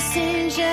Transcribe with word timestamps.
decision. 0.00 0.64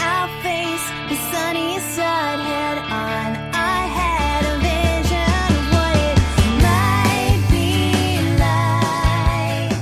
I'll 0.00 0.32
face 0.40 0.88
the 1.10 1.16
sunny 1.30 1.78
side 1.78 2.40
head 2.40 2.78
on. 2.78 3.36
I 3.52 3.84
had 4.00 4.42
a 4.48 4.56
vision 4.64 5.52
of 5.52 5.64
what 5.76 5.94
it 6.08 6.16
might 6.64 7.44
be 7.52 7.68
like 8.40 9.76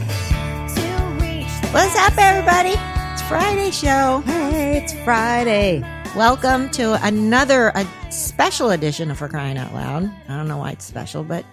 to 0.75 0.87
reach 1.22 1.54
the 1.62 1.69
What's 1.69 1.96
up, 1.98 2.19
everybody? 2.19 2.75
It's 3.12 3.23
Friday 3.29 3.71
show. 3.71 4.23
Hey, 4.27 4.79
it's 4.83 4.93
Friday. 5.05 5.85
Welcome 6.17 6.69
to 6.71 6.99
another 7.07 7.69
a 7.77 7.87
special 8.11 8.71
edition 8.71 9.09
of 9.13 9.19
For 9.19 9.29
Crying 9.29 9.57
Out 9.57 9.73
Loud. 9.73 10.11
I 10.29 10.37
don't 10.37 10.49
know 10.49 10.59
why 10.59 10.73
it's 10.73 10.85
special, 10.85 11.23
but 11.23 11.47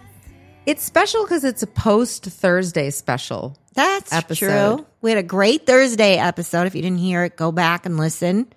It's 0.66 0.84
special 0.84 1.24
because 1.24 1.44
it's 1.44 1.62
a 1.62 1.68
post 1.68 2.26
Thursday 2.26 2.90
special. 2.90 3.59
That's 3.74 4.12
Episode. 4.14 4.78
true. 4.78 4.86
We 5.02 5.12
had 5.12 5.18
a 5.20 5.24
great 5.24 5.66
Thursday 5.66 6.18
episode. 6.18 6.68
If 6.68 6.76
you 6.76 6.82
didn't 6.82 6.98
hear 7.00 7.24
it, 7.24 7.36
go 7.38 7.52
back 7.52 7.86
and 7.86 7.98
listen 7.98 8.52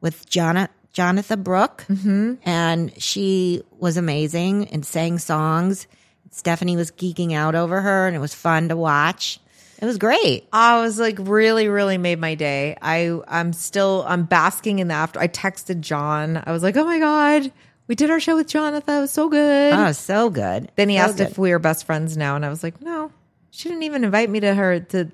with 0.00 0.28
Jonna, 0.28 0.68
Jonatha 0.94 1.42
Brooke. 1.42 1.84
Mm-hmm. 1.88 2.34
And 2.44 3.02
she 3.02 3.62
was 3.78 3.96
amazing 3.96 4.68
and 4.68 4.84
sang 4.86 5.18
songs. 5.18 5.86
Stephanie 6.30 6.76
was 6.76 6.90
geeking 6.90 7.32
out 7.34 7.54
over 7.54 7.80
her, 7.80 8.06
and 8.06 8.16
it 8.16 8.20
was 8.20 8.34
fun 8.34 8.68
to 8.70 8.76
watch. 8.76 9.38
It 9.80 9.84
was 9.84 9.98
great. 9.98 10.46
I 10.52 10.80
was 10.80 10.98
like 10.98 11.16
really, 11.18 11.68
really 11.68 11.98
made 11.98 12.18
my 12.20 12.36
day. 12.36 12.76
I 12.80 13.20
I'm 13.26 13.52
still 13.52 14.04
I'm 14.06 14.24
basking 14.24 14.78
in 14.78 14.88
the 14.88 14.94
after. 14.94 15.18
I 15.20 15.26
texted 15.28 15.80
John. 15.80 16.40
I 16.46 16.52
was 16.52 16.62
like, 16.62 16.76
oh 16.76 16.84
my 16.84 17.00
god, 17.00 17.52
we 17.88 17.96
did 17.96 18.08
our 18.08 18.20
show 18.20 18.36
with 18.36 18.46
Jonatha. 18.46 18.98
It 18.98 19.00
was 19.00 19.10
so 19.10 19.28
good. 19.28 19.72
Oh, 19.74 19.90
so 19.92 20.30
good. 20.30 20.70
then 20.76 20.88
he 20.88 20.96
So 20.98 21.02
asked 21.02 21.16
good. 21.18 21.30
if 21.32 21.36
we 21.36 21.50
were 21.50 21.58
best 21.58 21.84
friends 21.84 22.16
now, 22.16 22.36
and 22.36 22.46
I 22.46 22.48
was 22.48 22.62
like, 22.62 22.80
no, 22.80 23.10
she 23.52 23.68
didn't 23.68 23.84
even 23.84 24.02
invite 24.02 24.28
me 24.30 24.40
to 24.40 24.54
her 24.54 24.80
to 24.80 25.10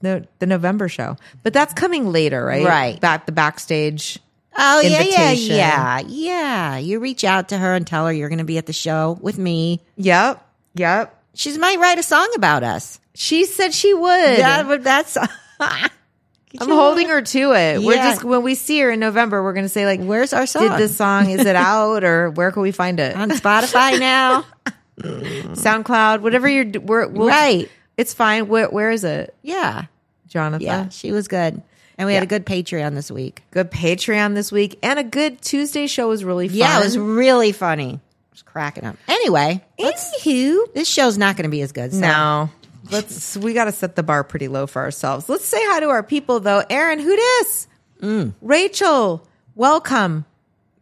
the 0.00 0.26
the 0.38 0.46
November 0.46 0.88
show. 0.88 1.16
But 1.42 1.52
that's 1.52 1.74
coming 1.74 2.10
later, 2.10 2.42
right? 2.44 2.64
Right. 2.64 3.00
Back 3.00 3.26
the 3.26 3.32
backstage. 3.32 4.18
Oh 4.56 4.80
yeah, 4.80 4.88
yeah, 4.88 5.00
invitation. 5.30 5.56
yeah, 5.56 6.00
yeah. 6.06 6.76
You 6.78 7.00
reach 7.00 7.24
out 7.24 7.50
to 7.50 7.58
her 7.58 7.74
and 7.74 7.86
tell 7.86 8.06
her 8.06 8.12
you're 8.12 8.28
going 8.28 8.38
to 8.38 8.44
be 8.44 8.58
at 8.58 8.66
the 8.66 8.72
show 8.72 9.18
with 9.20 9.38
me. 9.38 9.80
Yep. 9.96 10.44
Yep. 10.74 11.22
She 11.34 11.56
might 11.58 11.78
write 11.78 11.98
a 11.98 12.02
song 12.02 12.28
about 12.36 12.62
us. 12.62 12.98
She 13.14 13.44
said 13.44 13.74
she 13.74 13.92
would. 13.92 14.38
That 14.38 14.66
would 14.66 14.82
that's. 14.84 15.16
I'm 15.60 16.68
holding 16.68 17.08
her 17.08 17.22
to 17.22 17.52
it. 17.52 17.82
We're 17.82 17.94
just 17.94 18.24
when 18.24 18.42
we 18.42 18.54
see 18.54 18.80
her 18.80 18.90
in 18.90 18.98
November, 19.00 19.42
we're 19.42 19.52
going 19.52 19.64
to 19.66 19.68
say 19.68 19.86
like, 19.86 20.00
Where's 20.00 20.32
our 20.32 20.46
song? 20.46 20.62
did 20.68 20.78
this 20.78 20.96
song? 20.96 21.30
Is 21.30 21.44
it 21.44 21.54
out 21.56 22.02
or 22.02 22.30
where 22.30 22.50
can 22.50 22.62
we 22.62 22.72
find 22.72 22.98
it? 22.98 23.14
on 23.16 23.30
Spotify 23.30 23.98
now? 24.00 24.44
SoundCloud, 24.98 26.20
whatever 26.20 26.48
you're. 26.48 26.66
We're, 26.80 27.08
we'll, 27.08 27.28
Right. 27.28 27.70
It's 28.00 28.14
fine. 28.14 28.48
Where 28.48 28.68
Where 28.68 28.90
is 28.90 29.04
it, 29.04 29.34
Yeah, 29.42 29.84
Jonatha? 30.28 30.60
yeah. 30.62 30.88
She 30.88 31.12
was 31.12 31.28
good, 31.28 31.62
and 31.98 32.06
we 32.06 32.14
had 32.14 32.22
a 32.22 32.26
good 32.26 32.46
Patreon 32.46 32.94
this 32.94 33.10
week. 33.10 33.42
Good 33.50 33.70
Patreon 33.70 34.34
this 34.34 34.50
week 34.50 34.78
and 34.82 34.98
a 34.98 35.04
good 35.04 35.42
Tuesday 35.42 35.86
show 35.86 36.08
was 36.08 36.24
really 36.24 36.48
fun. 36.48 36.56
Yeah, 36.56 36.80
it 36.80 36.84
was 36.84 36.96
really 36.98 37.52
funny. 37.52 38.00
I 38.00 38.32
was 38.32 38.42
cracking 38.42 38.84
up. 38.84 38.96
Anyway, 39.06 39.62
let's, 39.78 40.18
Anywho, 40.24 40.72
this 40.72 40.88
show's 40.88 41.18
not 41.18 41.36
going 41.36 41.44
to 41.44 41.50
be 41.50 41.60
as 41.62 41.72
good. 41.72 41.92
So. 41.92 42.00
no. 42.00 42.50
Let's. 42.90 43.36
We 43.36 43.52
got 43.52 43.66
to 43.66 43.72
set 43.72 43.94
the 43.96 44.02
bar 44.02 44.24
pretty 44.24 44.48
low 44.48 44.66
for 44.66 44.80
ourselves. 44.82 45.28
Let's 45.28 45.44
say 45.44 45.58
hi 45.60 45.80
to 45.80 45.90
our 45.90 46.02
people 46.02 46.40
though. 46.40 46.64
Aaron, 46.70 46.98
who 46.98 47.14
dis? 47.14 47.68
Mm. 48.00 48.32
Rachel, 48.40 49.28
welcome. 49.54 50.24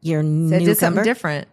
You're 0.00 0.20
I 0.20 0.58
did 0.60 0.78
something 0.78 1.03
different. 1.03 1.48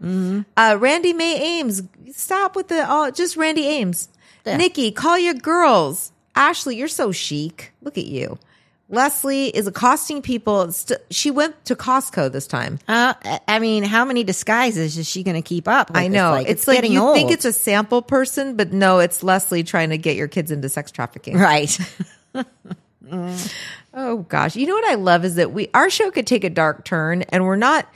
Uh, 0.56 0.78
Randy 0.80 1.14
May 1.14 1.60
Ames, 1.60 1.82
stop 2.14 2.56
with 2.56 2.68
the 2.68 2.88
all. 2.88 3.12
Just 3.12 3.36
Randy 3.36 3.66
Ames. 3.66 4.08
Yeah. 4.46 4.58
Nikki, 4.58 4.92
call 4.92 5.18
your 5.18 5.34
girls. 5.34 6.12
Ashley, 6.36 6.76
you're 6.76 6.88
so 6.88 7.12
chic. 7.12 7.72
Look 7.82 7.98
at 7.98 8.06
you. 8.06 8.38
Leslie 8.88 9.48
is 9.48 9.66
accosting 9.66 10.22
people. 10.22 10.72
St- 10.72 11.00
she 11.10 11.32
went 11.32 11.66
to 11.66 11.76
Costco 11.76 12.32
this 12.32 12.46
time. 12.46 12.78
Uh, 12.88 13.16
I 13.48 13.58
mean, 13.60 13.84
how 13.84 14.06
many 14.06 14.24
disguises 14.24 14.98
is 14.98 15.10
she 15.10 15.24
going 15.24 15.36
to 15.36 15.42
keep 15.42 15.68
up? 15.68 15.90
with 15.90 15.98
I 15.98 16.08
know. 16.08 16.32
Like, 16.32 16.48
it's, 16.48 16.68
like 16.68 16.78
getting 16.78 16.94
you 16.94 17.02
old. 17.02 17.16
think 17.16 17.32
it's 17.32 17.46
a 17.46 17.54
sample 17.54 18.04
person, 18.04 18.56
but 18.56 18.72
no, 18.74 19.00
it's 19.00 19.24
Leslie 19.24 19.64
trying 19.64 19.90
to 19.90 19.98
get 19.98 20.16
your 20.16 20.28
kids 20.28 20.52
into 20.52 20.70
sex 20.70 20.92
trafficking. 20.92 21.38
right. 21.38 21.78
Oh 23.98 24.18
gosh. 24.18 24.56
You 24.56 24.68
know 24.68 24.74
what 24.74 24.92
I 24.92 24.96
love 24.96 25.24
is 25.24 25.36
that 25.36 25.54
we 25.54 25.70
our 25.74 25.90
show 25.90 26.12
could 26.12 26.28
take 26.28 26.44
a 26.44 26.50
dark 26.50 26.84
turn 26.84 27.22
and 27.24 27.46
we're 27.46 27.56
not 27.56 27.88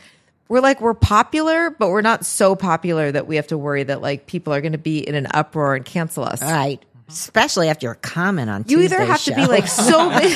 we're 0.49 0.59
like 0.59 0.81
we're 0.81 0.95
popular, 0.95 1.69
but 1.69 1.89
we're 1.89 2.01
not 2.01 2.25
so 2.25 2.55
popular 2.55 3.11
that 3.11 3.27
we 3.27 3.37
have 3.37 3.47
to 3.47 3.57
worry 3.57 3.83
that 3.83 4.01
like 4.01 4.25
people 4.25 4.51
are 4.53 4.61
going 4.61 4.73
to 4.73 4.77
be 4.79 4.99
in 4.99 5.15
an 5.15 5.27
uproar 5.33 5.75
and 5.75 5.85
cancel 5.85 6.23
us. 6.25 6.41
Right. 6.41 6.83
Especially 7.07 7.69
after 7.69 7.89
a 7.91 7.95
comment 7.95 8.49
on 8.49 8.65
You 8.67 8.81
either 8.81 8.97
Tuesday's 8.97 9.07
have 9.07 9.23
to 9.23 9.35
be 9.35 9.45
like 9.47 9.67
so 9.67 10.09
big. 10.19 10.35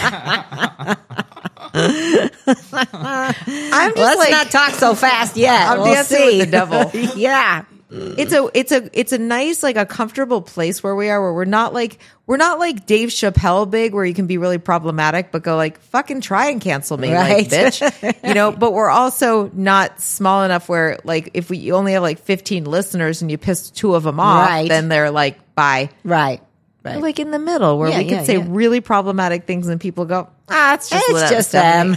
I'm 2.93 3.89
just 3.91 3.97
Let's 3.97 4.17
like 4.19 4.31
not 4.31 4.51
talk 4.51 4.71
so 4.71 4.95
fast 4.95 5.35
yet. 5.35 5.69
I'm 5.69 5.79
we'll 5.79 5.93
dancing 5.93 6.17
see. 6.17 6.37
with 6.37 6.45
the 6.45 6.51
devil. 6.51 6.91
yeah. 7.15 7.65
It's 7.95 8.33
a 8.33 8.49
it's 8.55 8.71
a 8.71 8.89
it's 8.99 9.11
a 9.11 9.17
nice 9.19 9.61
like 9.61 9.75
a 9.75 9.85
comfortable 9.85 10.41
place 10.41 10.81
where 10.81 10.95
we 10.95 11.09
are 11.09 11.21
where 11.21 11.33
we're 11.33 11.45
not 11.45 11.73
like 11.73 11.99
we're 12.25 12.37
not 12.37 12.57
like 12.57 12.87
Dave 12.87 13.09
Chappelle 13.09 13.69
big 13.69 13.93
where 13.93 14.03
you 14.03 14.15
can 14.15 14.25
be 14.25 14.37
really 14.39 14.57
problematic 14.57 15.31
but 15.31 15.43
go 15.43 15.55
like 15.55 15.79
fucking 15.79 16.21
try 16.21 16.49
and 16.49 16.59
cancel 16.59 16.97
me 16.97 17.13
Right. 17.13 17.37
like 17.43 17.47
bitch 17.49 18.15
you 18.27 18.33
know 18.33 18.51
but 18.51 18.73
we're 18.73 18.89
also 18.89 19.49
not 19.53 20.01
small 20.01 20.43
enough 20.43 20.67
where 20.69 20.97
like 21.03 21.29
if 21.35 21.49
we 21.51 21.57
you 21.57 21.75
only 21.75 21.91
have 21.93 22.01
like 22.01 22.17
15 22.19 22.65
listeners 22.65 23.21
and 23.21 23.29
you 23.29 23.37
piss 23.37 23.69
two 23.69 23.93
of 23.93 24.01
them 24.03 24.19
off 24.19 24.49
Right. 24.49 24.67
then 24.67 24.89
they're 24.89 25.11
like 25.11 25.53
bye 25.53 25.89
Right. 26.03 26.41
Right. 26.83 26.99
Like 26.99 27.17
in 27.19 27.31
the 27.31 27.39
middle 27.39 27.77
where 27.77 27.89
Yeah, 27.89 27.99
we 27.99 28.03
can 28.05 28.13
yeah, 28.19 28.23
say 28.23 28.37
yeah. 28.39 28.45
really 28.47 28.81
problematic 28.81 29.45
things 29.45 29.67
and 29.67 29.79
people 29.79 30.05
go 30.05 30.29
ah 30.49 30.73
it's 30.73 30.89
just, 30.89 31.05
it's 31.09 31.29
just 31.29 31.51
them. 31.53 31.95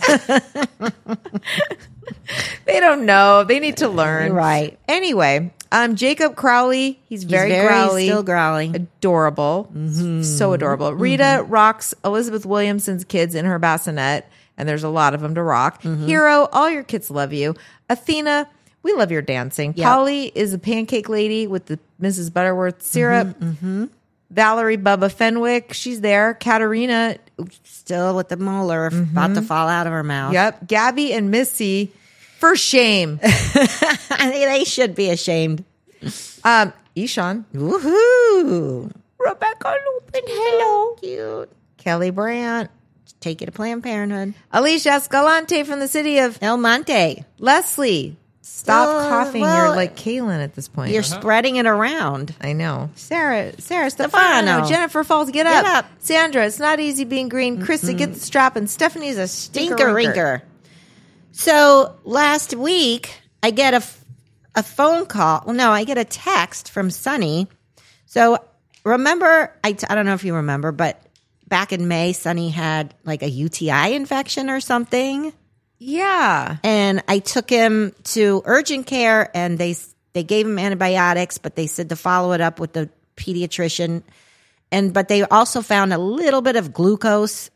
they 2.66 2.80
don't 2.80 3.06
know 3.06 3.44
they 3.44 3.58
need 3.60 3.78
to 3.78 3.88
learn 3.88 4.32
Right. 4.32 4.78
anyway 4.88 5.50
um 5.72 5.96
Jacob 5.96 6.36
Crowley 6.36 6.98
he's 7.08 7.24
very, 7.24 7.50
very 7.50 7.66
growly 7.66 8.06
still 8.06 8.22
growly. 8.22 8.70
adorable, 8.74 9.70
Mm-hmm. 9.74 10.22
so 10.22 10.52
adorable. 10.52 10.92
Rita 10.94 11.44
rocks 11.48 11.94
Elizabeth 12.04 12.44
Williamson's 12.46 13.04
kids 13.04 13.34
in 13.34 13.44
her 13.44 13.58
bassinet, 13.58 14.26
and 14.56 14.68
there's 14.68 14.84
a 14.84 14.88
lot 14.88 15.14
of 15.14 15.20
them 15.20 15.34
to 15.34 15.42
rock. 15.42 15.82
Mm-hmm. 15.82 16.06
Hero, 16.06 16.48
all 16.52 16.70
your 16.70 16.82
kids 16.82 17.10
love 17.10 17.32
you. 17.32 17.54
Athena, 17.88 18.48
we 18.82 18.92
love 18.94 19.10
your 19.10 19.22
dancing. 19.22 19.74
Yeah. 19.76 19.88
Polly 19.92 20.32
is 20.34 20.52
a 20.54 20.58
pancake 20.58 21.08
lady 21.08 21.46
with 21.46 21.66
the 21.66 21.78
Mrs. 22.00 22.32
Butterworth 22.32 22.82
syrup. 22.82 23.28
Mm-hmm, 23.40 23.86
Valerie 24.30 24.76
Bubba 24.78 25.10
Fenwick, 25.10 25.72
she's 25.72 26.00
there. 26.00 26.34
Katarina, 26.34 27.16
Still 27.64 28.16
with 28.16 28.28
the 28.28 28.36
molar 28.36 28.86
about 28.86 29.34
to 29.34 29.42
fall 29.42 29.68
out 29.68 29.86
of 29.86 29.92
her 29.92 30.02
mouth. 30.02 30.32
yep. 30.32 30.66
Gabby 30.66 31.12
and 31.12 31.30
Missy, 31.30 31.92
for 32.38 32.56
shame. 32.56 33.20
they 34.18 34.64
should 34.64 34.94
be 34.94 35.10
ashamed. 35.10 35.64
um, 36.44 36.72
Ishan, 36.94 37.44
Woohoo. 37.54 38.92
Rebecca 39.18 39.74
Lupin, 39.94 40.22
hello. 40.26 40.94
Cute. 40.96 41.50
Kelly 41.78 42.10
Brandt, 42.10 42.70
Take 43.20 43.40
you 43.40 43.46
to 43.46 43.52
Planned 43.52 43.82
Parenthood. 43.82 44.34
Alicia 44.52 44.90
Escalante 44.90 45.62
from 45.64 45.80
the 45.80 45.88
city 45.88 46.18
of 46.18 46.38
El 46.42 46.56
Monte. 46.58 47.24
Leslie, 47.38 48.16
stop 48.42 48.88
Uh, 48.88 49.08
coughing. 49.08 49.40
well, 49.42 49.66
You're 49.68 49.76
like 49.76 49.96
Kaylin 49.96 50.42
at 50.42 50.54
this 50.54 50.68
point. 50.68 50.92
You're 50.92 51.02
spreading 51.02 51.56
it 51.56 51.66
around. 51.66 52.34
I 52.40 52.52
know. 52.52 52.90
Sarah, 52.94 53.52
Sarah 53.60 53.90
Stefano, 53.90 54.42
Stefano. 54.62 54.68
Jennifer 54.68 55.02
Falls, 55.02 55.30
get, 55.30 55.44
Get 55.44 55.64
up. 55.64 55.76
up. 55.78 55.86
Sandra, 55.98 56.46
it's 56.46 56.58
not 56.58 56.78
easy 56.78 57.04
being 57.04 57.28
green. 57.28 57.60
Krista, 57.62 57.96
get 57.96 58.12
the 58.14 58.20
strap. 58.20 58.56
And 58.56 58.68
Stephanie's 58.70 59.18
a 59.18 59.26
stinker. 59.28 59.76
Stinker 59.76 59.92
rinker. 59.94 60.42
So 61.38 61.96
last 62.04 62.54
week, 62.56 63.20
I 63.42 63.50
get 63.50 63.74
a, 63.74 63.82
a 64.54 64.62
phone 64.62 65.04
call. 65.04 65.42
Well, 65.44 65.54
no, 65.54 65.70
I 65.70 65.84
get 65.84 65.98
a 65.98 66.04
text 66.04 66.70
from 66.70 66.90
Sunny. 66.90 67.46
So 68.06 68.38
remember, 68.84 69.54
I, 69.62 69.72
t- 69.72 69.86
I 69.88 69.94
don't 69.94 70.06
know 70.06 70.14
if 70.14 70.24
you 70.24 70.36
remember, 70.36 70.72
but 70.72 71.00
back 71.46 71.74
in 71.74 71.88
May, 71.88 72.14
Sunny 72.14 72.48
had 72.48 72.94
like 73.04 73.22
a 73.22 73.28
UTI 73.28 73.94
infection 73.94 74.48
or 74.48 74.60
something. 74.60 75.34
Yeah. 75.78 76.56
and 76.64 77.02
I 77.06 77.18
took 77.18 77.50
him 77.50 77.94
to 78.04 78.40
urgent 78.46 78.86
care 78.86 79.30
and 79.36 79.58
they 79.58 79.76
they 80.14 80.22
gave 80.22 80.46
him 80.46 80.58
antibiotics 80.58 81.36
but 81.36 81.54
they 81.54 81.66
said 81.66 81.90
to 81.90 81.96
follow 81.96 82.32
it 82.32 82.40
up 82.40 82.58
with 82.58 82.72
the 82.72 82.88
pediatrician 83.14 84.02
and 84.72 84.94
but 84.94 85.08
they 85.08 85.22
also 85.24 85.60
found 85.60 85.92
a 85.92 85.98
little 85.98 86.40
bit 86.40 86.56
of 86.56 86.72
glucose 86.72 87.50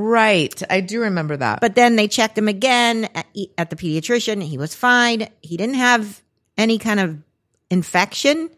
Right. 0.00 0.62
I 0.70 0.80
do 0.80 1.00
remember 1.02 1.36
that. 1.36 1.60
but 1.60 1.74
then 1.74 1.96
they 1.96 2.06
checked 2.06 2.38
him 2.38 2.46
again 2.48 3.08
at, 3.14 3.26
at 3.58 3.70
the 3.70 3.76
pediatrician. 3.76 4.42
He 4.42 4.56
was 4.56 4.74
fine. 4.74 5.28
He 5.42 5.56
didn't 5.56 5.74
have 5.74 6.22
any 6.56 6.78
kind 6.78 7.00
of 7.00 7.18
infection 7.70 8.50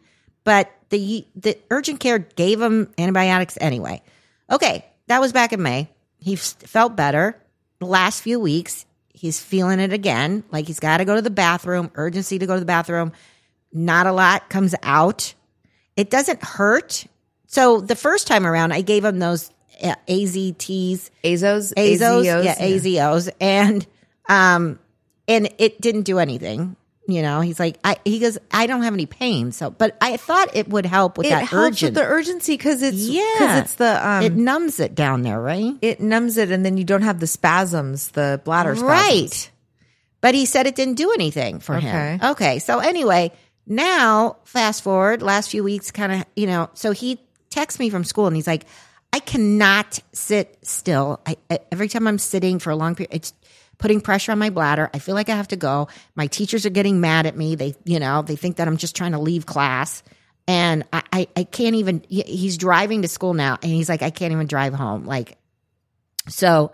but 0.45 0.71
the 0.91 1.27
the 1.37 1.57
urgent 1.71 2.01
care 2.01 2.19
gave 2.19 2.61
him 2.61 2.93
antibiotics 2.99 3.59
anyway. 3.61 4.03
Okay 4.51 4.85
that 5.07 5.21
was 5.21 5.33
back 5.33 5.53
in 5.53 5.63
May. 5.63 5.89
He 6.19 6.37
felt 6.37 6.97
better. 6.97 7.41
The 7.79 7.87
last 7.87 8.23
few 8.23 8.39
weeks 8.39 8.87
he's 9.13 9.41
feeling 9.41 9.81
it 9.81 9.93
again. 9.93 10.45
Like 10.51 10.67
he's 10.67 10.81
got 10.81 10.99
to 10.99 11.05
go 11.05 11.15
to 11.15 11.23
the 11.23 11.31
bathroom 11.31 11.91
urgency 11.95 12.39
to 12.39 12.47
go 12.47 12.55
to 12.55 12.61
the 12.61 12.67
bathroom. 12.67 13.13
Not 13.73 14.07
a 14.07 14.13
lot 14.13 14.49
comes 14.49 14.75
out. 14.83 15.35
It 15.97 16.11
doesn't 16.11 16.43
hurt. 16.43 17.07
So 17.47 17.81
the 17.81 17.97
first 17.97 18.27
time 18.27 18.47
around 18.47 18.73
i 18.73 18.81
gave 18.81 19.05
him 19.05 19.19
those 19.19 19.51
AZTs, 19.81 21.11
Azos, 21.25 21.75
Azos, 21.75 21.75
AZOs, 21.75 22.45
yeah, 22.45 22.55
AZOs, 22.57 23.31
and 23.41 23.87
um, 24.29 24.79
and 25.29 25.53
it 25.59 25.81
didn't 25.81 26.03
do 26.03 26.19
anything. 26.19 26.77
You 27.07 27.23
know, 27.23 27.41
he's 27.41 27.59
like, 27.59 27.77
I 27.83 27.97
he 28.05 28.21
goes, 28.21 28.39
I 28.53 28.67
don't 28.69 28.83
have 28.83 28.95
any 28.95 29.07
pain, 29.07 29.51
so 29.51 29.71
but 29.71 29.97
I 30.01 30.17
thought 30.17 30.55
it 30.55 30.69
would 30.69 30.87
help 30.87 31.19
with 31.19 31.27
It 31.27 31.31
that 31.31 31.45
helps 31.45 31.79
urgent. 31.83 31.95
with 31.97 32.05
the 32.05 32.09
urgency 32.09 32.57
because 32.57 32.83
it's 32.83 32.99
yeah, 32.99 33.35
because 33.39 33.59
it's 33.61 33.75
the 33.75 34.09
um 34.09 34.23
it 34.23 34.37
numbs 34.37 34.79
it 34.79 34.95
down 34.95 35.23
there, 35.23 35.41
right? 35.41 35.75
It 35.83 36.01
numbs 36.01 36.37
it 36.37 36.53
and 36.53 36.65
then 36.65 36.77
you 36.77 36.85
don't 36.85 37.03
have 37.03 37.19
the 37.19 37.27
spasms, 37.27 38.11
the 38.11 38.41
bladder 38.45 38.77
spasms. 38.77 38.89
Right. 38.89 39.51
But 40.21 40.35
he 40.35 40.47
said 40.47 40.67
it 40.67 40.77
didn't 40.77 40.95
do 40.95 41.13
anything 41.13 41.59
for 41.61 41.81
him. 41.81 41.89
Okay. 42.19 42.29
Okay. 42.31 42.59
So 42.61 42.79
anyway, 42.79 43.33
now 43.67 44.37
fast 44.45 44.83
forward 44.85 45.23
last 45.23 45.51
few 45.51 45.65
weeks, 45.65 45.91
kind 45.91 46.13
of, 46.13 46.25
you 46.37 46.47
know, 46.47 46.69
so 46.75 46.93
he 46.93 47.19
texts 47.49 47.81
me 47.81 47.91
from 47.91 48.05
school 48.05 48.27
and 48.27 48.37
he's 48.37 48.47
like, 48.47 48.67
I 49.13 49.19
cannot 49.19 49.99
sit 50.13 50.59
still. 50.63 51.21
I, 51.27 51.37
every 51.73 51.89
time 51.89 52.07
I'm 52.07 52.19
sitting 52.19 52.59
for 52.59 52.71
a 52.71 52.77
long 52.77 52.95
period, 52.95 53.13
it's 53.13 53.33
putting 53.79 54.01
pressure 54.01 54.33
on 54.33 54.39
my 54.39 54.51
bladder. 54.51 54.91
I 54.95 54.99
feel 54.99 55.15
like 55.15 55.29
I 55.29 55.37
have 55.37 55.49
to 55.49 55.57
go. 55.57 55.89
My 56.15 56.27
teachers 56.27 56.67
are 56.67 56.71
getting 56.71 57.01
mad 57.01 57.27
at 57.27 57.37
me. 57.37 57.55
They, 57.55 57.75
you 57.85 57.99
know, 57.99 58.23
they 58.23 58.37
think 58.37 58.57
that 58.57 58.69
I'm 58.69 58.77
just 58.77 58.95
trying 58.95 59.13
to 59.13 59.19
leave 59.19 59.47
class. 59.47 60.03
And 60.47 60.85
I, 60.93 61.03
I, 61.13 61.29
I 61.37 61.45
can't 61.45 61.77
even, 61.77 62.05
he's 62.09 62.57
driving 62.57 63.03
to 63.03 63.09
school 63.09 63.35
now 63.35 63.59
and 63.63 63.73
he's 63.73 63.89
like, 63.89 64.03
I 64.03 64.11
can't 64.11 64.33
even 64.33 64.47
drive 64.47 64.75
home. 64.75 65.05
Like, 65.05 65.39
so 66.29 66.73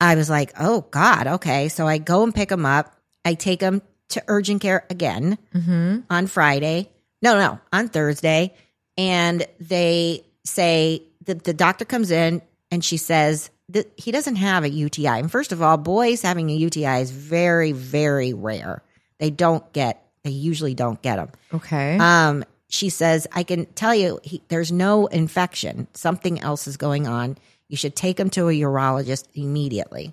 I 0.00 0.14
was 0.16 0.28
like, 0.28 0.52
oh 0.58 0.82
God, 0.90 1.26
okay. 1.26 1.68
So 1.68 1.86
I 1.86 1.98
go 1.98 2.22
and 2.22 2.34
pick 2.34 2.50
him 2.50 2.66
up. 2.66 2.94
I 3.24 3.34
take 3.34 3.60
him 3.60 3.82
to 4.10 4.22
urgent 4.28 4.62
care 4.62 4.86
again 4.90 5.38
mm-hmm. 5.54 6.00
on 6.10 6.26
Friday. 6.26 6.90
No, 7.22 7.38
no, 7.38 7.60
on 7.72 7.88
Thursday. 7.88 8.54
And 8.96 9.46
they 9.60 10.24
say 10.44 11.02
the, 11.26 11.34
the 11.34 11.52
doctor 11.52 11.84
comes 11.84 12.10
in 12.10 12.42
and 12.70 12.84
she 12.84 12.96
says 12.96 13.50
that 13.68 13.92
he 13.96 14.12
doesn't 14.12 14.36
have 14.36 14.64
a 14.64 14.70
UTI. 14.70 15.06
And 15.08 15.30
first 15.30 15.52
of 15.52 15.60
all, 15.60 15.76
boys 15.76 16.22
having 16.22 16.50
a 16.50 16.54
UTI 16.54 17.00
is 17.00 17.10
very, 17.10 17.72
very 17.72 18.32
rare. 18.32 18.82
They 19.18 19.30
don't 19.30 19.70
get, 19.72 20.04
they 20.24 20.30
usually 20.30 20.74
don't 20.74 21.00
get 21.02 21.16
them. 21.16 21.30
Okay. 21.52 21.98
Um, 21.98 22.44
she 22.68 22.90
says, 22.90 23.26
I 23.32 23.42
can 23.42 23.66
tell 23.66 23.94
you 23.94 24.20
he, 24.22 24.42
there's 24.48 24.72
no 24.72 25.06
infection. 25.06 25.86
Something 25.94 26.40
else 26.40 26.66
is 26.66 26.76
going 26.76 27.06
on. 27.06 27.38
You 27.68 27.76
should 27.76 27.96
take 27.96 28.18
him 28.18 28.30
to 28.30 28.48
a 28.48 28.52
urologist 28.52 29.26
immediately. 29.34 30.12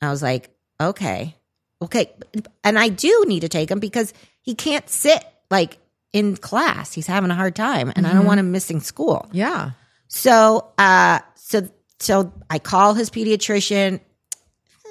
I 0.00 0.10
was 0.10 0.22
like, 0.22 0.50
okay, 0.80 1.36
okay. 1.80 2.12
And 2.64 2.78
I 2.78 2.88
do 2.88 3.24
need 3.26 3.40
to 3.40 3.48
take 3.48 3.70
him 3.70 3.78
because 3.78 4.12
he 4.40 4.54
can't 4.54 4.88
sit 4.88 5.24
like 5.50 5.78
in 6.12 6.36
class. 6.36 6.92
He's 6.92 7.06
having 7.06 7.30
a 7.30 7.34
hard 7.36 7.54
time 7.54 7.92
and 7.94 8.06
I 8.06 8.12
don't 8.12 8.26
want 8.26 8.40
him 8.40 8.50
missing 8.50 8.80
school. 8.80 9.28
yeah. 9.32 9.72
So, 10.14 10.68
uh, 10.76 11.20
so, 11.36 11.68
so 11.98 12.32
I 12.50 12.58
call 12.58 12.92
his 12.92 13.08
pediatrician. 13.08 14.00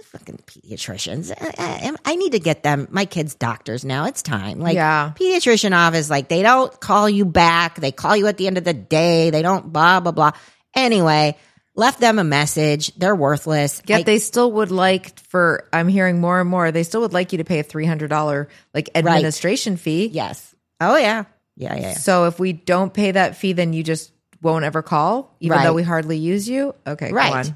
Fucking 0.05 0.39
pediatricians. 0.47 1.31
I, 1.39 1.53
I, 1.57 1.95
I 2.03 2.15
need 2.15 2.31
to 2.31 2.39
get 2.39 2.63
them, 2.63 2.87
my 2.89 3.05
kids' 3.05 3.35
doctors 3.35 3.85
now. 3.85 4.05
It's 4.07 4.23
time. 4.23 4.59
Like, 4.59 4.73
Yeah. 4.75 5.13
pediatrician 5.15 5.73
office, 5.77 6.09
like, 6.09 6.27
they 6.27 6.41
don't 6.41 6.77
call 6.79 7.07
you 7.07 7.23
back. 7.25 7.75
They 7.75 7.91
call 7.91 8.17
you 8.17 8.25
at 8.27 8.37
the 8.37 8.47
end 8.47 8.57
of 8.57 8.63
the 8.63 8.73
day. 8.73 9.29
They 9.29 9.43
don't 9.43 9.71
blah, 9.71 9.99
blah, 9.99 10.11
blah. 10.11 10.31
Anyway, 10.75 11.37
left 11.75 11.99
them 11.99 12.17
a 12.17 12.23
message. 12.23 12.93
They're 12.95 13.15
worthless. 13.15 13.79
Yet 13.85 13.99
I- 13.99 14.03
they 14.03 14.17
still 14.17 14.51
would 14.53 14.71
like 14.71 15.19
for 15.19 15.69
I'm 15.71 15.87
hearing 15.87 16.19
more 16.19 16.41
and 16.41 16.49
more, 16.49 16.71
they 16.71 16.83
still 16.83 17.01
would 17.01 17.13
like 17.13 17.31
you 17.31 17.37
to 17.37 17.43
pay 17.45 17.59
a 17.59 17.63
three 17.63 17.85
hundred 17.85 18.09
dollar 18.09 18.49
like 18.73 18.89
administration 18.95 19.77
fee. 19.77 20.07
yes. 20.07 20.55
Oh, 20.81 20.97
yeah. 20.97 21.25
Yeah, 21.55 21.75
yeah, 21.75 21.81
yeah. 21.81 21.93
So 21.93 22.25
if 22.25 22.39
we 22.39 22.53
don't 22.53 22.91
pay 22.91 23.11
that 23.11 23.35
fee, 23.37 23.53
then 23.53 23.71
you 23.71 23.83
just 23.83 24.11
won't 24.41 24.65
ever 24.65 24.81
call, 24.81 25.35
even 25.39 25.57
Right. 25.57 25.63
though 25.63 25.73
we 25.73 25.83
hardly 25.83 26.17
use 26.17 26.49
you. 26.49 26.73
Okay, 26.85 27.11
Right. 27.11 27.31
go 27.31 27.37
on. 27.37 27.55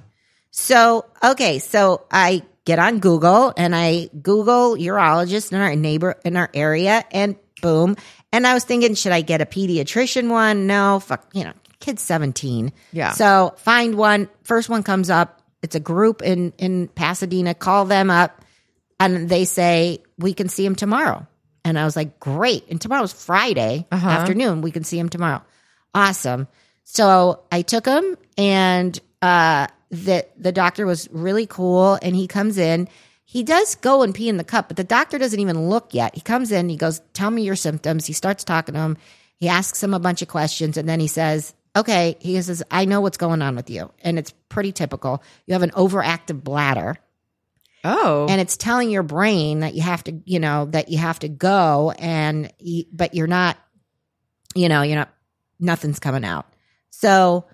So, 0.51 1.05
okay, 1.23 1.59
so 1.59 2.03
I 2.11 2.43
get 2.65 2.79
on 2.79 2.99
Google 2.99 3.53
and 3.57 3.75
I 3.75 4.09
Google 4.21 4.75
urologist 4.75 5.51
in 5.51 5.59
our 5.59 5.75
neighbor 5.75 6.15
in 6.23 6.37
our 6.37 6.49
area 6.53 7.03
and 7.11 7.35
boom. 7.61 7.95
And 8.31 8.45
I 8.45 8.53
was 8.53 8.63
thinking, 8.63 8.95
should 8.95 9.11
I 9.11 9.21
get 9.21 9.41
a 9.41 9.45
pediatrician 9.45 10.29
one? 10.29 10.67
No, 10.67 10.99
fuck, 10.99 11.27
you 11.33 11.43
know, 11.43 11.53
kid's 11.79 12.01
17. 12.01 12.71
Yeah. 12.91 13.11
So 13.11 13.53
find 13.57 13.95
one. 13.95 14.29
First 14.43 14.69
one 14.69 14.83
comes 14.83 15.09
up. 15.09 15.41
It's 15.61 15.75
a 15.75 15.79
group 15.79 16.21
in, 16.21 16.53
in 16.57 16.87
Pasadena. 16.89 17.53
Call 17.53 17.85
them 17.85 18.09
up 18.09 18.43
and 18.99 19.27
they 19.29 19.45
say, 19.45 20.03
we 20.17 20.33
can 20.33 20.49
see 20.49 20.65
him 20.65 20.75
tomorrow. 20.75 21.27
And 21.63 21.79
I 21.79 21.85
was 21.85 21.95
like, 21.95 22.19
great. 22.19 22.69
And 22.69 22.79
tomorrow's 22.79 23.13
Friday 23.13 23.87
uh-huh. 23.91 24.07
afternoon. 24.07 24.61
We 24.61 24.71
can 24.71 24.83
see 24.83 24.99
him 24.99 25.09
tomorrow. 25.09 25.41
Awesome. 25.93 26.47
So 26.85 27.43
I 27.51 27.61
took 27.61 27.85
him 27.85 28.15
and 28.37 28.97
uh 29.21 29.67
the 29.89 30.25
the 30.37 30.51
doctor 30.51 30.85
was 30.85 31.09
really 31.11 31.45
cool 31.45 31.97
and 32.01 32.15
he 32.15 32.27
comes 32.27 32.57
in. 32.57 32.87
He 33.25 33.43
does 33.43 33.75
go 33.75 34.01
and 34.03 34.13
pee 34.13 34.29
in 34.29 34.37
the 34.37 34.43
cup, 34.43 34.67
but 34.69 34.77
the 34.77 34.83
doctor 34.83 35.17
doesn't 35.17 35.39
even 35.39 35.67
look 35.67 35.93
yet. 35.93 36.15
He 36.15 36.21
comes 36.21 36.51
in, 36.51 36.69
he 36.69 36.77
goes, 36.77 37.01
Tell 37.13 37.29
me 37.31 37.41
your 37.43 37.55
symptoms. 37.55 38.05
He 38.05 38.13
starts 38.13 38.43
talking 38.43 38.75
to 38.75 38.81
him. 38.81 38.97
He 39.37 39.49
asks 39.49 39.83
him 39.83 39.93
a 39.93 39.99
bunch 39.99 40.21
of 40.21 40.27
questions 40.27 40.77
and 40.77 40.87
then 40.87 40.99
he 40.99 41.07
says, 41.07 41.53
Okay, 41.75 42.15
he 42.21 42.41
says, 42.41 42.63
I 42.71 42.85
know 42.85 43.01
what's 43.01 43.17
going 43.17 43.41
on 43.41 43.55
with 43.55 43.69
you. 43.69 43.91
And 44.01 44.17
it's 44.17 44.31
pretty 44.47 44.71
typical. 44.71 45.21
You 45.47 45.53
have 45.53 45.63
an 45.63 45.71
overactive 45.71 46.41
bladder 46.43 46.95
Oh. 47.83 48.25
and 48.29 48.39
it's 48.41 48.57
telling 48.57 48.89
your 48.89 49.03
brain 49.03 49.59
that 49.59 49.75
you 49.75 49.81
have 49.83 50.03
to 50.05 50.19
you 50.25 50.39
know 50.39 50.65
that 50.65 50.89
you 50.89 50.97
have 50.97 51.19
to 51.19 51.29
go 51.29 51.91
and 51.99 52.51
but 52.91 53.13
you're 53.13 53.27
not 53.27 53.57
you 54.55 54.69
know 54.69 54.81
you're 54.81 54.95
not 54.97 55.09
nothing's 55.59 55.99
coming 55.99 56.25
out 56.25 56.47
so 57.05 57.45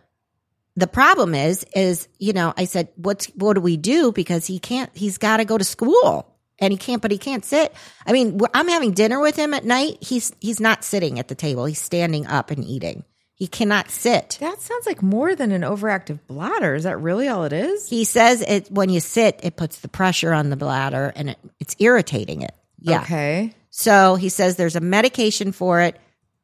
the 0.76 0.88
problem 0.88 1.36
is 1.36 1.66
is 1.76 2.08
you 2.18 2.34
know 2.34 2.54
i 2.56 2.66
said 2.66 2.88
what's 2.96 3.26
what 3.36 3.54
do 3.54 3.62
we 3.62 3.78
do? 3.78 4.12
Because 4.12 4.46
he 4.46 4.60
can't 4.60 4.90
he's 4.94 5.18
got 5.18 5.38
to 5.38 5.46
go 5.46 5.58
to 5.58 5.64
school 5.64 6.28
and 6.60 6.72
he 6.72 6.78
can't 6.78 7.02
but 7.02 7.12
he 7.12 7.18
can't 7.18 7.44
sit. 7.44 7.74
I 8.06 8.14
mean 8.14 8.40
i'm 8.54 8.68
having 8.68 8.94
dinner 8.94 9.20
with 9.20 9.36
him 9.36 9.54
at 9.54 9.66
night. 9.66 9.98
He's 10.02 10.34
he's 10.40 10.60
not 10.60 10.84
sitting 10.84 11.20
at 11.20 11.28
the 11.28 11.36
table. 11.36 11.66
He's 11.66 11.82
standing 11.82 12.28
up 12.28 12.52
and 12.52 12.64
eating. 12.64 13.04
He 13.36 13.48
cannot 13.48 13.90
sit. 13.90 14.38
That 14.40 14.62
sounds 14.62 14.86
like 14.86 15.02
more 15.02 15.36
than 15.36 15.52
an 15.52 15.64
overactive 15.64 16.20
bladder. 16.28 16.76
Is 16.76 16.84
that 16.84 17.00
really 17.00 17.28
all 17.28 17.44
it 17.44 17.54
is? 17.54 17.90
he 17.90 18.06
says 18.06 18.42
it 18.42 18.72
when 18.72 18.90
you 18.90 19.02
sit 19.02 19.42
it 19.44 19.58
puts 19.58 19.80
the 19.80 19.90
pressure 19.90 20.32
on 20.32 20.50
the 20.50 20.56
bladder 20.58 21.12
and 21.16 21.32
it, 21.32 21.38
it's 21.60 21.76
irritating 21.80 22.44
it. 22.44 22.54
Yeah. 22.80 23.02
Okay. 23.02 23.54
So 23.70 24.16
he 24.16 24.30
says 24.30 24.56
there's 24.56 24.76
a 24.76 24.82
medication 24.82 25.52
for 25.52 25.82
it, 25.82 26.00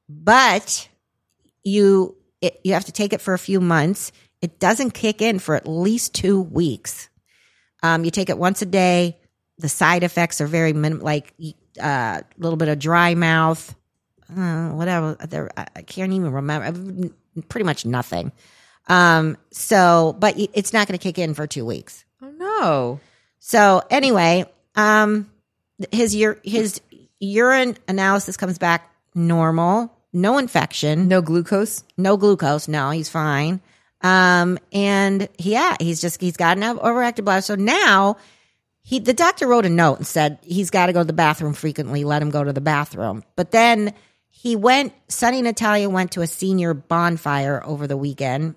but 0.09 0.89
you 1.63 2.16
it, 2.41 2.59
you 2.63 2.73
have 2.73 2.85
to 2.85 2.91
take 2.91 3.13
it 3.13 3.21
for 3.21 3.33
a 3.33 3.39
few 3.39 3.59
months. 3.59 4.11
It 4.41 4.59
doesn't 4.59 4.91
kick 4.91 5.21
in 5.21 5.39
for 5.39 5.55
at 5.55 5.67
least 5.67 6.13
two 6.13 6.41
weeks. 6.41 7.09
Um, 7.83 8.05
you 8.05 8.11
take 8.11 8.29
it 8.29 8.37
once 8.37 8.61
a 8.61 8.65
day. 8.65 9.17
The 9.57 9.69
side 9.69 10.03
effects 10.03 10.39
are 10.41 10.47
very 10.47 10.73
minimal, 10.73 11.05
like 11.05 11.33
a 11.79 11.85
uh, 11.85 12.21
little 12.37 12.57
bit 12.57 12.67
of 12.67 12.77
dry 12.77 13.15
mouth, 13.15 13.75
uh, 14.35 14.69
whatever. 14.69 15.15
There, 15.27 15.49
I 15.57 15.81
can't 15.81 16.13
even 16.13 16.31
remember. 16.31 17.09
Pretty 17.49 17.65
much 17.65 17.85
nothing. 17.85 18.31
Um, 18.87 19.37
so, 19.51 20.15
but 20.19 20.35
it's 20.37 20.73
not 20.73 20.87
going 20.87 20.97
to 20.97 21.03
kick 21.03 21.17
in 21.17 21.33
for 21.33 21.47
two 21.47 21.65
weeks. 21.65 22.05
Oh 22.21 22.31
no. 22.31 22.99
So 23.39 23.81
anyway, 23.89 24.45
um, 24.75 25.29
his 25.91 26.15
ur- 26.15 26.39
his 26.43 26.81
urine 27.19 27.77
analysis 27.87 28.37
comes 28.37 28.57
back 28.57 28.91
normal, 29.15 29.91
no 30.13 30.37
infection, 30.37 31.07
No 31.07 31.21
glucose. 31.21 31.83
no 31.97 32.17
glucose. 32.17 32.67
No, 32.67 32.89
he's 32.91 33.09
fine. 33.09 33.61
Um, 34.01 34.59
and 34.71 35.27
yeah, 35.37 35.75
he's 35.79 36.01
just 36.01 36.21
he's 36.21 36.37
got 36.37 36.57
an 36.57 36.63
overactive 36.77 37.25
bladder. 37.25 37.41
So 37.41 37.55
now 37.55 38.17
he 38.83 38.99
the 38.99 39.13
doctor 39.13 39.47
wrote 39.47 39.65
a 39.65 39.69
note 39.69 39.97
and 39.97 40.07
said 40.07 40.39
he's 40.43 40.69
got 40.69 40.85
to 40.85 40.93
go 40.93 40.99
to 41.01 41.05
the 41.05 41.13
bathroom 41.13 41.53
frequently. 41.53 42.03
Let 42.03 42.21
him 42.21 42.29
go 42.29 42.43
to 42.43 42.53
the 42.53 42.61
bathroom. 42.61 43.23
But 43.35 43.51
then 43.51 43.93
he 44.29 44.55
went. 44.55 44.93
Sonny 45.07 45.41
Natalia 45.41 45.89
went 45.89 46.11
to 46.11 46.21
a 46.21 46.27
senior 46.27 46.73
bonfire 46.75 47.61
over 47.65 47.87
the 47.87 47.97
weekend 47.97 48.55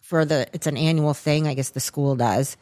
for 0.00 0.24
the. 0.24 0.48
It's 0.54 0.66
an 0.66 0.78
annual 0.78 1.12
thing. 1.14 1.46
I 1.46 1.54
guess 1.54 1.70
the 1.70 1.80
school 1.80 2.16
does 2.16 2.56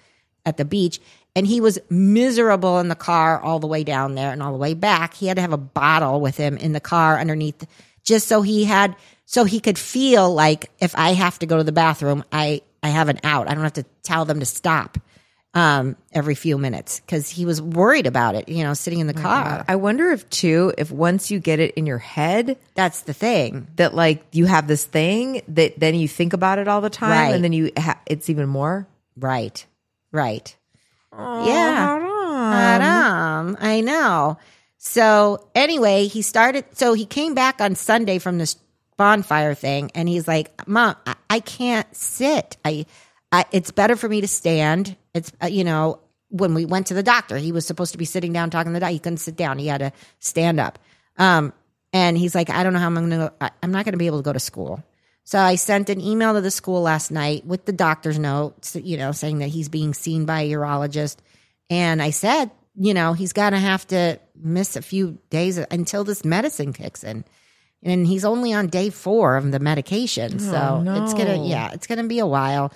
at 0.45 0.57
the 0.57 0.65
beach. 0.65 1.01
And 1.37 1.47
he 1.47 1.61
was 1.61 1.79
miserable 1.91 2.79
in 2.81 2.89
the 2.89 2.95
car 2.95 3.39
all 3.41 3.59
the 3.61 3.67
way 3.67 3.85
down 3.85 4.15
there 4.15 4.33
and 4.33 4.43
all 4.43 4.53
the 4.53 4.59
way 4.59 4.75
back. 4.75 5.13
He 5.15 5.27
had 5.27 5.37
to 5.37 5.43
have 5.43 5.53
a 5.53 5.59
bottle 5.59 6.21
with 6.21 6.37
him 6.39 6.57
in 6.57 6.73
the 6.73 6.81
car 6.81 7.21
underneath, 7.21 7.67
just 8.07 8.29
so 8.29 8.41
he 8.41 8.65
had, 8.65 8.97
so 9.27 9.45
he 9.45 9.61
could 9.61 9.79
feel 9.79 10.33
like 10.33 10.71
if 10.79 10.95
I 10.97 11.13
have 11.13 11.39
to 11.41 11.47
go 11.47 11.59
to 11.59 11.65
the 11.65 11.73
bathroom, 11.73 12.25
I, 12.33 12.63
I 12.83 12.89
have 12.89 13.09
an 13.11 13.19
out. 13.25 13.51
I 13.51 13.55
don't 13.55 13.65
have 13.65 13.75
to 13.75 13.85
tell 14.03 14.25
them 14.25 14.41
to 14.41 14.47
stop 14.47 14.97
um, 15.55 15.97
every 16.13 16.35
few 16.35 16.59
minutes 16.59 17.01
because 17.01 17.29
he 17.31 17.45
was 17.47 17.61
worried 17.63 18.07
about 18.07 18.35
it, 18.35 18.49
you 18.49 18.63
know, 18.63 18.75
sitting 18.75 19.01
in 19.01 19.07
the 19.07 19.15
car. 19.15 19.65
I 19.67 19.77
wonder 19.77 20.11
if 20.13 20.29
too, 20.31 20.73
if 20.79 20.91
once 20.91 21.31
you 21.31 21.41
get 21.41 21.61
it 21.61 21.73
in 21.75 21.87
your 21.87 21.99
head 21.99 22.59
That's 22.75 23.01
the 23.03 23.15
thing. 23.15 23.67
that 23.77 23.95
like 23.95 24.23
you 24.33 24.45
have 24.45 24.69
this 24.69 24.85
thing 24.85 25.41
that 25.49 25.81
then 25.81 25.95
you 25.95 26.09
think 26.09 26.33
about 26.35 26.59
it 26.59 26.69
all 26.69 26.81
the 26.83 26.91
time, 26.91 27.11
Right. 27.11 27.35
and 27.35 27.43
then 27.43 27.53
you 27.55 27.73
ha- 27.77 27.99
it's 28.07 28.29
even 28.31 28.49
more. 28.49 28.87
Right. 29.19 29.65
Right. 30.13 30.55
yeah. 31.13 31.99
Haram. 32.01 33.57
I 33.61 33.81
know. 33.81 34.39
So 34.87 35.49
anyway, 35.55 36.07
he 36.07 36.23
started. 36.23 36.65
So 36.75 36.95
he 36.95 37.07
came 37.07 37.35
back 37.35 37.61
on 37.61 37.75
Sunday 37.75 38.19
from 38.19 38.39
this 38.39 38.57
bonfire 38.97 39.55
thing, 39.55 39.91
and 39.97 40.09
he's 40.09 40.29
like, 40.29 40.67
"Mom, 40.69 40.95
I, 41.05 41.17
I 41.29 41.41
can't 41.41 41.95
sit. 41.95 42.57
I, 42.65 42.87
I, 43.33 43.45
it's 43.51 43.73
better 43.73 43.97
for 43.97 44.09
me 44.09 44.21
to 44.21 44.29
stand. 44.29 44.97
It's 45.15 45.33
uh, 45.43 45.47
you 45.47 45.65
know." 45.65 46.01
When 46.29 46.55
we 46.55 46.65
went 46.65 46.89
to 46.89 46.95
the 46.95 47.05
doctor, 47.05 47.37
he 47.37 47.53
was 47.53 47.65
supposed 47.65 47.93
to 47.93 47.99
be 47.99 48.05
sitting 48.05 48.33
down 48.33 48.51
talking 48.51 48.73
to 48.73 48.75
the 48.75 48.81
doctor. 48.81 48.93
He 48.93 48.99
couldn't 48.99 49.19
sit 49.19 49.37
down. 49.37 49.61
He 49.61 49.69
had 49.69 49.79
to 49.79 49.93
stand 50.19 50.59
up. 50.59 50.77
Um, 51.17 51.53
and 51.93 52.19
he's 52.19 52.35
like, 52.35 52.51
I 52.51 52.65
don't 52.65 52.73
know 52.73 52.81
how 52.81 52.87
I'm 52.87 52.95
going 52.95 53.11
to. 53.11 53.33
I- 53.41 53.53
I'm 53.63 53.71
not 53.71 53.85
going 53.85 53.93
to 53.93 53.99
be 53.99 54.09
able 54.09 54.19
to 54.19 54.25
go 54.25 54.33
to 54.33 54.41
school. 54.41 54.83
So 55.23 55.39
I 55.39 55.55
sent 55.55 55.89
an 55.89 56.01
email 56.01 56.35
to 56.35 56.41
the 56.41 56.51
school 56.51 56.83
last 56.83 57.13
night 57.13 57.47
with 57.47 57.65
the 57.65 57.73
doctor's 57.73 58.19
note, 58.19 58.75
you 58.75 58.97
know, 58.97 59.13
saying 59.13 59.39
that 59.39 59.51
he's 59.51 59.69
being 59.69 59.95
seen 59.95 60.27
by 60.27 60.43
a 60.43 60.51
urologist. 60.51 61.19
And 61.71 62.03
I 62.03 62.11
said, 62.11 62.51
you 62.77 62.95
know, 62.95 63.13
he's 63.15 63.33
going 63.33 63.53
to 63.53 63.59
have 63.59 63.87
to 63.89 64.21
miss 64.35 64.77
a 64.77 64.83
few 64.83 65.19
days 65.31 65.59
until 65.59 66.05
this 66.05 66.25
medicine 66.25 66.73
kicks 66.73 67.03
in. 67.03 67.25
And 67.83 68.07
he's 68.07 68.25
only 68.25 68.53
on 68.53 68.67
day 68.69 68.91
four 68.91 69.37
of 69.37 69.51
the 69.51 69.59
medication. 69.61 70.39
So 70.39 70.83
it's 71.03 71.15
going 71.15 71.27
to, 71.27 71.49
yeah, 71.49 71.71
it's 71.73 71.87
going 71.87 71.99
to 71.99 72.09
be 72.09 72.19
a 72.19 72.27
while. 72.27 72.73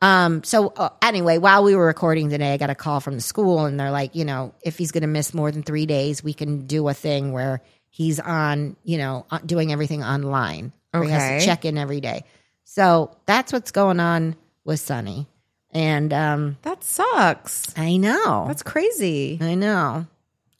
Um, 0.00 0.42
so 0.44 0.68
uh, 0.68 0.90
anyway, 1.02 1.38
while 1.38 1.62
we 1.64 1.74
were 1.76 1.86
recording 1.86 2.30
today, 2.30 2.52
I 2.52 2.56
got 2.56 2.70
a 2.70 2.74
call 2.74 3.00
from 3.00 3.14
the 3.14 3.20
school 3.20 3.64
and 3.64 3.78
they're 3.78 3.90
like, 3.90 4.14
you 4.14 4.24
know, 4.24 4.54
if 4.62 4.76
he's 4.78 4.90
going 4.90 5.02
to 5.02 5.08
miss 5.08 5.34
more 5.34 5.50
than 5.50 5.62
three 5.62 5.86
days, 5.86 6.22
we 6.22 6.34
can 6.34 6.66
do 6.66 6.88
a 6.88 6.94
thing 6.94 7.32
where 7.32 7.62
he's 7.90 8.20
on, 8.20 8.76
you 8.84 8.98
know, 8.98 9.26
uh, 9.30 9.38
doing 9.44 9.72
everything 9.72 10.02
online. 10.02 10.72
where 10.92 11.02
He 11.04 11.10
has 11.10 11.42
to 11.42 11.46
check 11.46 11.64
in 11.64 11.78
every 11.78 12.00
day. 12.00 12.24
So 12.64 13.16
that's 13.26 13.52
what's 13.52 13.70
going 13.70 14.00
on 14.00 14.36
with 14.64 14.80
Sonny. 14.80 15.26
And 15.74 16.12
um, 16.12 16.56
That 16.62 16.84
sucks. 16.84 17.76
I 17.76 17.96
know. 17.96 18.44
That's 18.46 18.62
crazy. 18.62 19.38
I 19.40 19.56
know. 19.56 20.06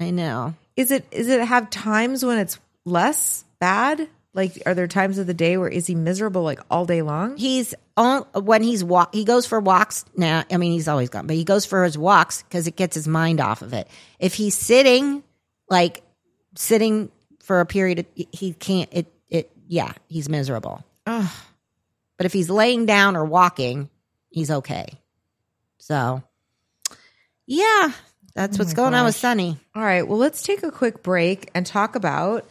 I 0.01 0.11
know. 0.11 0.55
Is 0.77 0.91
it 0.91 1.07
is 1.13 1.29
it 1.29 1.41
have 1.41 1.71
times 1.71 2.25
when 2.25 2.39
it's 2.39 2.59
less 2.85 3.45
bad? 3.61 4.09
Like 4.35 4.61
are 4.67 4.75
there 4.75 4.89
times 4.89 5.19
of 5.19 5.29
the 5.29 5.35
day 5.35 5.57
where 5.57 5.69
is 5.69 5.87
he 5.87 5.95
miserable 5.95 6.43
like 6.43 6.59
all 6.69 6.85
day 6.85 7.03
long? 7.03 7.37
He's 7.37 7.75
on 7.97 8.23
when 8.35 8.65
he's 8.65 8.83
walk. 8.83 9.15
He 9.15 9.25
goes 9.25 9.47
for 9.47 9.61
walks 9.61 10.05
now. 10.17 10.43
I 10.51 10.57
mean, 10.57 10.73
he's 10.73 10.89
always 10.89 11.11
gone, 11.11 11.29
but 11.29 11.37
he 11.37 11.45
goes 11.45 11.65
for 11.65 11.85
his 11.85 11.97
walks 11.97 12.43
because 12.43 12.67
it 12.67 12.75
gets 12.75 12.97
his 12.97 13.07
mind 13.07 13.41
off 13.41 13.63
of 13.63 13.73
it. 13.73 13.89
If 14.19 14.35
he's 14.35 14.57
sitting, 14.57 15.23
like 15.71 16.03
sitting 16.57 17.13
for 17.45 17.61
a 17.61 17.67
period, 17.67 18.01
of, 18.01 18.07
he 18.33 18.53
can't. 18.53 18.89
It 18.93 19.07
it 19.29 19.53
yeah, 19.69 19.93
he's 20.09 20.29
miserable. 20.29 20.85
Ugh. 21.07 21.31
But 22.17 22.27
if 22.27 22.33
he's 22.33 22.51
laying 22.51 22.87
down 22.87 23.15
or 23.17 23.25
walking, 23.25 23.89
he's 24.31 24.51
okay. 24.51 24.99
So, 25.85 26.23
yeah, 27.47 27.93
that's 28.35 28.59
what's 28.59 28.73
going 28.73 28.95
on 28.95 29.05
with 29.05 29.17
Sunny. 29.17 29.59
All 29.75 29.83
right, 29.83 30.09
well 30.09 30.17
let's 30.17 30.43
take 30.43 30.63
a 30.63 30.71
quick 30.71 31.03
break 31.03 31.51
and 31.55 31.67
talk 31.67 31.95
about 31.95 32.49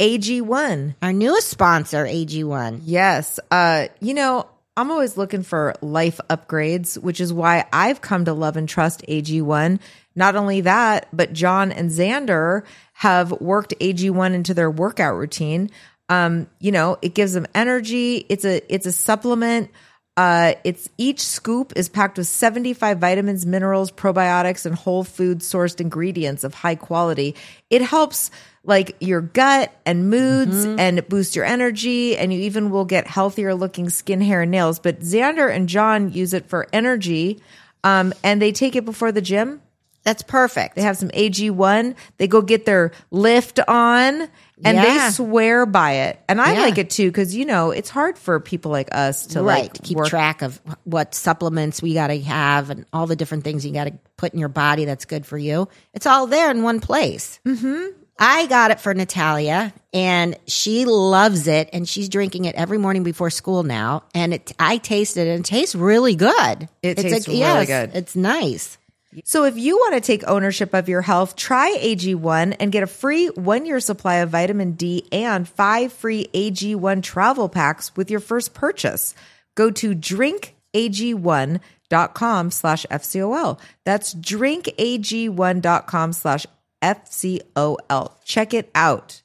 AG1. 0.00 0.96
Our 1.00 1.12
newest 1.12 1.46
sponsor, 1.46 2.04
AG1. 2.04 2.80
Yes. 2.82 3.38
Uh, 3.52 3.86
you 4.00 4.14
know, 4.14 4.48
I'm 4.76 4.90
always 4.90 5.16
looking 5.16 5.44
for 5.44 5.76
life 5.80 6.20
upgrades, 6.28 6.98
which 6.98 7.20
is 7.20 7.32
why 7.32 7.66
I've 7.72 8.00
come 8.00 8.24
to 8.24 8.32
love 8.32 8.56
and 8.56 8.68
trust 8.68 9.04
AG1. 9.06 9.78
Not 10.16 10.34
only 10.34 10.62
that, 10.62 11.06
but 11.12 11.32
John 11.32 11.70
and 11.70 11.88
Xander 11.88 12.64
have 12.94 13.30
worked 13.30 13.74
AG1 13.80 14.34
into 14.34 14.54
their 14.54 14.72
workout 14.72 15.14
routine. 15.14 15.70
Um, 16.08 16.48
you 16.58 16.72
know, 16.72 16.98
it 17.00 17.14
gives 17.14 17.32
them 17.32 17.46
energy. 17.54 18.26
It's 18.28 18.44
a 18.44 18.60
it's 18.74 18.86
a 18.86 18.92
supplement. 18.92 19.70
Uh, 20.16 20.54
it's 20.62 20.90
each 20.98 21.20
scoop 21.20 21.72
is 21.74 21.88
packed 21.88 22.18
with 22.18 22.26
75 22.26 22.98
vitamins, 22.98 23.46
minerals, 23.46 23.90
probiotics, 23.90 24.66
and 24.66 24.74
whole 24.74 25.04
food 25.04 25.38
sourced 25.38 25.80
ingredients 25.80 26.44
of 26.44 26.52
high 26.52 26.74
quality. 26.74 27.34
It 27.70 27.80
helps 27.80 28.30
like 28.64 28.94
your 29.00 29.22
gut 29.22 29.72
and 29.86 30.10
moods 30.10 30.64
and 30.78 30.98
it 30.98 31.08
boosts 31.08 31.34
your 31.34 31.44
energy 31.44 32.16
and 32.16 32.32
you 32.32 32.40
even 32.40 32.70
will 32.70 32.84
get 32.84 33.06
healthier 33.06 33.54
looking 33.54 33.88
skin, 33.88 34.20
hair, 34.20 34.42
and 34.42 34.50
nails. 34.50 34.78
But 34.78 35.00
Xander 35.00 35.52
and 35.52 35.68
John 35.68 36.12
use 36.12 36.32
it 36.34 36.46
for 36.46 36.68
energy. 36.72 37.42
Um, 37.82 38.12
and 38.22 38.40
they 38.40 38.52
take 38.52 38.76
it 38.76 38.84
before 38.84 39.12
the 39.12 39.22
gym. 39.22 39.62
That's 40.04 40.22
perfect. 40.22 40.76
They 40.76 40.82
have 40.82 40.96
some 40.96 41.10
AG1. 41.10 41.94
They 42.18 42.26
go 42.26 42.42
get 42.42 42.66
their 42.66 42.92
lift 43.10 43.60
on 43.66 44.28
and 44.64 44.76
Yeah. 44.76 45.06
they 45.06 45.10
swear 45.12 45.66
by 45.66 45.92
it. 45.92 46.20
And 46.28 46.40
I 46.40 46.52
Yeah. 46.54 46.60
like 46.60 46.78
it 46.78 46.90
too 46.90 47.08
because, 47.08 47.34
you 47.34 47.44
know, 47.44 47.70
it's 47.70 47.90
hard 47.90 48.18
for 48.18 48.40
people 48.40 48.70
like 48.70 48.88
us 48.92 49.26
to 49.28 49.42
right 49.42 49.62
like 49.62 49.72
to 49.74 49.82
keep 49.82 49.96
work 49.96 50.08
track 50.08 50.42
of 50.42 50.60
what 50.84 51.14
supplements 51.14 51.82
we 51.82 51.94
got 51.94 52.08
to 52.08 52.20
have 52.20 52.70
and 52.70 52.86
all 52.92 53.06
the 53.06 53.16
different 53.16 53.44
things 53.44 53.64
you 53.66 53.72
got 53.72 53.84
to 53.84 53.92
put 54.16 54.32
in 54.32 54.38
your 54.38 54.48
body 54.48 54.84
that's 54.84 55.04
good 55.04 55.26
for 55.26 55.36
you 55.36 55.68
it's 55.94 56.06
all 56.06 56.26
there 56.28 56.50
in 56.50 56.62
one 56.62 56.78
place 56.80 57.40
mm-hmm. 57.44 57.86
i 58.20 58.46
got 58.46 58.70
it 58.70 58.78
for 58.78 58.94
natalia 58.94 59.72
and 59.92 60.36
she 60.46 60.84
loves 60.84 61.48
it 61.48 61.68
and 61.72 61.88
she's 61.88 62.08
drinking 62.08 62.44
it 62.44 62.54
every 62.54 62.78
morning 62.78 63.02
before 63.02 63.30
school 63.30 63.64
now 63.64 64.04
and 64.14 64.32
it 64.32 64.52
i 64.60 64.76
tasted 64.76 65.26
it 65.26 65.30
and 65.32 65.40
it 65.40 65.48
tastes 65.48 65.74
really 65.74 66.14
good 66.14 66.68
It 66.82 66.98
it's 66.98 67.02
tastes 67.02 67.26
really 67.28 67.40
yes, 67.40 67.66
good. 67.66 67.90
it's 67.96 68.14
nice 68.14 68.78
So 69.24 69.44
if 69.44 69.58
you 69.58 69.76
want 69.76 69.94
to 69.94 70.00
take 70.00 70.26
ownership 70.26 70.74
of 70.74 70.88
your 70.88 71.02
health, 71.02 71.36
try 71.36 71.76
AG1 71.78 72.56
and 72.58 72.72
get 72.72 72.82
a 72.82 72.86
free 72.86 73.26
one 73.28 73.66
year 73.66 73.80
supply 73.80 74.14
of 74.16 74.30
vitamin 74.30 74.72
D 74.72 75.06
and 75.12 75.46
five 75.48 75.92
free 75.92 76.26
AG1 76.32 77.02
travel 77.02 77.48
packs 77.48 77.94
with 77.94 78.10
your 78.10 78.20
first 78.20 78.54
purchase. 78.54 79.14
Go 79.54 79.70
to 79.70 79.94
drinkag1.com 79.94 82.50
slash 82.50 82.86
FCOL. 82.86 83.60
That's 83.84 84.14
drinkag1.com 84.14 86.12
slash 86.14 86.46
FCOL. 86.82 88.12
Check 88.24 88.54
it 88.54 88.70
out. 88.74 89.20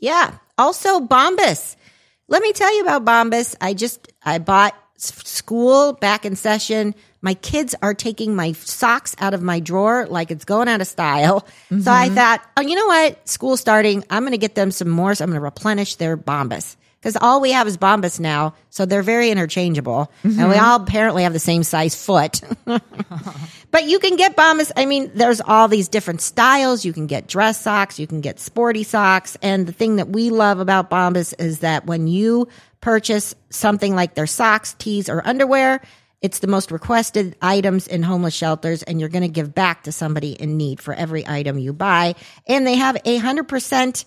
Yeah. 0.00 0.38
Also, 0.56 1.00
Bombas. 1.00 1.76
Let 2.28 2.42
me 2.42 2.52
tell 2.52 2.74
you 2.74 2.82
about 2.82 3.04
Bombas. 3.04 3.54
I 3.60 3.74
just 3.74 4.10
I 4.22 4.38
bought 4.38 4.74
school 4.96 5.92
back 5.92 6.24
in 6.24 6.36
session. 6.36 6.94
My 7.26 7.34
kids 7.34 7.74
are 7.82 7.92
taking 7.92 8.36
my 8.36 8.52
socks 8.52 9.16
out 9.18 9.34
of 9.34 9.42
my 9.42 9.58
drawer 9.58 10.06
like 10.06 10.30
it's 10.30 10.44
going 10.44 10.68
out 10.68 10.80
of 10.80 10.86
style. 10.86 11.44
So 11.68 11.90
I 11.90 12.06
mm-hmm. 12.06 12.14
thought, 12.14 12.40
oh, 12.56 12.60
you 12.60 12.76
know 12.76 12.86
what? 12.86 13.28
School 13.28 13.56
starting. 13.56 14.04
I'm 14.08 14.22
going 14.22 14.30
to 14.30 14.38
get 14.38 14.54
them 14.54 14.70
some 14.70 14.88
more. 14.88 15.12
So 15.12 15.24
I'm 15.24 15.30
going 15.30 15.40
to 15.40 15.44
replenish 15.44 15.96
their 15.96 16.16
Bombas 16.16 16.76
because 17.00 17.16
all 17.16 17.40
we 17.40 17.50
have 17.50 17.66
is 17.66 17.76
Bombas 17.78 18.20
now. 18.20 18.54
So 18.70 18.86
they're 18.86 19.02
very 19.02 19.32
interchangeable, 19.32 20.12
and 20.22 20.36
we 20.36 20.42
mm-hmm. 20.42 20.64
all 20.64 20.80
apparently 20.80 21.24
have 21.24 21.32
the 21.32 21.40
same 21.40 21.64
size 21.64 21.96
foot. 21.96 22.42
But 23.76 23.84
you 23.84 23.98
can 23.98 24.16
get 24.16 24.36
Bombas. 24.36 24.72
I 24.74 24.86
mean, 24.86 25.10
there's 25.14 25.42
all 25.42 25.68
these 25.68 25.88
different 25.88 26.22
styles. 26.22 26.86
You 26.86 26.94
can 26.94 27.06
get 27.06 27.26
dress 27.26 27.60
socks, 27.60 27.98
you 27.98 28.06
can 28.06 28.22
get 28.22 28.40
sporty 28.40 28.84
socks. 28.84 29.36
And 29.42 29.66
the 29.66 29.72
thing 29.72 29.96
that 29.96 30.08
we 30.08 30.30
love 30.30 30.60
about 30.60 30.88
Bombas 30.88 31.34
is 31.38 31.58
that 31.58 31.84
when 31.84 32.06
you 32.06 32.48
purchase 32.80 33.34
something 33.50 33.94
like 33.94 34.14
their 34.14 34.26
socks, 34.26 34.74
tees, 34.78 35.10
or 35.10 35.20
underwear, 35.26 35.82
it's 36.22 36.38
the 36.38 36.46
most 36.46 36.70
requested 36.70 37.36
items 37.42 37.86
in 37.86 38.02
homeless 38.02 38.34
shelters, 38.34 38.82
and 38.82 38.98
you're 38.98 39.08
going 39.08 39.22
to 39.22 39.28
give 39.28 39.54
back 39.54 39.84
to 39.84 39.92
somebody 39.92 40.32
in 40.32 40.56
need 40.56 40.80
for 40.80 40.94
every 40.94 41.26
item 41.26 41.58
you 41.58 41.72
buy. 41.72 42.14
And 42.46 42.66
they 42.66 42.76
have 42.76 42.96
a 43.04 43.18
100% 43.18 44.04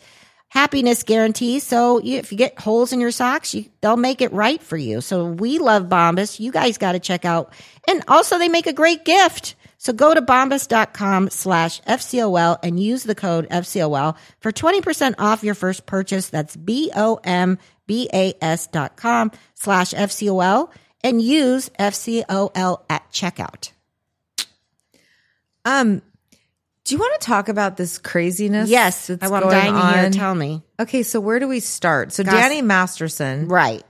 happiness 0.49 1.03
guarantee. 1.03 1.59
So 1.59 2.01
if 2.03 2.31
you 2.31 2.37
get 2.37 2.59
holes 2.59 2.91
in 2.91 2.99
your 2.99 3.11
socks, 3.11 3.53
you, 3.53 3.65
they'll 3.81 3.95
make 3.97 4.21
it 4.21 4.33
right 4.33 4.61
for 4.61 4.77
you. 4.77 5.01
So 5.01 5.25
we 5.25 5.59
love 5.59 5.83
Bombas. 5.83 6.39
You 6.39 6.51
guys 6.51 6.79
got 6.79 6.93
to 6.93 6.99
check 6.99 7.23
out. 7.25 7.53
And 7.87 8.03
also 8.07 8.39
they 8.39 8.49
make 8.49 8.65
a 8.67 8.73
great 8.73 9.05
gift. 9.05 9.55
So 9.77 9.93
go 9.93 10.13
to 10.13 10.21
bombas.com 10.21 11.29
slash 11.29 11.81
FCOL 11.83 12.59
and 12.61 12.77
use 12.79 13.03
the 13.03 13.15
code 13.15 13.47
FCOL 13.49 14.17
for 14.41 14.51
20% 14.51 15.15
off 15.19 15.43
your 15.43 15.55
first 15.55 15.85
purchase. 15.85 16.27
That's 16.29 16.57
B-O-M-B-A-S 16.57 17.17
dot 18.67 18.97
com 18.97 19.31
slash 19.53 19.91
FCOL 19.91 20.69
and 21.03 21.21
use 21.21 21.69
FCOL 21.79 22.81
at 22.89 23.11
checkout. 23.11 23.71
Um, 25.65 26.01
do 26.83 26.95
you 26.95 26.99
want 26.99 27.19
to 27.21 27.25
talk 27.25 27.49
about 27.49 27.77
this 27.77 27.97
craziness? 27.97 28.69
Yes, 28.69 29.07
that's 29.07 29.23
I'm 29.23 29.29
going 29.29 29.43
dying 29.43 29.73
to 29.73 29.79
hear. 29.97 30.05
on? 30.05 30.11
Tell 30.11 30.33
me. 30.35 30.63
Okay, 30.79 31.03
so 31.03 31.19
where 31.19 31.39
do 31.39 31.47
we 31.47 31.59
start? 31.59 32.11
So 32.13 32.23
Goss- 32.23 32.33
Danny 32.33 32.61
Masterson. 32.61 33.47
Right. 33.47 33.83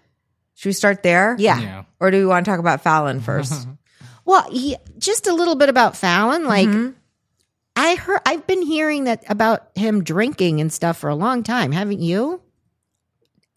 Should 0.55 0.69
we 0.69 0.73
start 0.73 1.03
there? 1.03 1.35
Yeah. 1.39 1.59
Yeah. 1.61 1.83
Or 1.99 2.11
do 2.11 2.17
we 2.17 2.25
want 2.25 2.45
to 2.45 2.51
talk 2.51 2.59
about 2.59 2.81
Fallon 2.81 3.21
first? 3.21 3.67
Well, 4.25 4.49
he, 4.51 4.75
just 4.97 5.27
a 5.27 5.33
little 5.33 5.55
bit 5.55 5.69
about 5.69 5.95
Fallon. 5.95 6.45
Like, 6.45 6.67
Mm-hmm. 6.67 6.91
I 7.75 7.95
heard, 7.95 8.19
I've 8.25 8.45
been 8.45 8.61
hearing 8.61 9.05
that 9.05 9.23
about 9.29 9.69
him 9.73 10.03
drinking 10.03 10.59
and 10.59 10.73
stuff 10.73 10.97
for 10.97 11.09
a 11.09 11.15
long 11.15 11.43
time. 11.43 11.71
Haven't 11.71 12.01
you? 12.01 12.41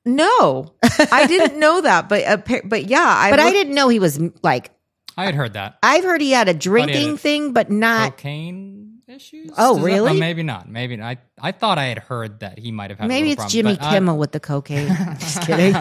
no, 0.04 0.72
I 1.12 1.26
didn't 1.26 1.58
know 1.58 1.80
that, 1.80 2.08
but 2.08 2.22
uh, 2.22 2.26
appa- 2.38 2.62
but 2.66 2.86
yeah, 2.86 3.00
I 3.04 3.30
But 3.30 3.40
I 3.40 3.50
didn't 3.50 3.74
know 3.74 3.88
he 3.88 3.98
was 3.98 4.20
like. 4.42 4.70
I 5.16 5.24
had 5.26 5.34
heard 5.34 5.52
that. 5.54 5.78
I've 5.82 6.04
heard 6.04 6.20
he 6.20 6.30
had 6.30 6.48
a 6.48 6.54
drinking 6.54 7.14
a- 7.14 7.16
thing, 7.18 7.52
but 7.52 7.70
not. 7.70 8.12
Cocaine 8.12 9.00
issues? 9.08 9.50
Oh, 9.58 9.74
Does 9.74 9.76
that- 9.76 9.82
oh, 9.82 9.84
really? 9.84 10.10
oh, 10.12 10.14
maybe 10.14 10.42
not. 10.42 10.68
Maybe 10.68 10.96
not. 10.96 11.06
I, 11.06 11.18
I 11.48 11.52
thought 11.52 11.76
I 11.78 11.86
had 11.86 11.98
heard 11.98 12.40
that 12.40 12.58
he 12.58 12.72
might 12.72 12.88
have 12.90 12.98
had 12.98 13.08
Maybe 13.08 13.28
little 13.28 13.44
it's 13.44 13.52
problem, 13.54 13.74
Jimmy 13.74 13.76
but 13.76 13.84
I- 13.86 13.94
Kimmel 13.94 14.16
with 14.18 14.32
the 14.32 14.40
cocaine. 14.40 14.88
Just 15.18 15.42
kidding. 15.42 15.74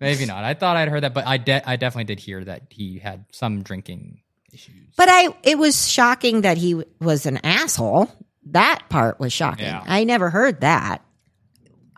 maybe 0.00 0.24
not. 0.26 0.44
I 0.44 0.54
thought 0.54 0.76
I'd 0.76 0.88
heard 0.88 1.02
that, 1.02 1.12
but 1.14 1.26
I, 1.26 1.36
de- 1.36 1.68
I 1.68 1.76
definitely 1.76 2.04
did 2.04 2.20
hear 2.20 2.42
that 2.44 2.62
he 2.70 2.98
had 2.98 3.24
some 3.32 3.62
drinking 3.62 4.20
issues. 4.52 4.94
But 4.96 5.08
I, 5.10 5.28
it 5.42 5.58
was 5.58 5.88
shocking 5.88 6.42
that 6.42 6.56
he 6.56 6.82
was 7.00 7.26
an 7.26 7.38
asshole. 7.44 8.10
That 8.46 8.84
part 8.88 9.20
was 9.20 9.32
shocking. 9.32 9.66
Yeah. 9.66 9.84
I 9.86 10.04
never 10.04 10.30
heard 10.30 10.62
that. 10.62 11.02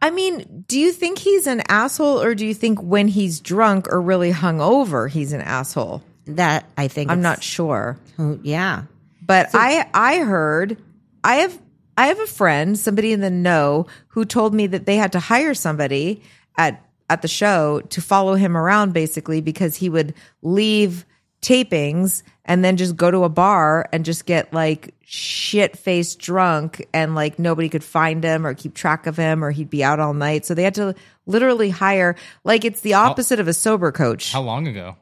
I 0.02 0.10
mean, 0.10 0.64
do 0.66 0.78
you 0.78 0.92
think 0.92 1.18
he's 1.18 1.46
an 1.46 1.62
asshole 1.68 2.22
or 2.22 2.34
do 2.34 2.46
you 2.46 2.54
think 2.54 2.80
when 2.80 3.08
he's 3.08 3.40
drunk 3.40 3.88
or 3.92 4.00
really 4.00 4.32
hungover, 4.32 5.10
he's 5.10 5.32
an 5.32 5.42
asshole? 5.42 6.02
That 6.26 6.66
I 6.76 6.88
think 6.88 7.10
I'm 7.10 7.22
not 7.22 7.42
sure. 7.42 7.98
Yeah. 8.42 8.84
But 9.26 9.50
I 9.52 9.88
I 9.92 10.18
heard 10.18 10.76
I 11.22 11.36
have 11.36 11.58
I 11.96 12.06
have 12.06 12.20
a 12.20 12.26
friend, 12.26 12.78
somebody 12.78 13.12
in 13.12 13.20
the 13.20 13.30
know, 13.30 13.86
who 14.08 14.24
told 14.24 14.54
me 14.54 14.66
that 14.68 14.86
they 14.86 14.96
had 14.96 15.12
to 15.12 15.20
hire 15.20 15.54
somebody 15.54 16.22
at 16.56 16.82
at 17.10 17.22
the 17.22 17.28
show 17.28 17.80
to 17.90 18.00
follow 18.00 18.34
him 18.34 18.56
around 18.56 18.92
basically 18.92 19.40
because 19.40 19.76
he 19.76 19.88
would 19.88 20.14
leave 20.42 21.04
tapings 21.42 22.22
and 22.50 22.64
then 22.64 22.76
just 22.76 22.96
go 22.96 23.12
to 23.12 23.22
a 23.22 23.28
bar 23.28 23.88
and 23.92 24.04
just 24.04 24.26
get 24.26 24.52
like 24.52 24.92
shit 25.04 25.78
faced 25.78 26.18
drunk 26.18 26.84
and 26.92 27.14
like 27.14 27.38
nobody 27.38 27.68
could 27.68 27.84
find 27.84 28.24
him 28.24 28.44
or 28.44 28.54
keep 28.54 28.74
track 28.74 29.06
of 29.06 29.16
him 29.16 29.44
or 29.44 29.52
he'd 29.52 29.70
be 29.70 29.84
out 29.84 30.00
all 30.00 30.14
night. 30.14 30.44
So 30.44 30.54
they 30.54 30.64
had 30.64 30.74
to 30.74 30.96
literally 31.26 31.70
hire 31.70 32.16
like 32.42 32.64
it's 32.64 32.80
the 32.80 32.94
opposite 32.94 33.38
of 33.38 33.46
a 33.46 33.52
sober 33.54 33.92
coach. 33.92 34.32
How 34.32 34.42
long 34.42 34.66
ago? 34.66 34.96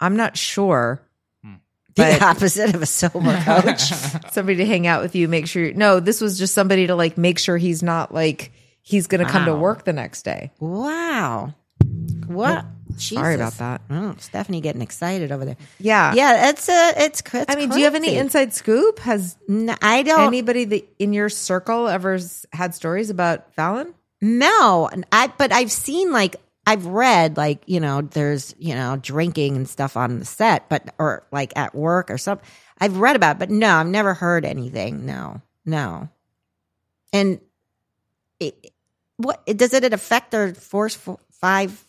I'm 0.00 0.16
not 0.16 0.38
sure. 0.38 1.02
Hmm. 1.44 1.56
The 1.94 2.24
opposite 2.24 2.74
of 2.74 2.80
a 2.80 2.86
sober 2.86 3.38
coach. 3.44 3.82
somebody 4.32 4.56
to 4.56 4.64
hang 4.64 4.86
out 4.86 5.02
with 5.02 5.14
you, 5.14 5.28
make 5.28 5.48
sure 5.48 5.74
no, 5.74 6.00
this 6.00 6.22
was 6.22 6.38
just 6.38 6.54
somebody 6.54 6.86
to 6.86 6.94
like 6.94 7.18
make 7.18 7.38
sure 7.38 7.58
he's 7.58 7.82
not 7.82 8.14
like 8.14 8.50
he's 8.80 9.08
gonna 9.08 9.26
come 9.26 9.44
to 9.44 9.54
work 9.54 9.84
the 9.84 9.92
next 9.92 10.22
day. 10.22 10.52
wow. 10.58 11.52
What? 12.26 12.64
Sorry 12.96 13.34
about 13.34 13.54
that. 13.58 13.82
Oh, 13.90 14.14
Stephanie 14.18 14.60
getting 14.60 14.82
excited 14.82 15.32
over 15.32 15.44
there. 15.44 15.56
Yeah. 15.78 16.14
Yeah, 16.14 16.50
it's 16.50 16.68
a 16.68 16.92
it's. 16.96 17.22
it's 17.32 17.44
I 17.48 17.56
mean, 17.56 17.70
do 17.70 17.78
you 17.78 17.84
have 17.84 17.94
any 17.94 18.16
inside 18.16 18.52
scoop? 18.52 18.98
Has 19.00 19.36
No, 19.48 19.74
I 19.82 20.02
don't. 20.02 20.26
anybody 20.26 20.64
that 20.64 20.88
in 20.98 21.12
your 21.12 21.28
circle 21.28 21.88
ever 21.88 22.18
had 22.52 22.74
stories 22.74 23.10
about 23.10 23.52
Fallon? 23.54 23.94
No, 24.20 24.90
I 25.12 25.32
but 25.36 25.52
I've 25.52 25.72
seen 25.72 26.12
like 26.12 26.36
I've 26.66 26.86
read 26.86 27.36
like 27.36 27.62
you 27.66 27.80
know 27.80 28.02
there's 28.02 28.54
you 28.58 28.74
know 28.74 28.98
drinking 29.00 29.56
and 29.56 29.68
stuff 29.68 29.96
on 29.96 30.18
the 30.18 30.24
set, 30.24 30.68
but 30.68 30.94
or 30.98 31.26
like 31.30 31.52
at 31.56 31.74
work 31.74 32.10
or 32.10 32.18
something. 32.18 32.46
I've 32.78 32.98
read 32.98 33.16
about, 33.16 33.36
it, 33.36 33.38
but 33.38 33.50
no, 33.50 33.76
I've 33.76 33.86
never 33.86 34.14
heard 34.14 34.44
anything. 34.44 35.06
No, 35.06 35.40
no. 35.64 36.08
And 37.12 37.40
it, 38.38 38.72
what 39.16 39.44
does 39.46 39.72
it 39.72 39.92
affect 39.92 40.30
their 40.30 40.54
Force 40.54 40.98
Five 41.32 41.85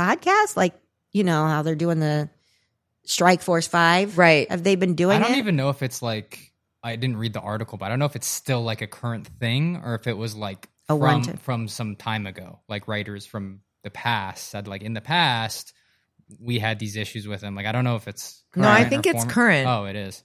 podcast? 0.00 0.56
Like 0.56 0.74
you 1.12 1.24
know 1.24 1.46
how 1.46 1.62
they're 1.62 1.74
doing 1.74 2.00
the 2.00 2.28
Strike 3.04 3.42
Force 3.42 3.66
Five, 3.66 4.18
Right. 4.18 4.50
Have 4.50 4.62
they 4.62 4.76
been 4.76 4.94
doing 4.94 5.16
I 5.16 5.20
don't 5.20 5.32
it? 5.34 5.38
even 5.38 5.56
know 5.56 5.70
if 5.70 5.82
it's 5.82 6.02
like 6.02 6.52
I 6.82 6.96
didn't 6.96 7.16
read 7.18 7.32
the 7.32 7.40
article, 7.40 7.76
but 7.78 7.86
I 7.86 7.88
don't 7.90 7.98
know 7.98 8.04
if 8.06 8.16
it's 8.16 8.26
still 8.26 8.62
like 8.62 8.80
a 8.82 8.86
current 8.86 9.26
thing 9.38 9.80
or 9.84 9.94
if 9.94 10.06
it 10.06 10.16
was 10.16 10.34
like 10.34 10.68
A 10.88 10.92
from 10.92 10.98
one-time- 11.00 11.36
from 11.38 11.68
some 11.68 11.96
time 11.96 12.26
ago. 12.26 12.60
Like 12.68 12.88
writers 12.88 13.26
from 13.26 13.60
the 13.82 13.90
past 13.90 14.48
said, 14.48 14.68
like 14.68 14.82
in 14.82 14.94
the 14.94 15.00
past 15.00 15.72
we 16.38 16.58
had 16.60 16.78
these 16.78 16.94
issues 16.96 17.26
with 17.26 17.42
him. 17.42 17.54
Like 17.56 17.66
I 17.66 17.72
don't 17.72 17.84
know 17.84 17.96
if 17.96 18.06
it's 18.06 18.42
No, 18.54 18.68
I 18.68 18.84
think 18.88 19.06
or 19.06 19.10
it's 19.10 19.18
former- 19.24 19.32
current. 19.32 19.68
Oh, 19.68 19.84
it 19.86 19.96
is. 19.96 20.22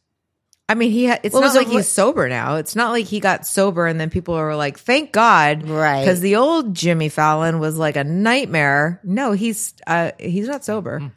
I 0.67 0.73
mean, 0.73 0.89
he 0.91 1.05
ha- 1.07 1.19
it's 1.21 1.33
Well, 1.33 1.43
not 1.43 1.53
it 1.55 1.57
like 1.59 1.67
what- 1.67 1.75
he's 1.75 1.87
sober 1.87 2.27
now. 2.27 2.55
It's 2.55 2.75
not 2.75 2.89
like 2.91 3.05
he 3.05 3.19
got 3.19 3.45
sober 3.45 3.85
and 3.85 3.99
then 3.99 4.09
people 4.09 4.33
were 4.33 4.55
like, 4.55 4.79
"Thank 4.79 5.11
God," 5.11 5.69
Right. 5.69 6.01
Because 6.01 6.21
the 6.21 6.37
old 6.37 6.73
Jimmy 6.73 7.09
Fallon 7.09 7.59
was 7.59 7.77
like 7.77 7.95
a 7.95 8.03
nightmare. 8.03 8.99
No, 9.03 9.33
he's 9.33 9.75
uh 9.85 10.11
he's 10.19 10.47
not 10.47 10.65
sober. 10.65 11.11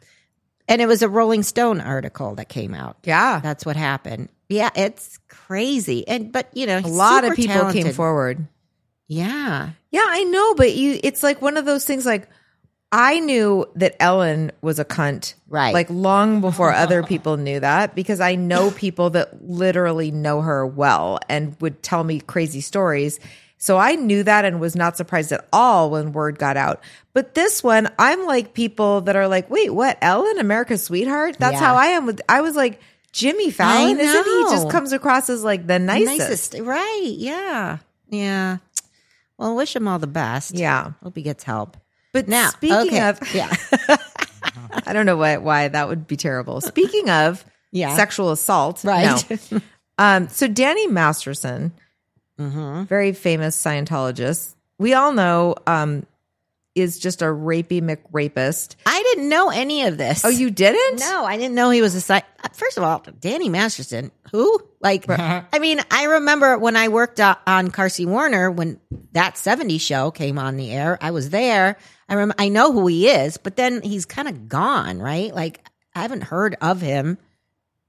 and 0.67 0.81
it 0.81 0.87
was 0.87 1.01
a 1.01 1.09
Rolling 1.09 1.41
Stone 1.41 1.81
article 1.81 2.35
that 2.35 2.47
came 2.47 2.75
out. 2.75 2.97
Yeah, 3.03 3.39
That's 3.39 3.65
what 3.65 3.75
happened. 3.75 4.29
Yeah, 4.49 4.69
it's 4.75 5.17
crazy. 5.27 6.07
And 6.07 6.31
but 6.31 6.49
you 6.53 6.67
know, 6.67 6.77
a 6.77 6.81
lot 6.87 7.23
of 7.23 7.35
people 7.35 7.71
came 7.71 7.91
forward. 7.91 8.47
Yeah. 9.07 9.69
Yeah, 9.89 10.05
I 10.07 10.25
know, 10.25 10.53
but 10.53 10.75
you 10.75 10.99
it's 11.01 11.23
like 11.23 11.41
one 11.41 11.57
of 11.57 11.65
those 11.65 11.85
things 11.85 12.05
like 12.05 12.29
I 12.91 13.19
knew 13.19 13.67
that 13.75 13.95
Ellen 13.99 14.51
was 14.61 14.79
a 14.79 14.85
cunt. 14.85 15.35
Right. 15.47 15.73
Like 15.73 15.89
long 15.89 16.41
before 16.41 16.71
other 16.73 17.03
people 17.03 17.37
knew 17.37 17.59
that 17.59 17.93
because 17.93 18.19
I 18.19 18.35
know 18.35 18.71
people 18.71 19.11
that 19.11 19.43
literally 19.47 20.09
know 20.09 20.41
her 20.41 20.65
well 20.65 21.19
and 21.29 21.55
would 21.61 21.83
tell 21.83 22.03
me 22.03 22.19
crazy 22.19 22.61
stories. 22.61 23.19
So 23.59 23.77
I 23.77 23.95
knew 23.95 24.23
that 24.23 24.45
and 24.45 24.59
was 24.59 24.75
not 24.75 24.97
surprised 24.97 25.31
at 25.31 25.47
all 25.53 25.91
when 25.91 26.13
word 26.13 26.39
got 26.39 26.57
out. 26.57 26.81
But 27.13 27.35
this 27.35 27.61
one, 27.63 27.89
I'm 27.99 28.25
like 28.25 28.53
people 28.53 29.01
that 29.01 29.15
are 29.15 29.27
like, 29.27 29.49
wait, 29.51 29.69
what? 29.71 29.97
Ellen, 30.01 30.39
America's 30.39 30.83
sweetheart? 30.83 31.35
That's 31.37 31.53
Yeah. 31.53 31.59
how 31.59 31.75
I 31.75 31.87
am 31.87 32.05
with 32.05 32.21
I 32.29 32.41
was 32.41 32.55
like, 32.55 32.79
Jimmy 33.11 33.51
Fallon, 33.51 33.99
isn't 33.99 34.25
he 34.25 34.43
just 34.51 34.69
comes 34.69 34.93
across 34.93 35.29
as 35.29 35.43
like 35.43 35.67
the 35.67 35.77
nicest. 35.77 36.53
Nicest. 36.53 36.59
Right. 36.59 37.13
Yeah. 37.17 37.77
Yeah. 38.09 38.57
Well, 39.37 39.55
wish 39.55 39.75
him 39.75 39.87
all 39.87 39.99
the 39.99 40.07
best. 40.07 40.55
Yeah. 40.55 40.93
Hope 41.03 41.15
he 41.15 41.21
gets 41.21 41.43
help. 41.43 41.77
But 42.13 42.27
Now, 42.27 42.49
speaking 42.49 42.77
okay. 42.97 43.07
of 43.09 43.19
yeah. 43.35 43.53
I 44.85 44.93
don't 44.93 45.05
know 45.05 45.17
why 45.17 45.37
why 45.37 45.67
that 45.67 45.87
would 45.87 46.07
be 46.07 46.17
terrible. 46.17 46.61
Speaking 46.61 47.09
of 47.09 47.45
Yeah. 47.71 47.95
sexual 47.95 48.31
assault, 48.31 48.83
Right. 48.83 49.25
no. 49.51 49.59
Um, 49.99 50.29
so 50.29 50.47
Danny 50.47 50.87
Masterson, 50.87 51.73
Mm-hmm. 52.39 52.83
very 52.85 53.11
famous 53.11 53.61
Scientologist, 53.61 54.55
we 54.77 54.93
all 54.93 55.11
know, 55.11 55.55
um, 55.67 56.05
is 56.81 56.99
just 56.99 57.21
a 57.21 57.25
rapey 57.25 57.81
McRapist. 57.81 58.75
I 58.85 59.01
didn't 59.13 59.29
know 59.29 59.49
any 59.49 59.83
of 59.85 59.97
this. 59.97 60.23
Oh, 60.25 60.29
you 60.29 60.49
didn't? 60.49 60.99
No, 60.99 61.25
I 61.25 61.37
didn't 61.37 61.55
know 61.55 61.69
he 61.69 61.81
was 61.81 61.95
a 61.95 62.01
sci- 62.01 62.23
First 62.53 62.77
of 62.77 62.83
all, 62.83 63.03
Danny 63.19 63.49
Masterson, 63.49 64.11
who? 64.31 64.59
Like, 64.81 65.05
I 65.09 65.59
mean, 65.59 65.79
I 65.91 66.05
remember 66.05 66.57
when 66.57 66.75
I 66.75 66.87
worked 66.87 67.19
uh, 67.19 67.35
on 67.45 67.69
Carsey 67.71 68.05
Werner 68.05 68.49
when 68.51 68.79
that 69.11 69.35
70s 69.35 69.81
show 69.81 70.11
came 70.11 70.39
on 70.39 70.57
the 70.57 70.71
air. 70.71 70.97
I 71.01 71.11
was 71.11 71.29
there. 71.29 71.77
I 72.07 72.15
rem- 72.15 72.33
I 72.37 72.49
know 72.49 72.71
who 72.71 72.87
he 72.87 73.09
is, 73.09 73.37
but 73.37 73.55
then 73.55 73.81
he's 73.81 74.05
kind 74.05 74.27
of 74.27 74.47
gone, 74.47 74.99
right? 74.99 75.33
Like, 75.33 75.63
I 75.93 76.01
haven't 76.01 76.23
heard 76.23 76.55
of 76.61 76.81
him. 76.81 77.17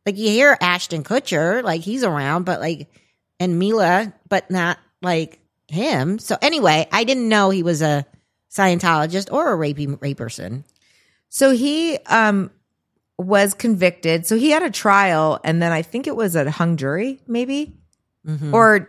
Like, 0.06 0.16
you 0.16 0.28
hear 0.28 0.56
Ashton 0.60 1.04
Kutcher, 1.04 1.62
like 1.62 1.82
he's 1.82 2.04
around, 2.04 2.44
but 2.44 2.60
like, 2.60 2.88
and 3.38 3.58
Mila, 3.58 4.12
but 4.28 4.50
not 4.50 4.78
like 5.02 5.40
him. 5.68 6.18
So 6.18 6.36
anyway, 6.42 6.88
I 6.90 7.04
didn't 7.04 7.28
know 7.28 7.50
he 7.50 7.62
was 7.62 7.80
a 7.82 8.04
Scientologist 8.50 9.32
or 9.32 9.52
a 9.52 9.56
rapey 9.56 10.00
rape 10.00 10.16
person. 10.18 10.64
So 11.28 11.52
he 11.52 11.98
um 12.06 12.50
was 13.18 13.54
convicted. 13.54 14.26
So 14.26 14.36
he 14.36 14.50
had 14.50 14.62
a 14.62 14.70
trial, 14.70 15.38
and 15.44 15.60
then 15.62 15.72
I 15.72 15.82
think 15.82 16.06
it 16.06 16.16
was 16.16 16.34
a 16.36 16.50
hung 16.50 16.76
jury, 16.76 17.20
maybe, 17.26 17.76
Mm-hmm. 18.26 18.54
or 18.54 18.88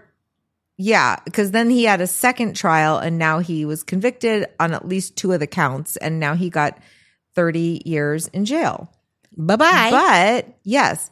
yeah, 0.78 1.18
because 1.26 1.52
then 1.52 1.70
he 1.70 1.84
had 1.84 2.02
a 2.02 2.08
second 2.08 2.56
trial, 2.56 2.98
and 2.98 3.18
now 3.18 3.40
he 3.40 3.66
was 3.66 3.84
convicted 3.84 4.48
on 4.60 4.74
at 4.74 4.88
least 4.88 5.16
two 5.16 5.32
of 5.32 5.40
the 5.40 5.48
counts, 5.48 5.96
and 5.98 6.20
now 6.20 6.34
he 6.34 6.50
got 6.50 6.78
thirty 7.36 7.82
years 7.86 8.28
in 8.30 8.46
jail. 8.46 8.92
Bye 9.38 9.56
bye. 9.58 9.90
But 9.92 10.58
yes. 10.64 11.12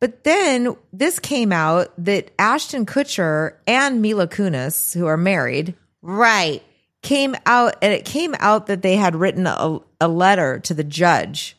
But 0.00 0.24
then 0.24 0.76
this 0.92 1.18
came 1.18 1.52
out 1.52 1.88
that 2.04 2.30
Ashton 2.38 2.86
Kutcher 2.86 3.54
and 3.66 4.00
Mila 4.02 4.28
Kunis, 4.28 4.94
who 4.94 5.06
are 5.06 5.16
married, 5.16 5.74
Right. 6.02 6.62
Came 7.02 7.36
out 7.46 7.76
and 7.80 7.92
it 7.92 8.04
came 8.04 8.34
out 8.38 8.66
that 8.66 8.82
they 8.82 8.96
had 8.96 9.14
written 9.14 9.46
a, 9.46 9.78
a 10.00 10.08
letter 10.08 10.58
to 10.60 10.74
the 10.74 10.84
judge 10.84 11.56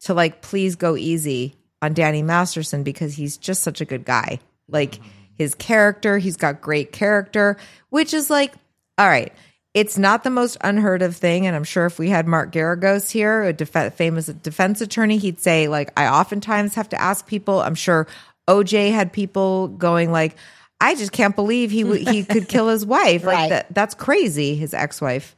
to 0.00 0.14
like 0.14 0.42
please 0.42 0.76
go 0.76 0.96
easy 0.96 1.54
on 1.80 1.94
Danny 1.94 2.22
Masterson 2.22 2.82
because 2.82 3.14
he's 3.14 3.36
just 3.36 3.62
such 3.62 3.80
a 3.80 3.84
good 3.84 4.04
guy. 4.04 4.38
Like 4.68 5.00
his 5.34 5.54
character, 5.54 6.18
he's 6.18 6.36
got 6.36 6.60
great 6.60 6.92
character, 6.92 7.56
which 7.90 8.14
is 8.14 8.30
like 8.30 8.52
all 8.98 9.08
right. 9.08 9.32
It's 9.74 9.96
not 9.96 10.22
the 10.22 10.28
most 10.28 10.58
unheard 10.60 11.00
of 11.00 11.16
thing, 11.16 11.46
and 11.46 11.56
I'm 11.56 11.64
sure 11.64 11.86
if 11.86 11.98
we 11.98 12.10
had 12.10 12.28
Mark 12.28 12.52
Geragos 12.52 13.10
here, 13.10 13.42
a 13.42 13.54
def- 13.54 13.94
famous 13.94 14.26
defense 14.26 14.82
attorney, 14.82 15.16
he'd 15.16 15.40
say 15.40 15.66
like 15.66 15.98
I 15.98 16.08
oftentimes 16.08 16.74
have 16.74 16.90
to 16.90 17.00
ask 17.00 17.26
people. 17.26 17.60
I'm 17.60 17.74
sure 17.74 18.06
OJ 18.46 18.92
had 18.92 19.12
people 19.12 19.68
going 19.68 20.12
like, 20.12 20.36
I 20.82 20.94
just 20.96 21.12
can't 21.12 21.34
believe 21.36 21.70
he 21.70 21.82
w- 21.84 22.04
he 22.10 22.24
could 22.24 22.48
kill 22.48 22.68
his 22.68 22.84
wife. 22.84 23.24
Like 23.24 23.34
Right. 23.36 23.48
that 23.50 23.66
that's 23.74 23.94
crazy. 23.94 24.54
His 24.56 24.74
ex 24.74 25.00
wife. 25.00 25.36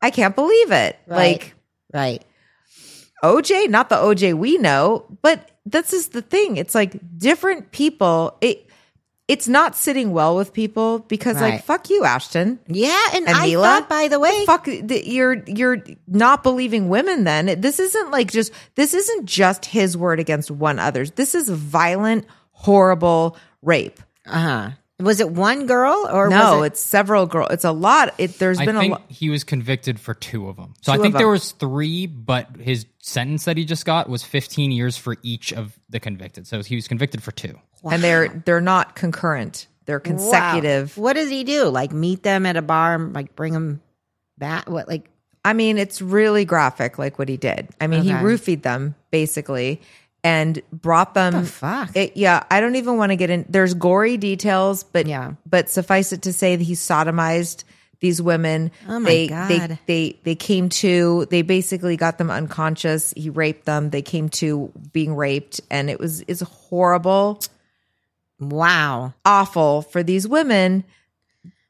I 0.00 0.10
can't 0.10 0.34
believe 0.36 0.70
it. 0.72 0.98
Right. 1.06 1.16
Like 1.42 1.54
Right. 1.92 2.22
OJ, 3.24 3.68
not 3.70 3.88
the 3.88 3.96
OJ 3.96 4.34
we 4.36 4.58
know, 4.58 5.04
but 5.22 5.50
this 5.64 5.92
is 5.92 6.08
the 6.08 6.22
thing. 6.22 6.56
It's 6.56 6.74
like 6.74 6.96
different 7.18 7.72
people. 7.72 8.36
It 8.40 8.62
it's 9.28 9.48
not 9.48 9.74
sitting 9.74 10.12
well 10.12 10.36
with 10.36 10.52
people 10.52 11.00
because 11.00 11.40
like 11.40 11.64
fuck 11.64 11.90
you, 11.90 12.04
Ashton. 12.04 12.60
Yeah, 12.68 12.96
and, 13.12 13.26
And 13.26 13.36
I 13.36 13.46
Mila? 13.46 13.64
thought, 13.66 13.88
by 13.88 14.06
the 14.06 14.20
way, 14.20 14.44
fuck 14.46 14.68
you're 14.68 15.42
you're 15.48 15.82
not 16.06 16.44
believing 16.44 16.88
women 16.88 17.24
then 17.24 17.60
this 17.60 17.80
isn't 17.80 18.12
like 18.12 18.30
just 18.30 18.52
this 18.76 18.94
isn't 18.94 19.26
just 19.26 19.64
his 19.64 19.96
word 19.96 20.20
against 20.20 20.50
one 20.50 20.78
other's 20.78 21.10
this 21.12 21.34
is 21.34 21.48
violent 21.48 22.24
horrible 22.52 23.36
rape 23.62 23.98
uh 24.26 24.40
huh. 24.40 24.70
Was 24.98 25.20
it 25.20 25.30
one 25.30 25.66
girl 25.66 26.08
or 26.10 26.30
no 26.30 26.56
Was 26.60 26.64
it, 26.64 26.66
it's 26.72 26.80
several 26.80 27.26
girls. 27.26 27.48
it's 27.50 27.64
a 27.64 27.70
lot 27.72 28.14
it 28.16 28.38
there's 28.38 28.58
I 28.58 28.64
been 28.64 28.76
a 28.76 28.80
think 28.80 28.98
he 29.10 29.28
was 29.28 29.44
convicted 29.44 30.00
for 30.00 30.14
two 30.14 30.48
of 30.48 30.56
them. 30.56 30.72
So 30.80 30.92
Two 30.94 30.98
I 30.98 31.02
think 31.02 31.14
there 31.14 31.26
them. 31.26 31.32
was 31.32 31.52
three, 31.52 32.06
but 32.06 32.48
his 32.58 32.86
sentence 33.02 33.44
that 33.44 33.58
he 33.58 33.66
just 33.66 33.84
got 33.84 34.08
was 34.08 34.22
15 34.22 34.70
years 34.72 34.96
for 34.96 35.16
each 35.22 35.52
of 35.52 35.78
the 35.90 36.00
convicted. 36.00 36.46
So 36.46 36.62
he 36.62 36.76
was 36.76 36.88
convicted 36.88 37.22
for 37.22 37.30
two. 37.32 37.58
and 37.84 38.02
they're 38.02 38.28
they're 38.46 38.62
not 38.62 38.94
concurrent 38.96 39.66
They're 39.84 40.00
consecutive. 40.00 40.96
Wow. 40.96 41.02
What 41.04 41.12
does 41.12 41.28
he 41.28 41.44
do? 41.44 41.64
Like 41.64 41.92
meet 41.92 42.22
them 42.22 42.46
at 42.46 42.56
a 42.56 42.62
bar, 42.62 42.94
and, 42.94 43.14
like 43.14 43.36
bring 43.36 43.52
them 43.52 43.82
back? 44.38 44.68
What 44.70 44.88
like? 44.88 45.10
I 45.44 45.52
mean, 45.52 45.76
it's 45.78 46.00
really 46.02 46.44
graphic, 46.44 46.98
like 46.98 47.18
what 47.18 47.28
he 47.28 47.36
did. 47.36 47.68
I 47.80 47.86
mean, 47.86 48.02
he 48.02 48.10
roofied 48.10 48.62
them 48.62 48.94
basically 49.12 49.80
and 50.26 50.60
brought 50.72 51.14
them. 51.14 51.32
the 51.32 51.44
fuck? 51.44 51.96
It, 51.96 52.16
yeah, 52.16 52.42
I 52.50 52.60
don't 52.60 52.76
even 52.76 52.96
want 52.96 53.10
to 53.12 53.16
get 53.16 53.30
in. 53.30 53.46
There's 53.48 53.74
gory 53.74 54.16
details, 54.16 54.82
but 54.84 55.06
Yeah. 55.06 55.34
but 55.48 55.70
suffice 55.70 56.12
it 56.12 56.22
to 56.22 56.32
say 56.32 56.56
that 56.56 56.64
he 56.64 56.74
sodomized 56.74 57.64
these 58.00 58.20
women. 58.20 58.70
Oh 58.88 58.98
my 59.00 59.08
they, 59.08 59.26
God. 59.28 59.48
They 59.48 59.78
they 59.86 60.20
they 60.24 60.34
came 60.34 60.68
to. 60.68 61.26
They 61.30 61.42
basically 61.42 61.96
got 61.96 62.18
them 62.18 62.30
unconscious. 62.30 63.14
He 63.16 63.30
raped 63.30 63.64
them. 63.64 63.90
They 63.90 64.02
came 64.02 64.28
to 64.30 64.70
being 64.92 65.14
raped, 65.16 65.60
and 65.70 65.88
it 65.88 65.98
was 65.98 66.20
is 66.22 66.40
horrible, 66.42 67.40
Wow. 68.38 69.14
awful 69.24 69.82
for 69.82 70.02
these 70.02 70.28
women. 70.28 70.84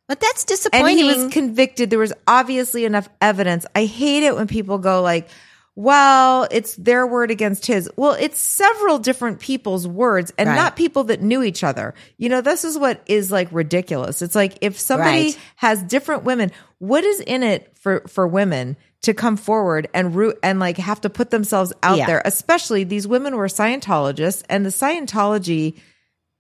But 0.09 0.21
that's 0.21 0.45
disappointing. 0.45 0.87
and 0.89 0.97
disappointing. 0.99 1.19
he 1.21 1.25
was 1.27 1.33
convicted. 1.33 1.91
There 1.91 1.99
was 1.99 2.13
obviously 2.29 2.85
enough 2.85 3.09
evidence. 3.21 3.67
I 3.75 3.85
hate 3.87 4.23
it 4.23 4.35
when 4.37 4.47
people 4.47 4.79
go 4.79 5.03
like, 5.03 5.29
"Well, 5.77 6.49
it's 6.51 6.75
their 6.77 7.07
word 7.07 7.31
against 7.31 7.67
his." 7.67 7.89
Well, 7.97 8.17
it's 8.19 8.41
several 8.41 8.99
different 8.99 9.39
people's 9.39 9.87
words, 9.87 10.33
and 10.39 10.49
Right. 10.49 10.57
not 10.57 10.75
people 10.75 11.05
that 11.05 11.23
knew 11.23 11.43
each 11.43 11.63
other. 11.63 11.95
You 12.19 12.29
know, 12.31 12.41
this 12.41 12.65
is 12.65 12.77
what 12.77 13.01
is 13.07 13.31
like 13.31 13.49
ridiculous. 13.53 14.23
It's 14.23 14.35
like 14.35 14.59
if 14.63 14.79
somebody 14.81 15.23
Right. 15.27 15.39
has 15.57 15.83
different 15.83 16.25
women, 16.25 16.51
what 16.79 17.05
is 17.05 17.21
in 17.21 17.43
it 17.45 17.71
for 17.81 18.03
for 18.09 18.27
women? 18.27 18.77
To 19.03 19.15
come 19.15 19.37
forward 19.37 19.89
and 19.95 20.17
root 20.17 20.37
and 20.43 20.59
like 20.59 20.79
have 20.79 21.01
to 21.03 21.11
put 21.11 21.31
themselves 21.31 21.73
out 21.81 21.99
Yeah. 21.99 22.07
there, 22.07 22.23
especially 22.25 22.83
these 22.83 23.07
women 23.07 23.37
were 23.37 23.47
Scientologists, 23.47 24.43
and 24.49 24.67
the 24.67 24.71
Scientology 24.71 25.75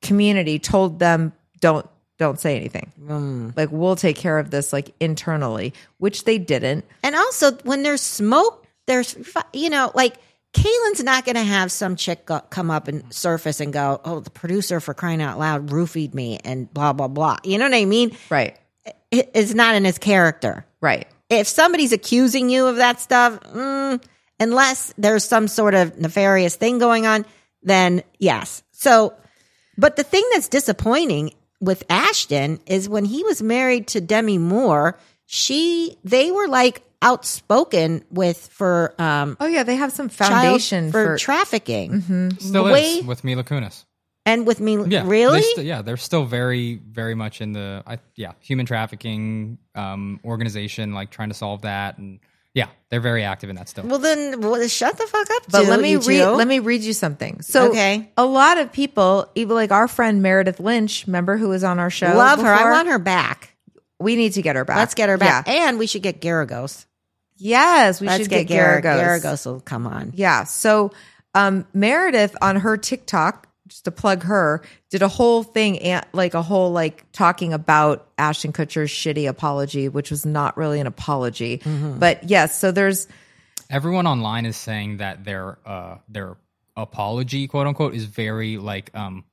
community 0.03 0.59
told 0.59 0.99
them 0.99 1.33
don't 1.61 1.87
don't 2.18 2.40
say 2.40 2.57
anything 2.57 2.90
Mm. 3.01 3.57
like 3.57 3.68
we'll 3.70 3.94
take 3.94 4.16
care 4.16 4.38
of 4.38 4.51
this 4.51 4.72
like 4.72 4.94
internally 5.01 5.75
which 5.99 6.25
they 6.25 6.38
didn't 6.38 6.85
And 7.05 7.14
also, 7.14 7.53
when 7.64 7.83
there's 7.83 8.01
smoke, 8.01 8.65
there's, 8.87 9.16
you 9.53 9.70
know, 9.70 9.90
like 9.94 10.16
Kaylin's 10.53 11.03
not 11.05 11.25
going 11.25 11.35
to 11.37 11.42
have 11.42 11.70
some 11.70 11.96
chick 11.96 12.27
go, 12.27 12.40
come 12.40 12.70
up 12.70 12.88
and 12.88 13.12
surface 13.12 13.61
and 13.61 13.72
go, 13.72 14.01
oh, 14.05 14.20
the 14.20 14.31
producer 14.31 14.81
for 14.81 14.94
crying 14.94 15.20
out 15.20 15.38
loud 15.38 15.68
roofied 15.68 16.14
me 16.14 16.38
and 16.44 16.72
blah, 16.72 16.92
blah, 16.92 17.09
blah. 17.09 17.37
You 17.44 17.59
know 17.59 17.64
what 17.66 17.75
I 17.75 17.85
mean? 17.85 18.16
right 18.31 18.57
It- 19.11 19.31
It's 19.35 19.55
not 19.55 19.75
in 19.75 19.85
his 19.85 19.99
character. 19.99 20.64
right 20.81 21.07
If 21.29 21.46
somebody's 21.46 21.92
accusing 21.92 22.49
you 22.49 22.66
of 22.66 22.77
that 22.77 23.01
stuff, 23.01 23.38
mm, 23.40 24.03
unless 24.40 24.94
there's 24.96 25.25
some 25.25 25.49
sort 25.49 25.75
of 25.75 25.99
nefarious 25.99 26.57
thing 26.57 26.79
going 26.79 27.07
on, 27.07 27.27
then 27.62 28.03
yes. 28.18 28.62
So, 28.72 29.14
but 29.77 29.96
the 29.96 30.05
thing 30.05 30.22
that's 30.33 30.49
disappointing 30.49 31.33
with 31.61 31.83
Ashton 31.90 32.61
is 32.66 32.88
when 32.88 33.05
he 33.05 33.25
was 33.25 33.42
married 33.42 33.88
to 33.88 34.01
Demi 34.01 34.38
Moore, 34.38 34.99
she, 35.27 35.96
they 36.05 36.31
were 36.31 36.46
like 36.49 36.83
outspoken 37.02 38.04
with 38.11 38.48
for, 38.52 38.94
um, 38.98 39.37
oh 39.40 39.46
yeah 39.46 39.62
they 39.62 39.76
have 39.76 39.92
some 39.92 40.09
foundation 40.09 40.90
for, 40.92 41.04
for, 41.04 41.06
Mm-hmm. 41.11 41.16
trafficking. 41.16 42.30
Still 42.38 42.64
The 42.64 42.72
way- 42.72 42.82
is 42.98 43.04
with 43.04 43.24
Mila 43.24 43.44
Kunis. 43.44 43.85
And 44.28 44.44
with 44.44 44.59
me, 44.59 44.76
Yeah, 44.88 45.04
really? 45.06 45.38
They 45.38 45.46
st- 45.54 45.66
yeah, 45.66 45.82
they're 45.82 45.96
still 45.96 46.24
very, 46.24 46.80
very 46.85 47.14
much 47.14 47.40
in 47.40 47.52
the 47.52 47.85
I, 47.87 47.98
yeah 48.16 48.32
human 48.40 48.66
trafficking 48.66 49.59
um, 49.76 50.18
organization, 50.24 50.94
like 50.94 51.11
trying 51.11 51.28
to 51.28 51.35
solve 51.37 51.62
that, 51.62 51.98
and 51.98 52.18
yeah, 52.52 52.66
they're 52.90 52.98
very 53.00 53.22
active 53.22 53.50
in 53.50 53.56
that 53.56 53.68
still. 53.68 53.85
well, 53.87 54.00
then 54.00 54.40
well, 54.40 54.66
shut 54.66 54.98
the 54.98 55.06
fuck 55.06 55.30
up. 55.30 55.42
but 55.50 55.62
too, 55.62 55.70
let 55.70 55.80
me 55.80 55.94
read 55.94 56.24
let 56.26 56.48
me 56.48 56.59
read 56.59 56.82
you 56.82 56.92
something 56.92 57.40
so 57.42 57.68
Okay. 57.70 58.11
a 58.16 58.24
lot 58.26 58.59
of 58.59 58.72
people 58.72 59.30
even 59.37 59.54
like 59.54 59.70
our 59.70 59.87
friend 59.87 60.22
meredith 60.22 60.59
lynch 60.59 61.06
remember 61.06 61.37
who 61.37 61.50
was 61.50 61.62
on 61.62 61.78
our 61.78 61.90
show 61.90 62.09
love 62.16 62.40
her. 62.40 62.52
I 62.52 62.70
want 62.72 62.88
her 62.88 62.98
back. 62.98 63.54
We 63.98 64.16
need 64.16 64.32
to 64.35 64.42
get 64.42 64.56
her 64.56 64.64
back 64.64 64.76
Let's 64.76 64.94
get 64.94 65.09
her 65.09 65.18
back. 65.18 65.46
Yeah. 65.46 65.68
And 65.68 65.78
we 65.78 65.87
should 65.87 66.02
get 66.02 66.20
Geragos. 66.20 66.87
yes 67.37 68.00
we 68.00 68.06
Let's 68.06 68.22
should 68.22 68.30
get, 68.30 68.46
get, 68.46 68.82
Geragos. 68.82 68.82
Geragos. 68.82 69.20
Geragos 69.22 69.46
will 69.46 69.61
come 69.61 69.87
on. 69.87 70.12
Yeah. 70.14 70.44
So 70.44 70.92
um, 71.35 71.66
Meredith 71.74 72.35
on 72.40 72.56
her 72.56 72.76
TikTok, 72.76 73.46
just 73.68 73.85
to 73.85 73.90
plug 73.90 74.22
her, 74.22 74.62
did 74.90 75.02
a 75.02 75.09
whole 75.09 75.42
thing, 75.42 75.78
and 75.80 76.04
like 76.12 76.35
a 76.35 76.42
whole 76.42 76.72
like 76.72 77.04
talking 77.12 77.52
about 77.52 78.09
Ashton 78.16 78.52
Kutcher's 78.52 78.90
shitty 78.90 79.28
apology, 79.28 79.88
which 79.88 80.11
was 80.11 80.24
not 80.24 80.56
really 80.56 80.80
an 80.80 80.87
apology. 80.87 81.59
Mm-hmm. 81.59 81.98
But 81.98 82.30
yes, 82.30 82.59
so 82.59 82.72
there's 82.72 83.09
Everyone 83.68 84.06
online 84.06 84.46
is 84.46 84.56
saying 84.56 84.98
that 84.98 85.24
their 85.24 85.59
uh, 85.66 85.98
their 86.09 86.37
apology, 86.76 87.48
quote 87.48 87.66
unquote, 87.66 87.94
is 87.94 88.04
very 88.04 88.59
like 88.59 88.94
um, 88.94 89.24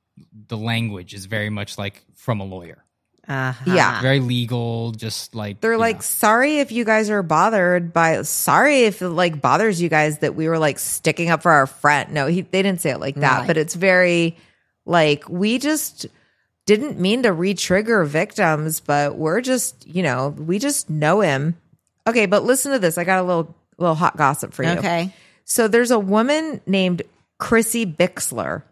the 0.48 0.56
language 0.56 1.14
is 1.14 1.26
very 1.26 1.50
much 1.50 1.78
like 1.78 2.02
from 2.16 2.40
a 2.40 2.44
lawyer, 2.44 2.83
Uh-huh. 3.28 3.74
yeah. 3.74 4.00
very 4.02 4.20
legal, 4.20 4.92
just 4.92 5.34
like 5.34 5.60
They're 5.60 5.78
like, 5.78 5.96
know. 5.96 6.02
sorry 6.02 6.58
if 6.58 6.72
you 6.72 6.84
guys 6.84 7.10
are 7.10 7.22
bothered 7.22 7.92
by, 7.92 8.22
sorry 8.22 8.82
if 8.82 9.00
it 9.02 9.08
like 9.08 9.40
bothers 9.40 9.80
you 9.80 9.88
guys 9.88 10.18
that 10.18 10.34
we 10.34 10.48
were 10.48 10.58
like 10.58 10.78
sticking 10.78 11.30
up 11.30 11.42
for 11.42 11.50
our 11.50 11.66
friend. 11.66 12.12
No, 12.12 12.26
he, 12.26 12.42
they 12.42 12.62
didn't 12.62 12.80
say 12.80 12.90
it 12.90 12.98
like 13.00 13.14
that, 13.16 13.38
Right. 13.40 13.46
but 13.46 13.56
it's 13.56 13.74
very 13.74 14.36
like, 14.84 15.28
we 15.28 15.58
just 15.58 16.06
didn't 16.66 16.98
mean 16.98 17.22
to 17.22 17.32
re-trigger 17.32 18.04
victims, 18.04 18.80
but 18.80 19.16
we're 19.16 19.40
just, 19.40 19.86
you 19.86 20.02
know, 20.02 20.28
we 20.28 20.58
just 20.58 20.90
know 20.90 21.20
him. 21.20 21.56
Okay. 22.06 22.26
But 22.26 22.44
listen 22.44 22.72
to 22.72 22.78
this. 22.78 22.98
I 22.98 23.04
got 23.04 23.20
a 23.20 23.26
little, 23.26 23.54
little 23.78 23.94
hot 23.94 24.16
gossip 24.16 24.52
for 24.52 24.62
you. 24.64 24.70
Okay. 24.70 25.12
So 25.44 25.68
there's 25.68 25.90
a 25.90 25.98
woman 25.98 26.60
named 26.66 27.02
Chrissie 27.38 27.86
Bixler. 27.86 28.62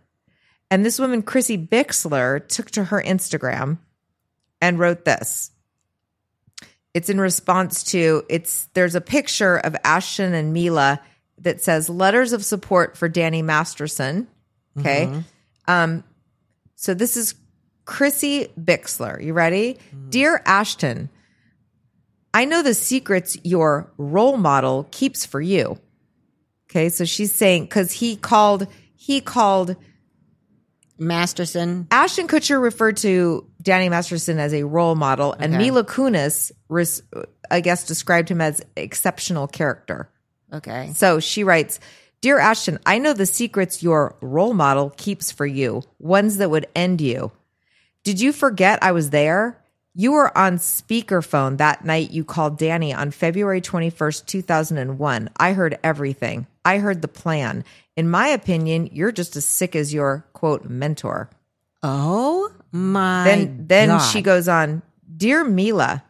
And 0.70 0.86
this 0.86 0.98
woman, 0.98 1.22
Chrissie 1.22 1.58
Bixler, 1.58 2.46
took 2.48 2.70
to 2.72 2.84
her 2.84 3.02
Instagram 3.02 3.76
and 4.62 4.78
wrote 4.78 5.04
this. 5.04 5.50
It's 6.94 7.10
in 7.10 7.20
response 7.20 7.82
to 7.84 8.24
it's 8.30 8.66
there's 8.74 8.94
a 8.94 9.00
picture 9.00 9.56
of 9.56 9.76
Ashton 9.84 10.32
and 10.32 10.54
Mila 10.54 11.00
that 11.38 11.60
says 11.60 11.90
letters 11.90 12.32
of 12.32 12.44
support 12.44 12.96
for 12.96 13.08
Danny 13.08 13.42
Masterson. 13.42 14.28
Okay. 14.78 15.10
Um, 15.66 16.04
so 16.76 16.94
this 16.94 17.16
is 17.16 17.34
Chrissie 17.84 18.48
Bixler. 18.58 19.22
You 19.22 19.32
ready? 19.32 19.78
Dear 20.08 20.42
Ashton, 20.46 21.10
I 22.32 22.44
know 22.44 22.62
the 22.62 22.74
secrets 22.74 23.36
your 23.42 23.92
role 23.96 24.36
model 24.36 24.86
keeps 24.90 25.26
for 25.26 25.40
you. 25.40 25.78
Okay, 26.70 26.88
so 26.88 27.04
she's 27.04 27.32
saying 27.32 27.64
because 27.64 27.92
he 27.92 28.16
called 28.16 28.66
he 28.94 29.20
called 29.20 29.76
Masterson. 30.98 31.86
Ashton 31.90 32.28
Kutcher 32.28 32.62
referred 32.62 32.98
to 32.98 33.46
Danny 33.62 33.88
Masterson 33.88 34.38
as 34.38 34.52
a 34.52 34.64
role 34.64 34.94
model, 34.96 35.32
and 35.38 35.54
Okay. 35.54 35.64
Mila 35.64 35.84
Kunis, 35.84 36.50
res- 36.68 37.02
I 37.50 37.60
guess, 37.60 37.86
described 37.86 38.28
him 38.28 38.40
as 38.40 38.60
exceptional 38.76 39.46
character. 39.46 40.08
Okay. 40.52 40.92
So 40.94 41.20
she 41.20 41.44
writes, 41.44 41.78
Dear 42.20 42.38
Ashton, 42.38 42.78
I 42.86 42.98
know 42.98 43.12
the 43.12 43.26
secrets 43.26 43.82
your 43.82 44.16
role 44.20 44.54
model 44.54 44.90
keeps 44.96 45.30
for 45.32 45.46
you, 45.46 45.82
ones 45.98 46.36
that 46.38 46.50
would 46.50 46.66
end 46.74 47.00
you. 47.00 47.32
Did 48.04 48.20
you 48.20 48.32
forget 48.32 48.82
I 48.82 48.92
was 48.92 49.10
there? 49.10 49.58
You 49.94 50.12
were 50.12 50.36
on 50.36 50.56
speakerphone 50.58 51.58
that 51.58 51.84
night 51.84 52.10
you 52.10 52.24
called 52.24 52.56
Danny 52.58 52.94
on 52.94 53.10
February 53.10 53.60
21st, 53.60 54.24
2001. 54.26 55.28
I 55.36 55.52
heard 55.52 55.78
everything. 55.84 56.46
I 56.64 56.78
heard 56.78 57.02
the 57.02 57.08
plan. 57.08 57.64
In 57.96 58.08
my 58.08 58.28
opinion, 58.28 58.88
you're 58.92 59.12
just 59.12 59.36
as 59.36 59.44
sick 59.44 59.76
as 59.76 59.92
your 59.92 60.24
quote 60.32 60.64
mentor. 60.64 61.28
Oh 61.82 62.50
my. 62.72 63.24
Then 63.24 63.66
then 63.68 63.88
God. 63.88 63.98
she 63.98 64.22
goes 64.22 64.48
on, 64.48 64.82
"Dear 65.16 65.44
Mila, 65.44 66.02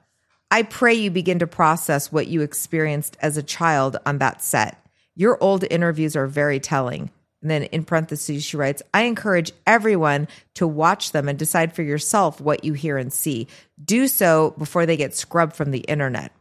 I 0.51 0.63
pray 0.63 0.95
you 0.95 1.11
begin 1.11 1.39
to 1.41 1.47
process 1.47 2.11
what 2.13 2.29
you 2.29 2.43
experienced 2.43 3.17
as 3.21 3.37
a 3.37 3.43
child 3.43 3.99
on 4.07 4.19
that 4.19 4.43
set. 4.43 4.79
Your 5.15 5.37
old 5.43 5.65
interviews 5.71 6.17
are 6.17 6.27
very 6.27 6.61
telling." 6.61 7.11
And 7.43 7.51
then 7.51 7.65
in 7.65 7.85
parentheses 7.85 8.45
she 8.45 8.57
writes, 8.57 8.83
"I 8.95 9.03
encourage 9.03 9.53
everyone 9.67 10.29
to 10.55 10.67
watch 10.67 11.11
them 11.11 11.29
and 11.29 11.39
decide 11.39 11.75
for 11.75 11.83
yourself 11.83 12.41
what 12.41 12.65
you 12.65 12.73
hear 12.73 12.97
and 12.97 13.13
see. 13.13 13.49
Do 13.85 14.07
so 14.07 14.55
before 14.57 14.87
they 14.87 14.97
get 14.97 15.17
scrubbed 15.17 15.57
from 15.57 15.73
the 15.73 15.81
internet." 15.81 16.33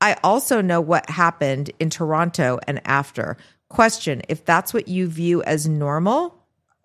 I 0.00 0.16
also 0.24 0.60
know 0.60 0.80
what 0.80 1.08
happened 1.08 1.70
in 1.78 1.88
Toronto 1.88 2.58
and 2.66 2.80
after. 2.84 3.36
Question 3.70 4.22
If 4.28 4.44
that's 4.44 4.74
what 4.74 4.88
you 4.88 5.06
view 5.06 5.42
as 5.44 5.66
normal, 5.66 6.43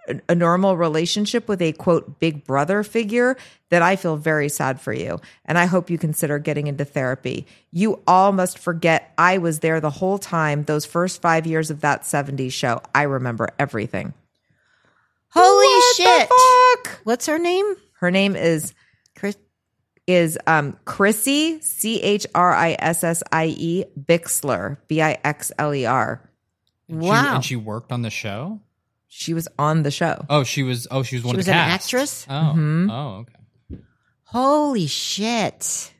a- 0.09 0.19
a 0.29 0.35
normal 0.35 0.75
relationship 0.77 1.47
with 1.47 1.61
a 1.61 1.71
quote 1.73 2.19
big 2.19 2.43
brother 2.45 2.83
figure, 2.83 3.37
that 3.69 3.81
I 3.81 3.95
feel 3.95 4.17
very 4.17 4.49
sad 4.49 4.81
for 4.81 4.91
you. 4.93 5.19
And 5.45 5.57
I 5.57 5.65
hope 5.65 5.89
you 5.89 5.97
consider 5.99 6.39
getting 6.39 6.67
into 6.67 6.83
therapy. 6.85 7.45
You 7.71 8.01
all 8.07 8.31
must 8.31 8.57
forget 8.57 9.13
I 9.17 9.37
was 9.37 9.59
there 9.59 9.79
the 9.79 9.91
whole 9.91 10.17
time, 10.17 10.63
those 10.63 10.85
first 10.85 11.21
five 11.21 11.45
years 11.45 11.69
of 11.69 11.81
that 11.81 12.01
70s 12.03 12.51
show. 12.53 12.81
I 12.95 13.03
remember 13.03 13.49
everything. 13.59 14.13
Holy 15.31 15.65
What 15.67 15.97
the 15.97 16.03
shit. 16.03 16.29
fuck? 16.29 16.99
What's 17.03 17.25
her 17.27 17.37
name? 17.37 17.75
Her 17.99 18.09
name 18.11 18.35
is 18.35 18.73
Chris. 19.15 19.37
is 20.07 20.39
um 20.47 20.75
Chrissie 20.85 21.61
C 21.61 22.01
H 22.01 22.25
R 22.33 22.51
I 22.51 22.75
S 22.79 23.03
S 23.03 23.21
I 23.31 23.45
E 23.55 23.85
Bixler 23.99 24.77
B 24.87 25.03
I 25.03 25.19
X 25.23 25.51
L 25.59 25.71
E 25.75 25.85
R. 25.85 26.27
And 26.87 27.03
she- 27.03 27.07
Wow. 27.09 27.35
and 27.35 27.45
she 27.45 27.55
worked 27.55 27.91
on 27.91 28.01
the 28.01 28.09
show. 28.09 28.59
She 29.11 29.33
was 29.33 29.47
on 29.57 29.81
the 29.83 29.91
show. 29.91 30.23
Oh, 30.29 30.43
she 30.43 30.61
was. 30.63 30.87
Oh, 30.91 31.01
she 31.03 31.15
was 31.17 31.25
one 31.25 31.33
She 31.33 31.35
of 31.35 31.39
was 31.39 31.45
the 31.47 31.51
an 31.53 31.57
cast. 31.69 31.85
actress? 31.85 32.25
Oh, 32.29 32.53
Mhm. 32.55 32.89
oh, 32.91 33.17
okay. 33.21 33.81
Holy 34.23 34.85
shit. 34.87 35.91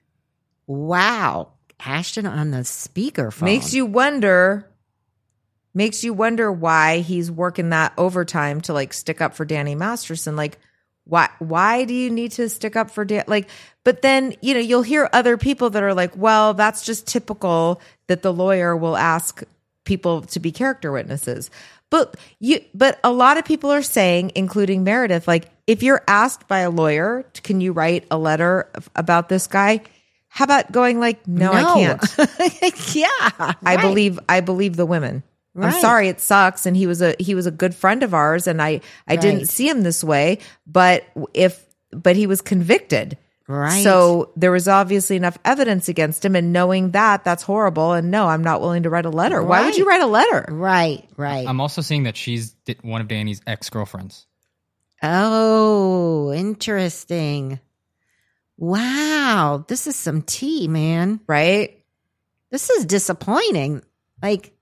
Wow. 0.67 1.53
Ashton 1.79 2.25
on 2.27 2.51
the 2.51 2.59
speakerphone. 2.59 3.41
Makes 3.43 3.73
you 3.73 3.85
wonder 3.85 4.65
makes 5.73 6.03
you 6.03 6.13
wonder 6.13 6.51
why 6.51 6.99
he's 6.99 7.31
working 7.31 7.69
that 7.69 7.93
overtime 7.97 8.59
to 8.59 8.73
like 8.73 8.91
stick 8.91 9.21
up 9.21 9.33
for 9.35 9.45
Danny 9.45 9.75
Masterson. 9.75 10.35
Like 10.35 10.59
why 11.05 11.29
why 11.39 11.85
do 11.85 11.93
you 11.93 12.09
need 12.11 12.31
to 12.33 12.49
stick 12.49 12.75
up 12.75 12.91
for 12.91 13.05
Dan 13.05 13.23
like 13.27 13.49
but 13.83 14.01
then, 14.01 14.35
you 14.41 14.53
know, 14.53 14.59
you'll 14.59 14.81
hear 14.83 15.09
other 15.13 15.37
people 15.37 15.69
that 15.71 15.81
are 15.81 15.93
like, 15.95 16.15
well, 16.15 16.53
that's 16.53 16.83
just 16.85 17.07
typical 17.07 17.81
that 18.07 18.21
the 18.21 18.33
lawyer 18.33 18.75
will 18.75 18.97
ask 18.97 19.41
people 19.85 20.21
to 20.21 20.39
be 20.39 20.51
character 20.51 20.91
witnesses. 20.91 21.49
But 21.89 22.17
you 22.39 22.61
but 22.73 22.99
a 23.03 23.11
lot 23.11 23.37
of 23.37 23.45
people 23.45 23.71
are 23.71 23.81
saying, 23.81 24.31
including 24.35 24.83
Meredith, 24.83 25.27
like 25.27 25.49
if 25.65 25.81
you're 25.81 26.03
asked 26.07 26.47
by 26.47 26.59
a 26.59 26.69
lawyer, 26.69 27.25
can 27.43 27.61
you 27.61 27.71
write 27.71 28.05
a 28.11 28.17
letter 28.17 28.69
about 28.95 29.29
this 29.29 29.47
guy? 29.47 29.81
How 30.27 30.45
about 30.45 30.71
going 30.71 30.99
like, 30.99 31.27
no, 31.27 31.51
I 31.51 31.63
can't. 31.73 32.95
yeah. 32.95 33.53
I 33.63 33.77
believe 33.77 34.19
I 34.29 34.41
believe 34.41 34.75
the 34.75 34.85
women. 34.85 35.23
I'm 35.59 35.73
sorry 35.73 36.07
it 36.07 36.21
sucks 36.21 36.65
and 36.65 36.77
he 36.77 36.87
was 36.87 37.01
a 37.01 37.15
he 37.19 37.35
was 37.35 37.45
a 37.45 37.51
good 37.51 37.75
friend 37.75 38.03
of 38.03 38.13
ours 38.13 38.47
and 38.47 38.61
I 38.61 38.81
I 39.07 39.15
didn't 39.17 39.47
see 39.47 39.67
him 39.67 39.83
this 39.83 40.03
way 40.03 40.39
but 40.65 41.03
if 41.33 41.65
but 41.91 42.15
he 42.15 42.27
was 42.27 42.41
convicted. 42.41 43.17
Right. 43.49 43.83
So 43.83 44.31
there 44.35 44.51
was 44.51 44.67
obviously 44.67 45.15
enough 45.15 45.39
evidence 45.43 45.89
against 45.89 46.23
him 46.23 46.35
and 46.35 46.53
knowing 46.53 46.91
that 46.91 47.23
that's 47.23 47.41
horrible 47.41 47.93
and 47.93 48.11
no 48.11 48.27
I'm 48.27 48.43
not 48.43 48.61
willing 48.61 48.83
to 48.83 48.91
write 48.91 49.07
a 49.07 49.09
letter. 49.09 49.41
Why 49.41 49.65
would 49.65 49.75
you 49.75 49.85
write 49.85 50.03
a 50.03 50.05
letter? 50.05 50.45
Right, 50.49 51.09
right. 51.17 51.47
I'm 51.47 51.59
also 51.59 51.81
seeing 51.81 52.03
that 52.03 52.15
she's 52.15 52.55
one 52.83 53.01
of 53.01 53.07
Danny's 53.07 53.41
ex 53.47 53.71
girlfriends. 53.71 54.27
oh, 55.01 56.31
interesting. 56.31 57.59
Wow. 58.55 59.65
This 59.67 59.87
is 59.87 59.95
some 59.95 60.21
tea, 60.21 60.67
man. 60.67 61.19
Right? 61.25 61.83
This 62.51 62.69
is 62.69 62.85
disappointing. 62.85 63.81
Like, 64.21 64.55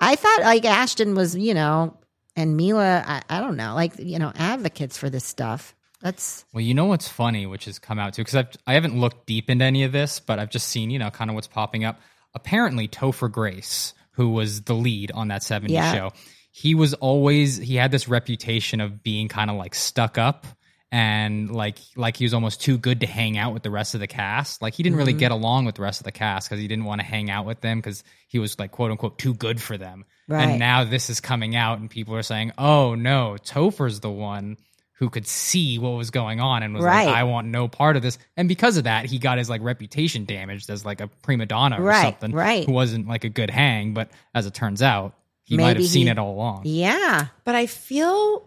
I 0.00 0.16
thought 0.16 0.40
like 0.40 0.64
Ashton 0.64 1.14
was, 1.14 1.36
you 1.36 1.52
know, 1.52 1.98
and 2.34 2.56
Mila, 2.56 3.04
I, 3.06 3.22
I 3.28 3.40
don't 3.40 3.58
know, 3.58 3.74
like, 3.74 3.98
you 3.98 4.18
know, 4.18 4.32
advocates 4.34 4.96
for 4.96 5.10
this 5.10 5.26
stuff. 5.26 5.74
That's 6.02 6.44
Well, 6.52 6.60
you 6.60 6.74
know 6.74 6.86
what's 6.86 7.08
funny, 7.08 7.46
which 7.46 7.64
has 7.66 7.78
come 7.78 7.98
out 7.98 8.14
too, 8.14 8.22
because 8.22 8.34
I've 8.36 8.48
I 8.66 8.74
haven't 8.74 8.98
looked 9.00 9.26
deep 9.26 9.48
into 9.48 9.64
any 9.64 9.84
of 9.84 9.92
this, 9.92 10.20
but 10.20 10.38
I've 10.38 10.50
just 10.50 10.68
seen 10.68 10.90
you 10.90 10.98
know 10.98 11.10
kind 11.10 11.30
of 11.30 11.34
what's 11.34 11.46
popping 11.48 11.84
up. 11.84 12.00
Apparently, 12.34 12.88
Topher 12.88 13.30
Grace, 13.30 13.94
who 14.12 14.30
was 14.30 14.62
the 14.62 14.74
lead 14.74 15.12
on 15.12 15.28
that 15.28 15.42
'70s 15.42 15.70
Yeah. 15.70 15.92
show, 15.94 16.12
he 16.50 16.74
was 16.74 16.92
always 16.94 17.56
he 17.56 17.76
had 17.76 17.90
this 17.92 18.08
reputation 18.08 18.80
of 18.80 19.02
being 19.02 19.28
kind 19.28 19.50
of 19.50 19.56
like 19.56 19.74
stuck 19.74 20.18
up 20.18 20.46
and 20.90 21.50
like 21.50 21.78
like 21.96 22.16
he 22.16 22.24
was 22.24 22.34
almost 22.34 22.60
too 22.60 22.76
good 22.76 23.00
to 23.00 23.06
hang 23.06 23.38
out 23.38 23.54
with 23.54 23.62
the 23.62 23.70
rest 23.70 23.94
of 23.94 24.00
the 24.00 24.06
cast. 24.06 24.60
Like 24.60 24.74
he 24.74 24.82
didn't 24.82 24.94
Mm-hmm. 24.94 24.98
really 24.98 25.12
get 25.14 25.30
along 25.30 25.64
with 25.64 25.76
the 25.76 25.82
rest 25.82 26.00
of 26.00 26.04
the 26.04 26.12
cast 26.12 26.48
because 26.48 26.60
he 26.60 26.68
didn't 26.68 26.84
want 26.84 27.00
to 27.00 27.06
hang 27.06 27.30
out 27.30 27.46
with 27.46 27.60
them 27.62 27.78
because 27.78 28.04
he 28.28 28.38
was 28.38 28.58
like 28.58 28.72
quote 28.72 28.90
unquote 28.90 29.18
too 29.18 29.34
good 29.34 29.60
for 29.60 29.78
them. 29.78 30.04
Right. 30.28 30.48
And 30.48 30.58
now 30.58 30.84
this 30.84 31.08
is 31.10 31.20
coming 31.20 31.56
out 31.56 31.78
and 31.78 31.88
people 31.90 32.14
are 32.16 32.22
saying, 32.22 32.52
"Oh 32.58 32.94
no, 32.94 33.36
Topher's 33.42 34.00
the 34.00 34.10
one." 34.10 34.56
Who 34.98 35.10
could 35.10 35.26
see 35.26 35.78
what 35.78 35.90
was 35.90 36.10
going 36.10 36.40
on 36.40 36.62
and 36.62 36.74
was 36.74 36.84
Right. 36.84 37.06
like, 37.06 37.16
I 37.16 37.24
want 37.24 37.48
no 37.48 37.66
part 37.66 37.96
of 37.96 38.02
this. 38.02 38.18
And 38.36 38.46
because 38.48 38.76
of 38.76 38.84
that, 38.84 39.06
he 39.06 39.18
got 39.18 39.38
his 39.38 39.50
like 39.50 39.60
reputation 39.62 40.24
damaged 40.26 40.70
as 40.70 40.84
like 40.84 41.00
a 41.00 41.08
prima 41.08 41.46
donna 41.46 41.80
or 41.80 41.84
Right, 41.84 42.02
something. 42.04 42.32
right. 42.32 42.64
Who 42.64 42.72
wasn't 42.72 43.08
like 43.08 43.24
a 43.24 43.28
good 43.28 43.50
hang, 43.50 43.94
but 43.94 44.10
as 44.34 44.46
it 44.46 44.54
turns 44.54 44.80
out, 44.80 45.14
he 45.44 45.56
might 45.56 45.68
Maybe 45.74 45.82
have 45.82 45.90
seen 45.90 46.06
he- 46.06 46.10
it 46.10 46.18
all 46.18 46.32
along. 46.34 46.62
yeah. 46.66 47.26
But 47.44 47.56
I 47.56 47.66
feel, 47.66 48.44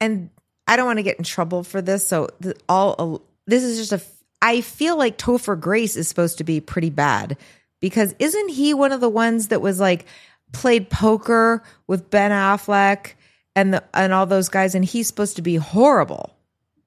and 0.00 0.30
I 0.66 0.76
don't 0.76 0.86
want 0.86 0.98
to 0.98 1.02
get 1.04 1.18
in 1.18 1.24
trouble 1.24 1.62
for 1.62 1.80
this. 1.80 2.06
So 2.06 2.28
the, 2.40 2.56
all 2.68 3.22
this 3.46 3.62
is 3.62 3.78
just 3.88 3.92
a. 3.92 4.04
I 4.42 4.62
feel 4.62 4.96
like 4.96 5.18
Topher 5.18 5.58
Grace 5.60 5.96
is 5.96 6.08
supposed 6.08 6.38
to 6.38 6.44
be 6.44 6.60
pretty 6.60 6.90
bad 6.90 7.36
because 7.80 8.14
isn't 8.18 8.48
he 8.48 8.72
one 8.74 8.90
of 8.90 9.00
the 9.00 9.08
ones 9.08 9.48
that 9.48 9.60
was 9.60 9.78
like 9.78 10.06
played 10.52 10.88
poker 10.90 11.62
with 11.86 12.10
Ben 12.10 12.30
Affleck 12.30 13.12
and 13.60 13.74
the 13.74 13.84
and 13.92 14.12
all 14.12 14.26
those 14.26 14.48
guys, 14.48 14.74
and 14.74 14.84
he's 14.84 15.06
supposed 15.06 15.36
to 15.36 15.42
be 15.42 15.56
horrible. 15.56 16.34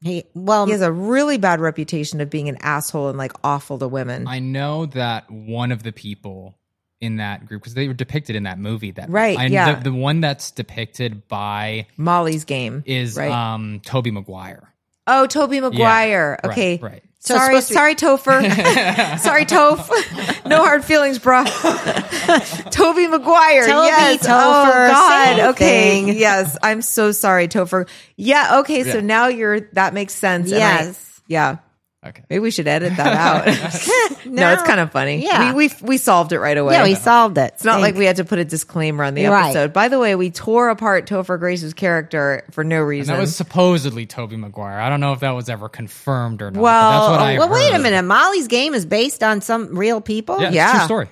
He 0.01 0.25
well 0.33 0.65
He 0.65 0.71
has 0.71 0.81
a 0.81 0.91
really 0.91 1.37
bad 1.37 1.61
reputation 1.61 2.19
of 2.19 2.29
being 2.29 2.49
an 2.49 2.57
asshole 2.61 3.09
and 3.09 3.17
like 3.17 3.31
awful 3.43 3.77
to 3.79 3.87
women. 3.87 4.27
I 4.27 4.39
know 4.39 4.87
that 4.87 5.29
one 5.29 5.71
of 5.71 5.83
the 5.83 5.91
people 5.93 6.57
in 6.99 7.17
that 7.17 7.45
group, 7.45 7.61
because 7.61 7.73
they 7.73 7.87
were 7.87 7.93
depicted 7.93 8.35
in 8.35 8.43
that 8.43 8.57
movie, 8.57 8.91
that 8.91 9.09
Right, 9.09 9.37
I, 9.37 9.45
yeah. 9.47 9.75
The, 9.75 9.91
the 9.91 9.93
one 9.93 10.21
that's 10.21 10.51
depicted 10.51 11.27
by 11.27 11.87
Molly's 11.95 12.43
game 12.43 12.83
is 12.85 13.15
right. 13.15 13.31
um 13.31 13.81
Tobey 13.85 14.11
Maguire. 14.11 14.73
oh, 15.05 15.27
Tobey 15.27 15.59
Maguire. 15.59 16.39
Right, 16.43 16.51
okay, 16.51 16.79
right. 16.81 17.03
So 17.25 17.35
sorry, 17.37 17.55
to- 17.55 17.61
sorry, 17.61 17.95
Topher. 17.95 18.41
sorry, 19.19 19.45
Toph. 19.45 20.45
no 20.45 20.57
hard 20.57 20.83
feelings, 20.83 21.19
bro. 21.19 21.45
Tobey 22.69 23.07
Maguire. 23.07 23.65
Tobey, 23.65 23.87
yes. 23.87 24.25
Oh, 24.25 24.27
Topher, 24.27 24.89
oh 24.89 24.91
God. 24.91 25.35
same 25.37 25.49
okay. 25.51 26.05
thing. 26.05 26.17
Yes. 26.19 26.57
I'm 26.61 26.81
so 26.81 27.13
sorry, 27.13 27.47
Topher. 27.47 27.87
Yeah. 28.17 28.59
Okay. 28.59 28.83
So 28.83 28.99
now 28.99 29.27
you're. 29.27 29.61
That 29.71 29.93
makes 29.93 30.13
sense. 30.13 30.51
and 30.51 30.61
I- 30.61 30.83
Yes. 30.83 31.21
yeah. 31.27 31.57
Okay. 32.05 32.21
Maybe 32.29 32.39
we 32.39 32.51
should 32.51 32.67
edit 32.67 32.97
that 32.97 33.13
out. 33.13 33.45
no, 34.25 34.51
it's 34.53 34.63
kind 34.63 34.79
of 34.81 34.91
funny. 34.91 35.23
Yeah. 35.23 35.53
We 35.53 35.69
we 35.69 35.75
we 35.81 35.97
solved 35.97 36.33
it 36.33 36.39
right 36.39 36.57
away. 36.57 36.73
Yeah, 36.73 36.83
we 36.83 36.95
solved 36.95 37.37
it. 37.37 37.53
It's 37.55 37.63
not 37.63 37.79
like 37.79 37.95
we 37.95 38.05
had 38.05 38.17
to 38.17 38.25
put 38.25 38.39
a 38.39 38.45
disclaimer 38.45 39.03
on 39.05 39.13
the 39.13 39.25
Right. 39.27 39.45
episode. 39.51 39.71
By 39.71 39.87
the 39.87 39.99
way, 39.99 40.15
we 40.15 40.29
tore 40.29 40.69
apart 40.69 41.07
Topher 41.07 41.39
Grace's 41.39 41.73
character 41.73 42.43
for 42.51 42.63
no 42.65 42.79
And 42.79 42.87
reason. 42.87 43.13
that 43.15 43.21
was 43.21 43.33
supposedly 43.35 44.05
Tobey 44.05 44.35
Maguire. 44.35 44.79
I 44.79 44.89
don't 44.89 44.99
know 44.99 45.13
if 45.13 45.21
that 45.21 45.31
was 45.31 45.47
ever 45.47 45.69
confirmed 45.69 46.41
or 46.41 46.51
not. 46.51 46.61
Well, 46.61 46.91
but 46.91 46.99
that's 46.99 47.11
what 47.11 47.19
I 47.21 47.37
Well, 47.39 47.49
wait 47.49 47.73
a 47.73 47.79
minute. 47.79 48.03
Molly's 48.03 48.47
game 48.49 48.73
is 48.73 48.85
based 48.85 49.23
on 49.23 49.39
some 49.41 49.77
real 49.77 50.01
people. 50.01 50.41
Yeah, 50.41 50.49
Yeah. 50.51 50.65
It's 50.67 50.73
a 50.75 50.77
true 50.79 50.85
story. 50.85 51.09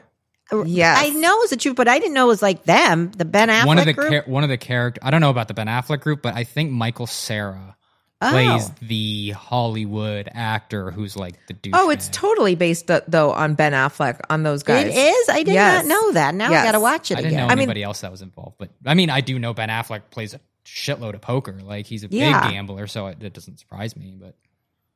Yeah, 0.65 0.93
I 0.97 1.07
know 1.11 1.41
it's 1.43 1.51
the 1.51 1.55
truth, 1.55 1.77
but 1.77 1.87
I 1.87 1.97
didn't 1.99 2.13
know 2.13 2.25
it 2.25 2.27
was 2.27 2.41
like 2.41 2.65
them, 2.65 3.11
the 3.15 3.23
Ben 3.23 3.47
Affleck 3.47 3.65
one 3.67 3.79
of 3.79 3.85
the 3.85 3.93
group. 3.93 4.09
char- 4.11 4.23
one 4.25 4.43
of 4.43 4.49
the 4.49 4.57
character 4.57 4.99
I 5.01 5.09
don't 5.09 5.21
know 5.21 5.29
about 5.29 5.47
the 5.47 5.53
Ben 5.53 5.67
Affleck 5.67 6.01
group, 6.01 6.21
but 6.21 6.35
I 6.35 6.43
think 6.43 6.71
Michael 6.71 7.07
Cera 7.07 7.77
Oh. 8.23 8.29
plays 8.29 8.69
the 8.81 9.31
Hollywood 9.31 10.29
actor 10.33 10.91
who's 10.91 11.15
like 11.15 11.35
the 11.47 11.53
dude. 11.53 11.73
Oh, 11.75 11.89
it's 11.89 12.07
totally 12.09 12.55
based 12.55 12.91
uh, 12.91 13.01
though 13.07 13.31
on 13.31 13.55
Ben 13.55 13.73
Affleck 13.73 14.19
on 14.29 14.43
those 14.43 14.61
guys. 14.63 14.87
it 14.87 14.95
is. 14.95 15.29
I 15.29 15.43
did 15.43 15.53
Yes. 15.55 15.85
not 15.85 15.89
know 15.89 16.11
that. 16.13 16.35
Now 16.35 16.51
Yes. 16.51 16.61
I 16.61 16.65
got 16.67 16.71
to 16.73 16.79
watch 16.79 17.09
it 17.11 17.15
I 17.17 17.21
didn't 17.21 17.33
again. 17.33 17.47
know 17.47 17.51
I 17.51 17.55
mean- 17.55 17.63
anybody 17.63 17.83
else 17.83 18.01
that 18.01 18.11
was 18.11 18.21
involved, 18.21 18.55
but 18.59 18.69
I 18.85 18.93
mean, 18.93 19.09
I 19.09 19.21
do 19.21 19.39
know 19.39 19.53
Ben 19.53 19.69
Affleck 19.69 20.03
plays 20.11 20.33
a 20.35 20.39
shitload 20.65 21.15
of 21.15 21.21
poker. 21.21 21.57
Like 21.63 21.87
he's 21.87 22.03
a 22.03 22.07
Yeah. 22.11 22.43
big 22.43 22.51
gambler, 22.53 22.85
so 22.87 23.07
it, 23.07 23.23
it 23.23 23.33
doesn't 23.33 23.59
surprise 23.59 23.95
me. 23.97 24.15
But 24.19 24.35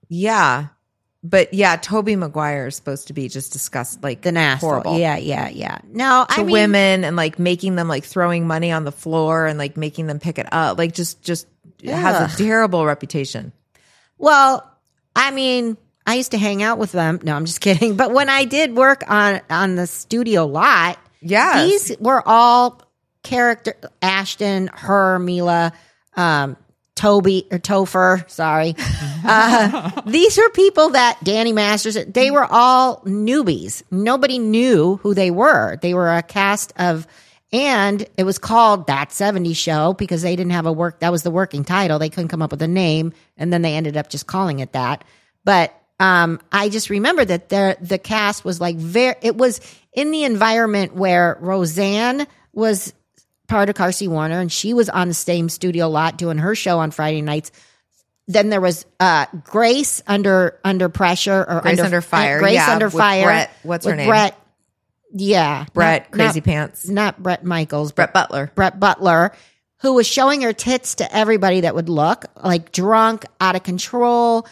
Yeah. 0.08 0.68
But 1.24 1.56
yeah, 1.56 1.76
Tobey 1.78 2.16
Maguire 2.16 2.68
is 2.68 2.76
supposed 2.76 3.08
to 3.08 3.14
be 3.14 3.28
just 3.30 3.52
disgust 3.52 4.04
like 4.04 4.22
the 4.22 4.32
nasty. 4.32 4.64
horrible. 4.68 5.00
Yeah, 5.00 5.18
yeah, 5.18 5.50
yeah. 5.50 5.80
No, 5.92 6.24
To 6.30 6.42
I 6.42 6.44
mean, 6.44 6.52
women 6.54 7.04
and 7.04 7.16
like 7.16 7.40
making 7.40 7.76
them 7.76 7.88
like 7.88 8.04
throwing 8.04 8.46
money 8.46 8.72
on 8.72 8.84
the 8.86 8.92
floor 8.92 9.48
and 9.48 9.58
like 9.58 9.76
making 9.76 10.06
them 10.06 10.20
pick 10.20 10.38
it 10.38 10.46
up. 10.52 10.78
Like 10.78 10.94
just 10.94 11.24
just 11.24 11.48
it 11.90 11.96
has 11.96 12.34
a 12.34 12.38
terrible 12.38 12.86
reputation. 12.86 13.52
Well, 14.18 14.70
I 15.16 15.32
mean, 15.32 15.78
I 16.06 16.16
used 16.16 16.32
to 16.32 16.38
hang 16.38 16.62
out 16.62 16.78
with 16.78 16.92
them. 16.92 17.20
No, 17.24 17.36
I'm 17.36 17.46
just 17.46 17.62
kidding. 17.62 17.96
But 17.96 18.12
when 18.12 18.30
I 18.30 18.46
did 18.46 18.76
work 18.76 19.04
on 19.10 19.42
on 19.50 19.76
the 19.76 19.88
studio 19.88 20.46
lot, 20.46 21.00
yeah, 21.22 21.66
these 21.66 21.96
were 22.00 22.22
all 22.26 22.82
character 23.24 23.76
Ashton, 24.02 24.70
her, 24.74 25.18
Mila, 25.20 25.74
um, 26.16 26.58
Tobey 26.96 27.48
or 27.52 27.60
Topher. 27.60 28.30
Sorry, 28.30 28.76
uh, 29.26 30.02
these 30.06 30.38
are 30.38 30.50
people 30.52 30.90
that 30.90 31.20
Danny 31.24 31.54
Masters. 31.54 31.98
They 32.06 32.32
were 32.32 32.46
all 32.46 33.02
newbies. 33.02 33.84
Nobody 33.92 34.40
knew 34.40 34.98
who 34.98 35.14
they 35.14 35.32
were. 35.32 35.78
They 35.82 35.94
were 35.94 36.14
a 36.14 36.24
cast 36.24 36.74
of. 36.78 37.08
And 37.52 38.06
it 38.18 38.24
was 38.24 38.38
called 38.38 38.88
That 38.88 39.10
70s 39.10 39.56
Show 39.56 39.94
because 39.94 40.22
they 40.22 40.36
didn't 40.36 40.52
have 40.52 40.66
a 40.66 40.74
work, 40.74 41.00
that 41.00 41.12
was 41.12 41.24
the 41.24 41.32
working 41.32 41.64
title. 41.64 42.00
They 42.00 42.10
couldn't 42.10 42.30
come 42.30 42.42
up 42.42 42.52
with 42.52 42.62
a 42.62 42.68
name. 42.68 43.14
And 43.38 43.54
then 43.54 43.62
they 43.62 43.76
ended 43.76 43.98
up 43.98 44.10
just 44.10 44.28
calling 44.28 44.60
it 44.60 44.74
that. 44.74 45.04
But 45.44 45.74
um, 46.00 46.42
I 46.52 46.70
just 46.70 46.90
remember 46.90 47.24
that 47.24 47.50
the, 47.50 47.78
the 47.80 47.98
cast 47.98 48.44
was 48.44 48.60
like 48.60 48.76
very, 48.76 49.16
it 49.22 49.38
was 49.38 49.62
in 49.94 50.12
the 50.12 50.24
environment 50.24 50.96
where 50.96 51.38
Roseanne 51.40 52.28
was 52.52 52.94
part 53.48 53.70
of 53.70 53.76
Carsey 53.76 54.08
Werner 54.08 54.40
and 54.40 54.52
she 54.52 54.74
was 54.74 54.90
on 54.90 55.08
the 55.08 55.14
same 55.14 55.50
studio 55.50 55.88
lot 55.88 56.18
doing 56.18 56.38
her 56.38 56.56
show 56.56 56.80
on 56.80 56.92
Friday 56.92 57.22
nights. 57.22 57.52
Then 58.28 58.50
there 58.50 58.62
was 58.62 58.86
uh, 59.00 59.28
Grace 59.44 60.02
under 60.08 60.60
under 60.64 60.90
pressure 60.90 61.46
or 61.48 61.62
Grace 61.62 61.80
Under 61.80 62.02
Fire, 62.02 62.40
Grace 62.40 62.56
yeah, 62.56 62.72
under 62.72 62.90
fire. 62.90 63.24
Brett- 63.24 63.52
what's 63.62 63.86
her 63.86 63.96
name? 63.96 64.10
Brett. 64.10 64.36
Yeah, 65.18 65.66
Brett 65.74 66.04
Not- 66.04 66.12
Crazy 66.12 66.40
not- 66.42 66.46
Pants. 66.46 66.90
not 66.90 67.24
Bret 67.24 67.46
Michaels, 67.46 67.94
Brett 67.94 68.14
Butler. 68.14 68.52
Brett 68.54 68.80
Butler, 68.80 69.32
who 69.78 69.94
was 69.94 70.06
showing 70.06 70.42
her 70.42 70.52
tits 70.52 70.96
to 70.96 71.16
everybody 71.16 71.62
that 71.62 71.74
would 71.74 71.88
look 71.88 72.26
like 72.44 72.74
drunk, 72.74 73.26
out 73.40 73.56
of 73.56 73.64
control. 73.64 74.46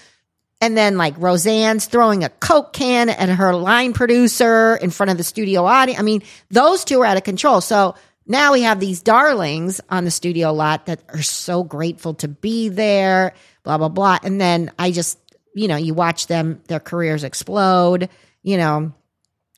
And 0.62 0.78
then 0.78 0.96
like 0.98 1.16
Roseanne's 1.18 1.86
throwing 1.86 2.24
a 2.24 2.30
Coke 2.30 2.72
can 2.72 3.10
at 3.10 3.28
her 3.28 3.54
line 3.54 3.92
producer 3.92 4.78
in 4.82 4.90
front 4.90 5.12
of 5.12 5.18
the 5.18 5.24
studio 5.24 5.66
audience. 5.66 6.00
I 6.00 6.04
mean, 6.04 6.24
those 6.50 6.86
two 6.86 7.02
are 7.02 7.06
out 7.06 7.18
of 7.18 7.24
control. 7.24 7.60
So 7.60 7.96
now 8.26 8.54
we 8.54 8.62
have 8.62 8.80
these 8.80 9.02
darlings 9.02 9.82
on 9.90 10.06
the 10.06 10.12
studio 10.12 10.54
lot 10.54 10.86
that 10.86 11.02
are 11.10 11.22
so 11.22 11.66
grateful 11.66 12.14
to 12.16 12.30
be 12.30 12.70
there, 12.70 13.34
blah, 13.64 13.78
blah, 13.78 13.90
blah. 13.90 14.20
And 14.24 14.40
then 14.40 14.72
I 14.80 14.92
just 14.92 15.20
you 15.56 15.68
know, 15.68 15.76
you 15.76 15.94
watch 15.94 16.28
them, 16.28 16.62
their 16.68 16.80
careers 16.80 17.24
explode, 17.24 18.10
you 18.42 18.58
know. 18.58 18.94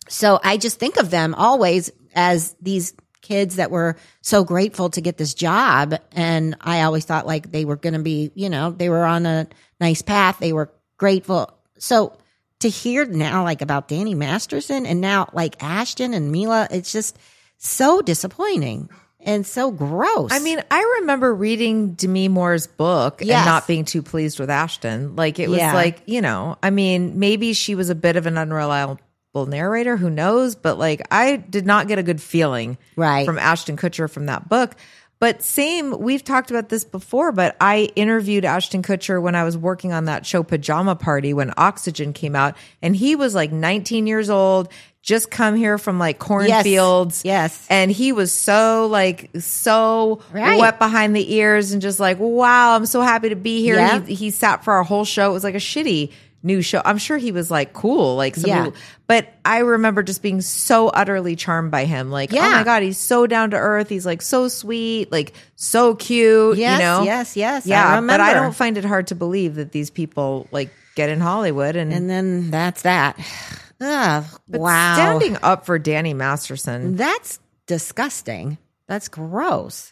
So 0.09 0.39
I 0.43 0.57
just 0.57 0.79
think 0.79 0.97
of 0.97 1.09
them 1.09 1.33
always 1.35 1.91
as 2.13 2.55
these 2.61 2.93
kids 3.21 3.55
that 3.55 3.71
were 3.71 3.97
so 4.21 4.43
grateful 4.43 4.89
to 4.91 5.01
get 5.01 5.17
this 5.17 5.33
job. 5.33 5.95
And 6.11 6.55
I 6.61 6.81
always 6.83 7.05
thought 7.05 7.25
like 7.25 7.51
they 7.51 7.65
were 7.65 7.75
going 7.75 7.93
to 7.93 7.99
be, 7.99 8.31
you 8.35 8.49
know, 8.49 8.69
they 8.71 8.87
were 8.89 9.03
on 9.03 9.25
a 9.25 9.47
nice 9.81 10.01
path. 10.03 10.37
They 10.39 10.53
were 10.53 10.71
grateful. 10.97 11.51
So 11.79 12.15
to 12.59 12.69
hear 12.69 13.03
now 13.05 13.43
like 13.43 13.61
about 13.63 13.87
Danny 13.87 14.13
Masterson 14.15 14.85
and 14.85 15.01
now 15.01 15.27
like 15.33 15.61
Ashton 15.63 16.13
and 16.13 16.31
Mila, 16.31 16.67
it's 16.69 16.91
just 16.91 17.17
so 17.57 18.01
disappointing 18.01 18.89
and 19.19 19.43
so 19.45 19.71
gross. 19.71 20.31
I 20.31 20.37
mean, 20.39 20.61
I 20.69 20.97
remember 21.01 21.33
reading 21.33 21.93
Demi 21.93 22.27
Moore's 22.27 22.67
book 22.67 23.21
Yes. 23.23 23.37
and 23.39 23.45
not 23.47 23.67
being 23.67 23.83
too 23.85 24.03
pleased 24.03 24.39
with 24.39 24.51
Ashton. 24.51 25.15
Like 25.15 25.39
it 25.39 25.49
was 25.49 25.57
Yeah. 25.57 25.73
like, 25.73 26.03
you 26.05 26.21
know, 26.21 26.57
I 26.61 26.69
mean, 26.69 27.17
maybe 27.17 27.53
she 27.53 27.73
was 27.73 27.89
a 27.89 27.95
bit 27.95 28.17
of 28.17 28.27
an 28.27 28.37
unreliable 28.37 28.99
narrator, 29.43 29.97
who 29.97 30.09
knows, 30.09 30.55
but 30.55 30.79
like 30.79 31.01
I 31.11 31.35
did 31.35 31.65
not 31.65 31.89
get 31.89 31.99
a 31.99 32.03
good 32.03 32.21
feeling 32.21 32.77
Right. 32.95 33.25
from 33.25 33.37
Ashton 33.37 33.75
Kutcher 33.75 34.09
from 34.09 34.27
that 34.27 34.47
book. 34.47 34.75
But 35.19 35.41
same, 35.41 35.97
we've 35.99 36.23
talked 36.23 36.51
about 36.51 36.69
this 36.69 36.83
before, 36.85 37.31
but 37.33 37.55
I 37.59 37.89
interviewed 37.95 38.45
Ashton 38.45 38.81
Kutcher 38.83 39.21
when 39.21 39.33
I 39.35 39.43
was 39.43 39.57
working 39.57 39.91
on 39.91 40.05
that 40.05 40.25
show 40.25 40.43
Pajama 40.43 40.95
Party 40.95 41.33
when 41.33 41.53
Oxygen 41.57 42.13
came 42.13 42.35
out 42.35 42.55
and 42.81 42.95
he 42.95 43.15
was 43.17 43.33
like 43.35 43.51
19 43.51 44.07
years 44.07 44.29
old, 44.29 44.67
just 45.01 45.31
come 45.31 45.55
here 45.55 45.77
from 45.77 45.99
like 45.99 46.19
cornfields. 46.19 47.21
Yes. 47.23 47.65
And 47.69 47.89
he 47.91 48.11
was 48.11 48.31
so 48.33 48.87
like 48.91 49.29
so 49.39 50.19
Right. 50.33 50.59
wet 50.59 50.79
behind 50.79 51.15
the 51.15 51.33
ears 51.35 51.71
and 51.71 51.81
just 51.81 51.99
like, 51.99 52.17
wow, 52.19 52.75
I'm 52.75 52.85
so 52.85 53.01
happy 53.01 53.29
to 53.29 53.35
be 53.35 53.61
here. 53.61 53.75
Yeah. 53.75 54.01
He, 54.01 54.15
he 54.15 54.31
sat 54.31 54.63
for 54.65 54.73
our 54.73 54.83
whole 54.83 55.05
show. 55.05 55.29
It 55.29 55.33
was 55.33 55.43
like 55.43 55.55
a 55.55 55.59
shitty 55.59 56.11
new 56.45 56.61
show. 56.61 56.81
I'm 56.85 56.97
sure 56.97 57.17
he 57.17 57.31
was 57.31 57.49
like 57.51 57.73
cool, 57.73 58.15
like 58.15 58.35
some 58.35 58.49
Yeah. 58.49 58.69
but 59.07 59.27
I 59.43 59.59
remember 59.59 60.03
just 60.03 60.21
being 60.21 60.39
so 60.41 60.87
utterly 60.89 61.35
charmed 61.35 61.71
by 61.71 61.85
him. 61.85 62.11
Like, 62.11 62.31
oh 62.33 62.37
my 62.37 62.63
God, 62.63 62.83
he's 62.83 62.97
so 62.97 63.27
down 63.27 63.51
to 63.51 63.57
earth. 63.57 63.89
He's 63.89 64.05
like 64.05 64.21
so 64.21 64.47
sweet, 64.47 65.11
like 65.11 65.33
so 65.55 65.95
cute, 65.95 66.57
Yes, 66.57 66.79
you 66.79 66.85
know? 66.85 67.03
yes, 67.03 67.35
yes, 67.35 67.65
I 67.65 67.69
Yeah. 67.69 68.01
but 68.01 68.19
I 68.21 68.33
don't 68.33 68.55
find 68.55 68.77
it 68.77 68.85
hard 68.85 69.07
to 69.07 69.15
believe 69.15 69.55
that 69.55 69.71
these 69.71 69.89
people 69.89 70.47
like 70.51 70.69
get 70.95 71.09
in 71.09 71.19
Hollywood 71.19 71.75
and, 71.75 71.91
and 71.91 72.09
then 72.09 72.51
that's 72.51 72.83
that. 72.83 73.19
Ugh, 73.81 74.23
wow. 74.47 74.93
standing 74.95 75.37
up 75.43 75.65
for 75.65 75.77
Danny 75.77 76.13
Masterson. 76.13 76.95
That's 76.95 77.39
disgusting. 77.67 78.57
That's 78.87 79.09
gross. 79.09 79.91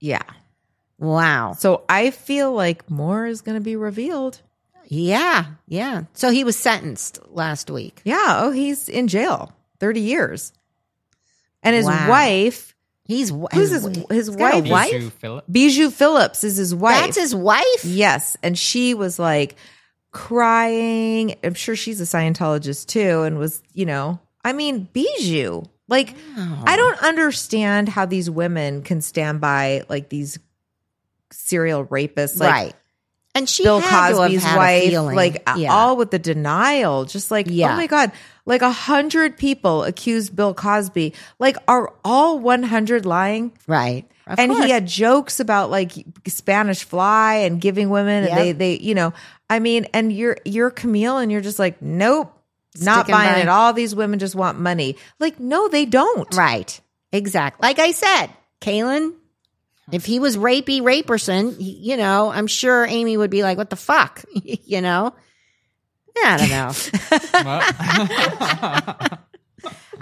Yeah. 0.00 0.22
Wow. 0.98 1.52
So 1.56 1.84
I 1.88 2.10
feel 2.10 2.52
like 2.52 2.90
more 2.90 3.26
is 3.26 3.42
going 3.42 3.54
to 3.56 3.60
be 3.62 3.76
revealed. 3.76 4.40
Yeah. 4.92 5.46
Yeah. 5.68 6.02
So 6.14 6.30
he 6.30 6.42
was 6.44 6.56
sentenced 6.56 7.20
last 7.30 7.70
week. 7.70 8.00
Yeah. 8.04 8.40
Oh, 8.42 8.50
he's 8.50 8.88
in 8.88 9.06
jail 9.08 9.52
30 9.78 10.00
years. 10.00 10.52
And 11.62 11.76
his 11.76 11.86
Wow. 11.86 12.08
wife, 12.08 12.74
He's 13.04 13.30
who's 13.30 13.70
his, 13.70 13.84
his 14.10 14.30
got 14.30 14.54
wife? 14.62 14.68
wife? 14.70 14.90
Bijou 14.92 15.10
Phillip. 15.10 15.44
Bijou 15.50 15.90
Phillips 15.90 16.44
is 16.44 16.56
his 16.56 16.72
wife. 16.74 17.00
That's 17.06 17.16
his 17.16 17.34
wife? 17.34 17.84
Yes. 17.84 18.36
And 18.42 18.56
she 18.56 18.94
was 18.94 19.18
like 19.18 19.56
crying. 20.12 21.34
I'm 21.42 21.54
sure 21.54 21.74
she's 21.76 22.00
a 22.00 22.04
Scientologist 22.04 22.86
too. 22.86 23.22
And 23.22 23.36
was, 23.38 23.62
you 23.72 23.86
know, 23.86 24.20
I 24.44 24.52
mean, 24.52 24.88
Bijou. 24.92 25.62
Like, 25.88 26.14
I 26.36 26.76
don't 26.76 27.02
understand 27.02 27.88
how 27.88 28.06
these 28.06 28.30
women 28.30 28.82
can 28.82 29.00
stand 29.00 29.40
by 29.40 29.82
like 29.88 30.08
these 30.08 30.38
serial 31.32 31.84
rapists. 31.84 32.38
Like, 32.38 32.50
right. 32.52 32.74
And 33.34 33.48
she 33.48 33.62
Bill 33.62 33.78
had 33.80 33.88
to 34.10 34.16
have 34.16 34.16
Cosby's 34.16 34.44
wife, 34.44 34.92
like 35.14 35.42
Yeah. 35.56 35.72
all 35.72 35.96
with 35.96 36.10
the 36.10 36.18
denial, 36.18 37.04
just 37.04 37.30
like 37.30 37.46
oh 37.48 37.52
Yeah. 37.52 37.74
oh 37.74 37.76
my 37.76 37.86
god, 37.86 38.10
like 38.44 38.60
a 38.62 38.72
hundred 38.72 39.36
people 39.38 39.84
accused 39.84 40.34
Bill 40.34 40.52
Cosby. 40.52 41.14
Like, 41.38 41.56
are 41.68 41.92
all 42.04 42.38
one 42.38 42.62
hundred 42.64 43.06
lying? 43.06 43.52
right. 43.66 44.04
Of 44.26 44.38
and 44.38 44.52
course. 44.52 44.64
he 44.64 44.70
had 44.70 44.86
jokes 44.86 45.40
about 45.40 45.70
like 45.70 45.92
Spanish 46.28 46.84
fly 46.84 47.34
and 47.36 47.60
giving 47.60 47.90
women, 47.90 48.24
Yep. 48.24 48.32
and 48.32 48.40
they 48.40 48.52
they 48.52 48.78
you 48.78 48.94
know, 48.94 49.12
I 49.48 49.58
mean, 49.58 49.86
and 49.94 50.12
you're 50.12 50.36
you're 50.44 50.70
Camille, 50.70 51.18
and 51.18 51.30
you're 51.32 51.40
just 51.40 51.58
like 51.58 51.80
nope. 51.82 52.32
Not 52.80 53.08
buying 53.08 53.32
by- 53.34 53.40
it. 53.40 53.48
All 53.48 53.72
these 53.72 53.94
women 53.96 54.20
just 54.20 54.36
want 54.36 54.58
money. 54.60 54.96
Like, 55.18 55.40
no, 55.40 55.66
they 55.66 55.86
don't. 55.86 56.32
Right. 56.36 56.80
Exactly. 57.12 57.66
Like 57.66 57.80
I 57.80 57.90
said, 57.90 58.28
Kalen, 58.60 59.14
if 59.92 60.04
he 60.04 60.20
was 60.20 60.36
rapey 60.36 60.80
raperson, 60.80 61.56
you 61.58 61.96
know, 61.96 62.30
I'm 62.30 62.46
sure 62.46 62.86
Amy 62.86 63.16
would 63.16 63.30
be 63.30 63.42
like, 63.42 63.58
what 63.58 63.70
the 63.70 63.76
fuck? 63.76 64.22
you 64.34 64.80
know? 64.80 65.14
I 66.22 66.36
don't 66.36 66.50
know. 66.50 66.72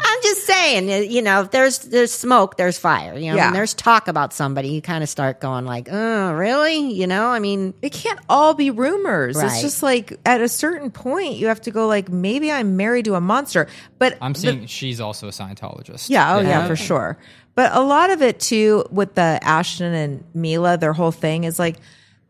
I'm 0.01 0.22
just 0.22 0.46
saying, 0.46 1.11
you 1.11 1.22
know, 1.22 1.40
if 1.42 1.51
there's 1.51 1.81
there's 1.81 2.12
smoke, 2.12 2.57
there's 2.57 2.79
fire. 2.79 3.14
You 3.14 3.31
know, 3.33 3.37
Yeah. 3.37 3.46
when 3.46 3.55
there's 3.55 3.74
talk 3.74 4.07
about 4.07 4.33
somebody, 4.33 4.68
you 4.68 4.81
kind 4.81 5.03
of 5.03 5.09
start 5.09 5.40
going 5.40 5.64
like, 5.64 5.88
oh, 5.90 6.33
really? 6.35 6.92
You 6.92 7.09
know, 7.09 7.27
I 7.27 7.40
mean, 7.40 7.74
it 7.83 7.90
can't 7.92 8.20
all 8.29 8.55
be 8.55 8.70
rumors. 8.70 9.37
It's 9.42 9.61
just 9.61 9.83
like 9.83 10.16
at 10.24 10.40
a 10.40 10.48
certain 10.48 10.92
point 10.92 11.35
you 11.35 11.48
have 11.48 11.61
to 11.62 11.72
go 11.72 11.88
like 11.88 12.09
maybe 12.09 12.53
I'm 12.53 12.77
married 12.77 13.07
to 13.07 13.16
a 13.16 13.20
monster. 13.20 13.66
But 13.98 14.16
I'm 14.20 14.35
the- 14.35 14.38
seeing 14.38 14.66
she's 14.66 15.01
also 15.01 15.27
a 15.27 15.31
Scientologist. 15.33 16.09
yeah, 16.09 16.37
oh 16.37 16.40
yeah, 16.40 16.64
for 16.68 16.77
sure. 16.77 17.18
But 17.59 17.75
a 17.75 17.81
lot 17.81 18.11
of 18.11 18.23
it 18.23 18.38
too 18.38 18.85
with 18.88 19.16
the 19.16 19.40
Ashton 19.42 19.92
and 19.92 20.23
Mila, 20.33 20.77
their 20.77 20.92
whole 20.92 21.11
thing 21.11 21.42
is 21.42 21.59
like, 21.59 21.75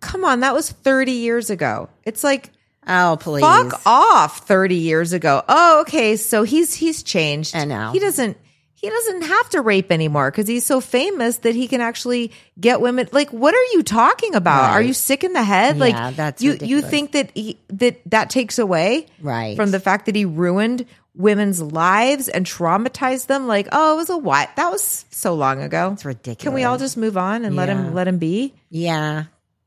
come 0.00 0.24
on, 0.24 0.40
that 0.40 0.54
was 0.54 0.70
30 0.70 1.12
years 1.12 1.50
ago. 1.50 1.90
It's 2.02 2.24
like 2.24 2.50
oh, 2.86 3.18
please. 3.20 3.42
fuck 3.42 3.78
off 3.84 4.46
30 4.46 4.76
years 4.76 5.12
ago. 5.12 5.44
Oh, 5.46 5.82
okay, 5.82 6.16
so 6.16 6.44
he's 6.44 6.72
he's 6.72 7.02
changed. 7.02 7.54
I 7.54 7.66
know. 7.66 7.90
He 7.92 7.98
doesn't 7.98 8.38
he 8.72 8.88
doesn't 8.88 9.22
have 9.24 9.50
to 9.50 9.60
rape 9.60 9.92
anymore 9.92 10.30
because 10.30 10.48
he's 10.48 10.64
so 10.64 10.80
famous 10.80 11.36
that 11.38 11.54
he 11.54 11.68
can 11.68 11.82
actually 11.82 12.32
get 12.58 12.80
women. 12.80 13.06
Like, 13.12 13.30
what 13.30 13.54
are 13.54 13.64
you 13.74 13.82
talking 13.82 14.34
about? 14.34 14.70
Are 14.70 14.80
you 14.80 14.94
sick 14.94 15.24
in 15.24 15.34
the 15.34 15.42
head? 15.42 15.78
like, 15.78 16.16
that's 16.16 16.40
you 16.42 16.56
you 16.62 16.80
think 16.80 17.12
that 17.12 17.32
he, 17.34 17.58
that 17.68 18.00
that 18.06 18.30
takes 18.30 18.58
away 18.58 19.08
Right. 19.20 19.56
from 19.56 19.72
the 19.72 19.80
fact 19.80 20.06
that 20.06 20.14
he 20.14 20.24
ruined 20.24 20.86
women's 21.18 21.60
lives 21.60 22.28
and 22.28 22.46
traumatized 22.46 23.26
them? 23.26 23.46
Like, 23.46 23.68
oh, 23.72 23.92
it 23.94 23.96
was 23.96 24.08
a 24.10 24.16
what? 24.16 24.48
That 24.56 24.70
was 24.70 25.04
so 25.10 25.34
long 25.34 25.60
ago. 25.62 25.90
It's 25.92 26.04
ridiculous. 26.06 26.42
Can 26.42 26.54
we 26.54 26.64
all 26.64 26.78
just 26.78 26.96
move 26.96 27.18
on 27.18 27.44
and 27.44 27.54
let 27.56 27.68
him 27.68 27.92
let 27.92 28.08
him 28.08 28.16
be? 28.18 28.54
Yeah. 28.70 29.24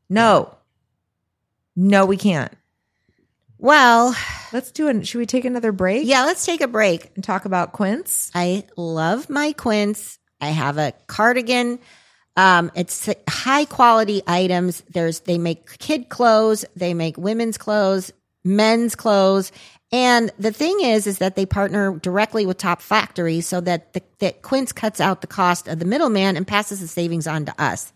No, 0.10 0.56
no, 1.76 2.06
we 2.06 2.18
can't. 2.18 2.52
Well, 3.58 4.16
Let's 4.52 4.72
do 4.72 4.88
it. 4.90 5.08
Should 5.08 5.20
we 5.20 5.26
take 5.26 5.46
another 5.46 5.72
break? 5.72 6.06
yeah, 6.08 6.24
let's 6.26 6.46
take 6.46 6.62
a 6.62 6.68
break. 6.68 7.12
and 7.16 7.24
talk 7.24 7.46
about 7.46 7.72
Quince. 7.74 8.32
I 8.36 8.66
love 8.76 9.30
my 9.30 9.54
quince. 9.54 10.18
I 10.42 10.48
have 10.50 10.78
a 10.78 10.94
cardigan. 11.08 11.80
Um, 12.36 12.72
it's 12.76 13.08
high 13.30 13.66
quality 13.66 14.24
items. 14.26 14.84
There's 14.90 15.20
they 15.22 15.38
make 15.38 15.78
kid 15.80 16.10
clothes, 16.10 16.66
they 16.76 16.94
make 16.94 17.18
women's 17.18 17.58
clothes, 17.58 18.12
men's 18.44 18.96
clothes, 18.96 19.52
and 19.91 20.32
the 20.39 20.51
thing 20.51 20.80
is, 20.82 21.06
is 21.06 21.17
that 21.17 21.36
they 21.36 21.45
partner 21.45 21.97
directly 21.97 22.45
with 22.45 22.58
top 22.58 22.82
factories 22.82 23.45
so 23.45 23.60
that 23.62 23.93
the, 23.93 24.01
that 24.19 24.41
Quince 24.41 24.71
cuts 24.71 25.01
out 25.01 25.21
the 25.21 25.27
cost 25.27 25.67
of 25.67 25.80
the 25.80 25.86
middleman 25.86 26.38
and 26.38 26.47
passes 26.47 26.80
the 26.80 26.88
savings 26.88 27.27
on 27.27 27.45
to 27.45 27.62
us. 27.62 27.91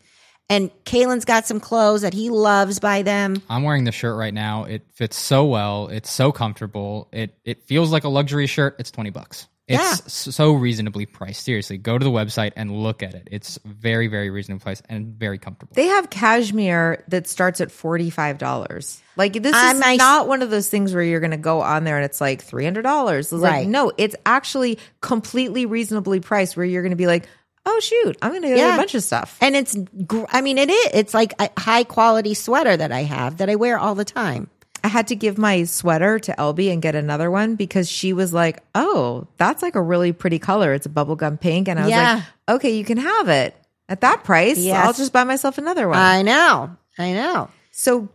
And 0.49 0.69
Kalen's 0.83 1.25
got 1.25 1.47
some 1.47 1.59
clothes 1.59 2.01
that 2.01 2.13
he 2.13 2.29
loves 2.29 2.79
by 2.79 3.01
them. 3.01 3.41
I'm 3.49 3.63
wearing 3.63 3.85
the 3.85 3.91
shirt 3.91 4.15
right 4.15 4.33
now. 4.33 4.65
It 4.65 4.83
fits 4.93 5.17
so 5.17 5.45
well. 5.45 5.87
It's 5.87 6.11
so 6.11 6.31
comfortable. 6.31 7.07
It 7.11 7.35
it 7.45 7.63
feels 7.63 7.91
like 7.91 8.03
a 8.03 8.09
luxury 8.09 8.45
shirt. 8.45 8.75
It's 8.77 8.91
20 8.91 9.09
bucks. 9.09 9.47
It's 9.67 9.81
Yeah. 10.27 10.31
so 10.31 10.53
reasonably 10.53 11.07
priced. 11.07 11.43
Seriously, 11.43 11.77
go 11.79 11.97
to 11.97 12.03
the 12.03 12.11
website 12.11 12.51
and 12.55 12.71
look 12.71 13.01
at 13.01 13.15
it. 13.15 13.27
It's 13.31 13.57
very 13.65 14.07
very 14.07 14.29
reasonably 14.29 14.61
priced 14.63 14.83
and 14.89 15.07
very 15.07 15.39
comfortable. 15.39 15.73
They 15.75 15.87
have 15.87 16.09
cashmere 16.11 17.03
that 17.07 17.27
starts 17.27 17.61
at 17.61 17.71
forty 17.71 18.09
five 18.11 18.37
dollars. 18.37 19.01
Like 19.17 19.33
this 19.33 19.55
I 19.55 19.73
is 19.73 19.79
might- 19.79 19.97
not 19.97 20.27
one 20.27 20.41
of 20.43 20.49
those 20.51 20.69
things 20.69 20.93
where 20.93 21.03
you're 21.03 21.19
going 21.19 21.31
to 21.31 21.37
go 21.37 21.61
on 21.61 21.83
there 21.83 21.95
and 21.95 22.05
it's 22.05 22.21
like 22.21 22.43
three 22.43 22.63
hundred 22.63 22.83
dollars. 22.83 23.31
Like 23.31 23.51
Right. 23.51 23.67
no, 23.67 23.91
it's 23.97 24.15
actually 24.25 24.77
completely 25.01 25.65
reasonably 25.65 26.19
priced. 26.19 26.55
Where 26.55 26.65
you're 26.65 26.83
going 26.83 26.91
to 26.91 26.95
be 26.95 27.07
like, 27.07 27.27
oh 27.65 27.79
shoot, 27.79 28.15
I'm 28.21 28.29
going 28.31 28.43
to 28.43 28.49
get 28.49 28.57
Yeah. 28.57 28.75
a 28.75 28.77
bunch 28.77 28.93
of 28.93 29.01
stuff. 29.03 29.35
And 29.41 29.55
it's, 29.55 29.75
gr- 30.05 30.25
I 30.29 30.41
mean, 30.41 30.59
it 30.59 30.69
is. 30.69 30.89
It's 30.93 31.13
like 31.15 31.33
a 31.41 31.49
high 31.59 31.83
quality 31.83 32.35
sweater 32.35 32.77
that 32.77 32.91
I 32.91 33.01
have 33.01 33.37
that 33.37 33.49
I 33.49 33.55
wear 33.55 33.79
all 33.79 33.95
the 33.95 34.05
time. 34.05 34.47
I 34.85 34.87
had 34.87 35.07
to 35.07 35.15
give 35.15 35.39
my 35.39 35.63
sweater 35.63 36.19
to 36.19 36.31
Elby 36.37 36.71
and 36.71 36.79
get 36.79 36.93
another 36.93 37.31
one 37.31 37.55
because 37.55 37.89
she 37.89 38.13
was 38.13 38.31
like, 38.33 38.61
"Oh, 38.75 39.25
that's 39.37 39.63
like 39.63 39.73
a 39.73 39.81
really 39.81 40.11
pretty 40.13 40.37
color. 40.37 40.73
It's 40.73 40.85
a 40.85 40.89
bubblegum 40.89 41.39
pink." 41.41 41.67
And 41.67 41.79
I 41.79 41.81
was 41.81 41.89
Yeah. 41.89 42.13
like, 42.47 42.55
"Okay, 42.57 42.77
you 42.77 42.85
can 42.85 42.97
have 42.99 43.27
it 43.27 43.55
at 43.89 44.01
that 44.01 44.23
price. 44.23 44.59
Yes. 44.59 44.85
I'll 44.85 44.93
just 44.93 45.11
buy 45.11 45.23
myself 45.23 45.57
another 45.57 45.87
one." 45.89 45.97
I 45.97 46.21
know. 46.21 46.69
I 46.99 47.13
know. 47.13 47.49
So 47.71 48.09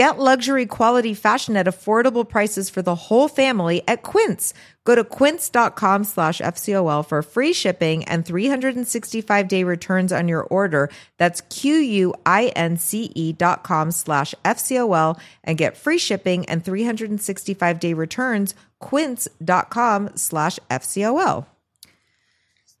Get 0.00 0.18
luxury 0.18 0.64
quality 0.64 1.12
fashion 1.12 1.58
at 1.58 1.66
affordable 1.66 2.26
prices 2.26 2.70
for 2.70 2.80
the 2.80 2.94
whole 2.94 3.28
family 3.28 3.82
at 3.86 4.02
Quince. 4.02 4.54
Go 4.84 4.94
to 4.94 5.04
quince.com 5.04 6.04
slash 6.04 6.38
FCOL 6.40 7.06
for 7.06 7.20
free 7.20 7.52
shipping 7.52 8.04
and 8.04 8.24
365 8.24 9.46
day 9.46 9.62
returns 9.62 10.10
on 10.10 10.26
your 10.26 10.40
order. 10.44 10.88
That's 11.18 11.42
Q-U-I-N-C-E 11.42 13.32
dot 13.34 13.62
com 13.62 13.90
slash 13.90 14.34
FCOL 14.42 15.20
and 15.44 15.58
get 15.58 15.76
free 15.76 15.98
shipping 15.98 16.46
and 16.46 16.64
365 16.64 17.78
day 17.78 17.92
returns. 17.92 18.54
Quince.com 18.78 20.16
slash 20.16 20.58
FCOL. 20.70 21.44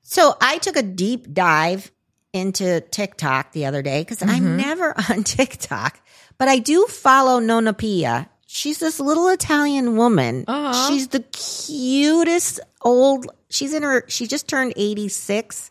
So 0.00 0.38
I 0.40 0.56
took 0.56 0.76
a 0.76 0.82
deep 0.82 1.34
dive 1.34 1.92
into 2.32 2.80
TikTok 2.80 3.52
the 3.52 3.66
other 3.66 3.82
day 3.82 4.02
because 4.02 4.22
I'm 4.22 4.28
mm-hmm. 4.28 4.56
never 4.56 4.94
on 5.10 5.24
TikTok, 5.24 6.00
but 6.40 6.48
I 6.48 6.58
do 6.58 6.86
follow 6.86 7.38
Nonna 7.38 7.74
Pia. 7.74 8.26
She's 8.46 8.78
this 8.78 8.98
little 8.98 9.28
Italian 9.28 9.98
woman. 9.98 10.46
Uh-huh. 10.48 10.88
She's 10.88 11.08
the 11.08 11.20
cutest 11.20 12.60
old. 12.80 13.26
She's 13.50 13.74
in 13.74 13.82
her. 13.82 14.04
She 14.08 14.26
just 14.26 14.48
turned 14.48 14.72
86. 14.74 15.69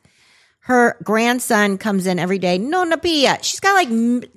Her 0.69 0.95
grandson 1.03 1.79
comes 1.79 2.05
in 2.05 2.19
every 2.19 2.37
day. 2.37 2.59
Nonna 2.59 2.99
Pia. 2.99 3.39
She's 3.41 3.59
got 3.59 3.73
like 3.73 3.89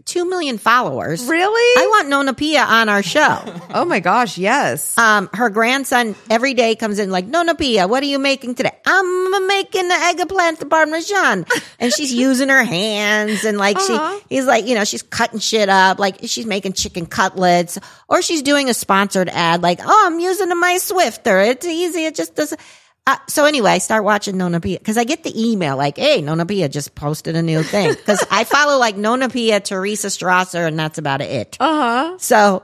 two 0.06 0.24
million 0.24 0.56
followers. 0.56 1.26
Really? 1.26 1.82
I 1.82 1.86
want 1.88 2.08
Nonna 2.08 2.32
Pia 2.32 2.62
on 2.62 2.88
our 2.88 3.02
show. 3.02 3.38
Oh 3.74 3.86
my 3.86 4.00
gosh, 4.00 4.36
yes. 4.36 4.96
um, 4.98 5.30
her 5.32 5.48
grandson 5.48 6.14
every 6.28 6.52
day 6.52 6.74
comes 6.74 6.98
in 6.98 7.10
like, 7.10 7.26
Nonna 7.26 7.54
Pia, 7.54 7.88
what 7.88 8.02
are 8.02 8.06
you 8.06 8.18
making 8.18 8.54
today? 8.54 8.72
I'm 8.84 9.46
making 9.46 9.88
the 9.88 9.94
eggplant 9.94 10.68
parmesan. 10.68 11.46
And 11.80 11.90
she's 11.92 12.12
using 12.28 12.48
her 12.50 12.62
hands 12.64 13.44
and 13.44 13.56
like 13.58 13.76
Uh-huh. 13.76 14.18
she, 14.28 14.36
he's 14.36 14.44
like, 14.46 14.66
you 14.66 14.74
know, 14.74 14.84
she's 14.84 15.02
cutting 15.02 15.38
shit 15.38 15.68
up. 15.70 15.98
Like 15.98 16.18
she's 16.24 16.44
making 16.46 16.74
chicken 16.74 17.06
cutlets 17.06 17.78
or 18.08 18.20
she's 18.22 18.42
doing 18.42 18.68
a 18.68 18.74
sponsored 18.74 19.28
ad 19.30 19.62
like, 19.62 19.80
oh, 19.82 20.02
I'm 20.06 20.20
using 20.20 20.48
my 20.58 20.74
Swiffer. 20.78 21.46
It's 21.48 21.66
easy. 21.66 22.04
It 22.04 22.14
just 22.14 22.34
doesn't. 22.34 22.60
Uh, 23.04 23.16
so 23.28 23.44
anyway, 23.46 23.72
I 23.72 23.78
start 23.78 24.04
watching 24.04 24.36
Nonna 24.36 24.60
Pia 24.60 24.78
because 24.78 24.96
I 24.96 25.02
get 25.04 25.24
the 25.24 25.50
email 25.50 25.76
like, 25.76 25.96
"Hey, 25.96 26.22
Nonna 26.22 26.46
Pia 26.46 26.68
just 26.68 26.94
posted 26.94 27.34
a 27.34 27.42
new 27.42 27.62
thing." 27.64 27.90
Because 27.90 28.24
I 28.30 28.44
follow 28.44 28.78
like 28.78 28.96
Nonna 28.96 29.28
Pia, 29.28 29.58
Teresa 29.58 30.06
Strasser, 30.06 30.68
and 30.68 30.78
that's 30.78 30.98
about 30.98 31.20
it. 31.20 31.56
Uh 31.58 32.10
huh. 32.10 32.18
So 32.18 32.62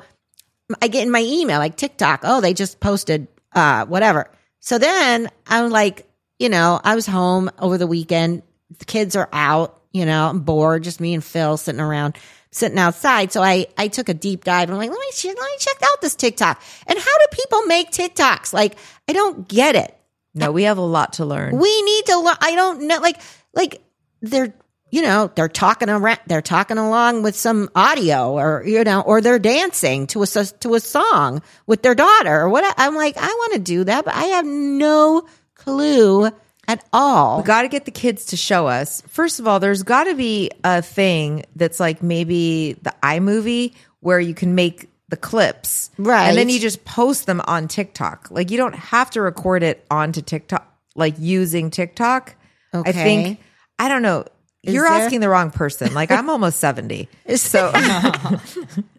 I 0.80 0.88
get 0.88 1.02
in 1.02 1.10
my 1.10 1.22
email 1.22 1.58
like 1.58 1.76
TikTok. 1.76 2.20
Oh, 2.22 2.40
they 2.40 2.54
just 2.54 2.78
posted 2.78 3.26
uh 3.52 3.86
whatever. 3.86 4.30
So 4.60 4.78
then 4.78 5.28
I'm 5.46 5.70
like, 5.70 6.06
you 6.38 6.48
know, 6.48 6.80
I 6.84 6.94
was 6.94 7.06
home 7.06 7.50
over 7.58 7.76
the 7.76 7.86
weekend. 7.88 8.42
The 8.78 8.84
kids 8.84 9.16
are 9.16 9.28
out. 9.32 9.80
You 9.92 10.06
know, 10.06 10.28
I'm 10.28 10.40
bored. 10.40 10.84
Just 10.84 11.00
me 11.00 11.14
and 11.14 11.24
Phil 11.24 11.56
sitting 11.56 11.80
around, 11.80 12.16
sitting 12.52 12.78
outside. 12.78 13.32
So 13.32 13.42
I 13.42 13.66
I 13.76 13.88
took 13.88 14.08
a 14.08 14.14
deep 14.14 14.44
dive. 14.44 14.70
I'm 14.70 14.76
like, 14.76 14.90
let 14.90 15.00
me 15.00 15.10
let 15.24 15.36
me 15.36 15.56
check 15.58 15.82
out 15.82 16.00
this 16.00 16.14
TikTok. 16.14 16.62
And 16.86 16.96
how 16.96 17.18
do 17.18 17.24
people 17.32 17.62
make 17.62 17.90
TikToks? 17.90 18.52
Like, 18.52 18.76
I 19.08 19.12
don't 19.12 19.48
get 19.48 19.74
it. 19.74 19.97
No, 20.38 20.52
we 20.52 20.64
have 20.64 20.78
a 20.78 20.82
lot 20.82 21.14
to 21.14 21.24
learn. 21.24 21.58
We 21.58 21.82
need 21.82 22.06
to 22.06 22.18
learn. 22.20 22.36
I 22.40 22.54
don't 22.54 22.82
know. 22.86 22.98
Like, 22.98 23.20
like 23.54 23.82
they're, 24.22 24.54
you 24.90 25.02
know, 25.02 25.30
they're 25.34 25.48
talking 25.48 25.90
around, 25.90 26.18
they're 26.26 26.40
talking 26.42 26.78
along 26.78 27.22
with 27.22 27.36
some 27.36 27.68
audio 27.74 28.32
or, 28.32 28.62
you 28.66 28.84
know, 28.84 29.02
or 29.02 29.20
they're 29.20 29.38
dancing 29.38 30.06
to 30.08 30.22
a, 30.22 30.26
to 30.26 30.74
a 30.74 30.80
song 30.80 31.42
with 31.66 31.82
their 31.82 31.94
daughter 31.94 32.40
or 32.40 32.48
what. 32.48 32.74
I'm 32.78 32.94
like, 32.94 33.16
I 33.18 33.26
want 33.26 33.52
to 33.54 33.58
do 33.58 33.84
that, 33.84 34.04
but 34.04 34.14
I 34.14 34.24
have 34.24 34.46
no 34.46 35.26
clue 35.54 36.30
at 36.68 36.84
all. 36.92 37.38
We 37.38 37.44
got 37.44 37.62
to 37.62 37.68
get 37.68 37.84
the 37.84 37.90
kids 37.90 38.26
to 38.26 38.36
show 38.36 38.66
us. 38.66 39.02
First 39.08 39.40
of 39.40 39.48
all, 39.48 39.58
there's 39.58 39.82
got 39.82 40.04
to 40.04 40.14
be 40.14 40.50
a 40.62 40.82
thing 40.82 41.44
that's 41.56 41.80
like 41.80 42.02
maybe 42.02 42.74
the 42.74 42.94
iMovie 43.02 43.74
where 44.00 44.20
you 44.20 44.34
can 44.34 44.54
make 44.54 44.88
the 45.08 45.16
clips. 45.16 45.90
Right. 45.98 46.28
And 46.28 46.36
then 46.36 46.48
you 46.48 46.60
just 46.60 46.84
post 46.84 47.26
them 47.26 47.40
on 47.46 47.68
TikTok. 47.68 48.28
Like 48.30 48.50
you 48.50 48.56
don't 48.56 48.74
have 48.74 49.10
to 49.12 49.20
record 49.22 49.62
it 49.62 49.84
onto 49.90 50.20
TikTok, 50.22 50.66
like 50.94 51.14
using 51.18 51.70
TikTok. 51.70 52.34
I 52.72 52.92
think, 52.92 53.40
I 53.78 53.88
don't 53.88 54.02
know. 54.02 54.24
You're 54.62 54.84
there- 54.84 54.92
asking 55.00 55.20
the 55.20 55.28
wrong 55.28 55.50
person. 55.50 55.94
Like 55.94 56.10
I'm 56.10 56.28
almost 56.28 56.58
70. 56.60 57.08
So 57.36 57.72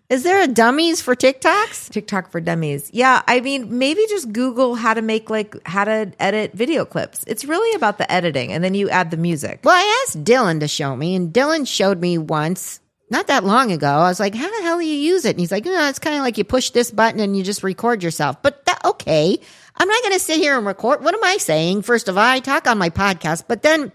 Is 0.09 0.23
there 0.23 0.41
a 0.41 0.47
dummies 0.47 1.03
for 1.03 1.15
TikToks? 1.15 1.91
TikTok 1.91 2.31
for 2.31 2.41
dummies. 2.41 2.89
Yeah. 2.91 3.21
I 3.27 3.41
mean, 3.41 3.77
maybe 3.77 4.03
just 4.09 4.31
Google 4.33 4.73
how 4.73 4.95
to 4.95 5.03
make 5.03 5.29
like 5.29 5.55
how 5.67 5.83
to 5.83 6.11
edit 6.19 6.53
video 6.53 6.83
clips. 6.83 7.23
It's 7.27 7.45
really 7.45 7.75
about 7.75 7.99
the 7.99 8.11
editing 8.11 8.51
and 8.51 8.63
then 8.63 8.73
you 8.73 8.89
add 8.89 9.11
the 9.11 9.17
music. 9.17 9.59
Well, 9.63 9.75
I 9.75 10.03
asked 10.07 10.23
Dylan 10.23 10.61
to 10.61 10.67
show 10.67 10.95
me, 10.95 11.13
and 11.13 11.31
Dylan 11.31 11.67
showed 11.67 12.01
me 12.01 12.17
once, 12.17 12.79
not 13.09 13.27
that 13.27 13.43
long 13.43 13.71
ago. 13.71 13.87
I 13.87 14.09
was 14.09 14.19
like, 14.19 14.35
"How 14.35 14.49
the 14.57 14.63
hell 14.63 14.79
do 14.79 14.85
you 14.85 14.95
use 14.95 15.25
it?" 15.25 15.31
And 15.31 15.39
he's 15.39 15.51
like, 15.51 15.65
"No, 15.65 15.87
it's 15.89 15.99
kind 15.99 16.15
of 16.15 16.21
like 16.21 16.37
you 16.37 16.43
push 16.43 16.69
this 16.71 16.91
button 16.91 17.19
and 17.19 17.35
you 17.35 17.43
just 17.43 17.63
record 17.63 18.03
yourself." 18.03 18.41
But 18.41 18.65
that 18.65 18.83
okay, 18.85 19.39
I'm 19.75 19.87
not 19.87 20.01
going 20.03 20.13
to 20.13 20.19
sit 20.19 20.37
here 20.37 20.57
and 20.57 20.65
record. 20.65 21.03
What 21.03 21.13
am 21.13 21.23
I 21.23 21.37
saying? 21.37 21.83
First 21.83 22.07
of 22.07 22.17
all, 22.17 22.23
I 22.23 22.39
talk 22.39 22.67
on 22.67 22.77
my 22.77 22.89
podcast, 22.89 23.43
but 23.47 23.61
then 23.63 23.91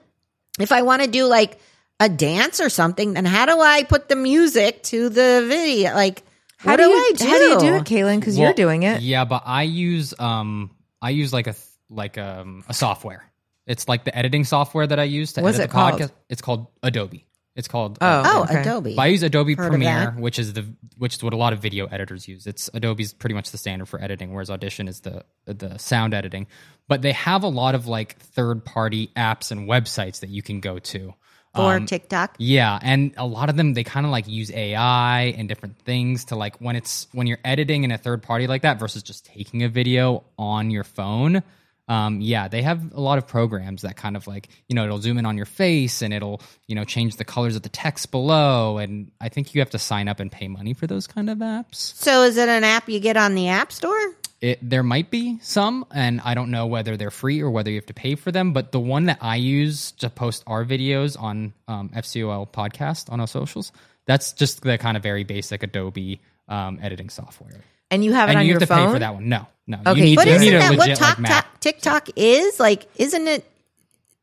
if 0.58 0.72
I 0.72 0.82
want 0.82 1.02
to 1.02 1.08
do 1.08 1.26
like 1.26 1.58
a 2.00 2.08
dance 2.08 2.60
or 2.60 2.68
something, 2.68 3.14
then 3.14 3.24
how 3.24 3.46
do 3.46 3.60
I 3.60 3.82
put 3.84 4.08
the 4.08 4.16
music 4.16 4.82
to 4.84 5.08
the 5.08 5.44
video? 5.48 5.94
Like, 5.94 6.22
How 6.56 6.72
what 6.72 6.76
do, 6.78 6.84
do, 6.84 6.90
you 6.90 6.96
I 6.96 7.12
do? 7.16 7.24
How 7.26 7.38
do 7.38 7.44
you 7.44 7.58
do 7.60 7.74
it, 7.76 7.84
Kaylin? 7.84 8.20
Because 8.20 8.38
you're 8.38 8.52
doing 8.52 8.82
it. 8.82 9.02
Yeah, 9.02 9.24
but 9.24 9.42
I 9.46 9.62
use 9.62 10.14
um 10.18 10.70
I 11.00 11.10
use 11.10 11.32
like 11.32 11.46
a 11.46 11.54
like 11.90 12.18
um 12.18 12.64
a 12.68 12.74
software. 12.74 13.30
It's 13.66 13.88
like 13.88 14.04
the 14.04 14.16
editing 14.16 14.44
software 14.44 14.86
that 14.86 14.98
I 14.98 15.04
use 15.04 15.34
to 15.34 15.42
What's 15.42 15.58
edit 15.58 15.64
it 15.64 15.68
the 15.68 15.72
called? 15.72 16.00
podcast. 16.00 16.10
It's 16.28 16.42
called 16.42 16.66
Adobe. 16.82 17.26
It's 17.56 17.68
called 17.68 17.98
Oh. 18.00 18.06
uh, 18.06 18.22
Oh, 18.26 18.42
Okay. 18.44 18.60
Adobe. 18.62 18.94
but 18.96 19.02
I 19.02 19.06
use 19.06 19.22
Adobe 19.22 19.54
Heard 19.54 19.70
Premiere, 19.70 20.10
which 20.18 20.38
is 20.38 20.52
the 20.54 20.66
which 20.98 21.14
is 21.14 21.22
what 21.22 21.32
a 21.32 21.36
lot 21.36 21.52
of 21.52 21.60
video 21.60 21.86
editors 21.86 22.26
use. 22.26 22.46
It's 22.46 22.68
Adobe's 22.74 23.12
pretty 23.12 23.34
much 23.34 23.50
the 23.52 23.58
standard 23.58 23.86
for 23.86 24.02
editing, 24.02 24.32
whereas 24.32 24.50
Audition 24.50 24.88
is 24.88 25.00
the 25.00 25.24
the 25.46 25.78
sound 25.78 26.14
editing. 26.14 26.46
But 26.88 27.02
they 27.02 27.12
have 27.12 27.42
a 27.44 27.48
lot 27.48 27.74
of 27.74 27.86
like 27.86 28.18
third 28.18 28.64
party 28.64 29.10
apps 29.16 29.50
and 29.52 29.68
websites 29.68 30.20
that 30.20 30.30
you 30.30 30.42
can 30.42 30.60
go 30.60 30.78
to. 30.80 31.14
for 31.54 31.76
Um, 31.76 31.86
TikTok. 31.86 32.34
yeah, 32.38 32.80
and 32.82 33.14
a 33.16 33.24
lot 33.26 33.48
of 33.48 33.56
them 33.56 33.74
they 33.74 33.84
kind 33.84 34.04
of 34.04 34.10
like 34.10 34.26
use 34.26 34.50
AI 34.52 35.34
and 35.38 35.48
different 35.48 35.78
things 35.84 36.24
to 36.26 36.36
like 36.36 36.56
when 36.60 36.74
it's 36.74 37.06
when 37.12 37.28
you're 37.28 37.38
editing 37.44 37.84
in 37.84 37.92
a 37.92 37.98
third 37.98 38.24
party 38.24 38.48
like 38.48 38.62
that 38.62 38.80
versus 38.80 39.04
just 39.04 39.24
taking 39.26 39.62
a 39.62 39.68
video 39.68 40.24
on 40.36 40.72
your 40.72 40.82
phone. 40.82 41.44
Um, 41.86 42.20
yeah, 42.20 42.48
they 42.48 42.62
have 42.62 42.94
a 42.94 43.00
lot 43.00 43.18
of 43.18 43.26
programs 43.26 43.82
that 43.82 43.96
kind 43.96 44.16
of 44.16 44.26
like 44.26 44.48
you 44.68 44.74
know 44.74 44.84
it'll 44.84 45.00
zoom 45.00 45.18
in 45.18 45.26
on 45.26 45.36
your 45.36 45.46
face 45.46 46.00
and 46.02 46.14
it'll 46.14 46.40
you 46.66 46.74
know 46.74 46.84
change 46.84 47.16
the 47.16 47.24
colors 47.24 47.56
of 47.56 47.62
the 47.62 47.68
text 47.68 48.10
below. 48.10 48.78
And 48.78 49.10
I 49.20 49.28
think 49.28 49.54
you 49.54 49.60
have 49.60 49.70
to 49.70 49.78
sign 49.78 50.08
up 50.08 50.20
and 50.20 50.32
pay 50.32 50.48
money 50.48 50.74
for 50.74 50.86
those 50.86 51.06
kind 51.06 51.28
of 51.28 51.38
apps. 51.38 51.74
So, 51.74 52.22
is 52.22 52.36
it 52.36 52.48
an 52.48 52.64
app 52.64 52.88
you 52.88 53.00
get 53.00 53.16
on 53.16 53.34
the 53.34 53.48
App 53.48 53.72
Store? 53.72 54.14
It, 54.40 54.58
there 54.60 54.82
might 54.82 55.10
be 55.10 55.38
some, 55.40 55.86
and 55.90 56.20
I 56.22 56.34
don't 56.34 56.50
know 56.50 56.66
whether 56.66 56.98
they're 56.98 57.10
free 57.10 57.40
or 57.40 57.50
whether 57.50 57.70
you 57.70 57.76
have 57.76 57.86
to 57.86 57.94
pay 57.94 58.14
for 58.14 58.30
them. 58.30 58.52
But 58.52 58.72
the 58.72 58.80
one 58.80 59.06
that 59.06 59.18
I 59.22 59.36
use 59.36 59.92
to 59.92 60.10
post 60.10 60.42
our 60.46 60.66
videos 60.66 61.18
on 61.18 61.54
um, 61.66 61.88
FCOL 61.90 62.50
podcast 62.50 63.10
on 63.10 63.20
our 63.20 63.26
socials, 63.26 63.72
that's 64.04 64.34
just 64.34 64.60
the 64.62 64.76
kind 64.76 64.98
of 64.98 65.02
very 65.02 65.24
basic 65.24 65.62
Adobe 65.62 66.20
um, 66.48 66.78
editing 66.82 67.08
software. 67.08 67.62
And 67.94 68.04
you 68.04 68.12
have 68.12 68.28
it 68.28 68.32
and 68.32 68.38
on 68.40 68.44
you 68.46 68.50
your 68.52 68.60
have 68.60 68.68
to 68.68 68.74
phone. 68.74 68.86
pay 68.88 68.92
for 68.92 68.98
that 68.98 69.14
one. 69.14 69.28
No, 69.28 69.46
no. 69.66 69.78
Okay, 69.86 70.00
you 70.00 70.04
need, 70.04 70.16
But 70.16 70.26
you 70.26 70.32
isn't 70.34 70.46
need 70.48 70.54
a 70.54 70.58
that 70.58 70.70
what 70.70 70.78
legit 70.88 71.00
like 71.00 71.08
Tok 71.10 71.18
map. 71.20 71.44
Tok 71.44 71.60
TikTok 71.60 72.08
is? 72.16 72.60
Like, 72.60 72.86
isn't 72.96 73.26
it 73.28 73.44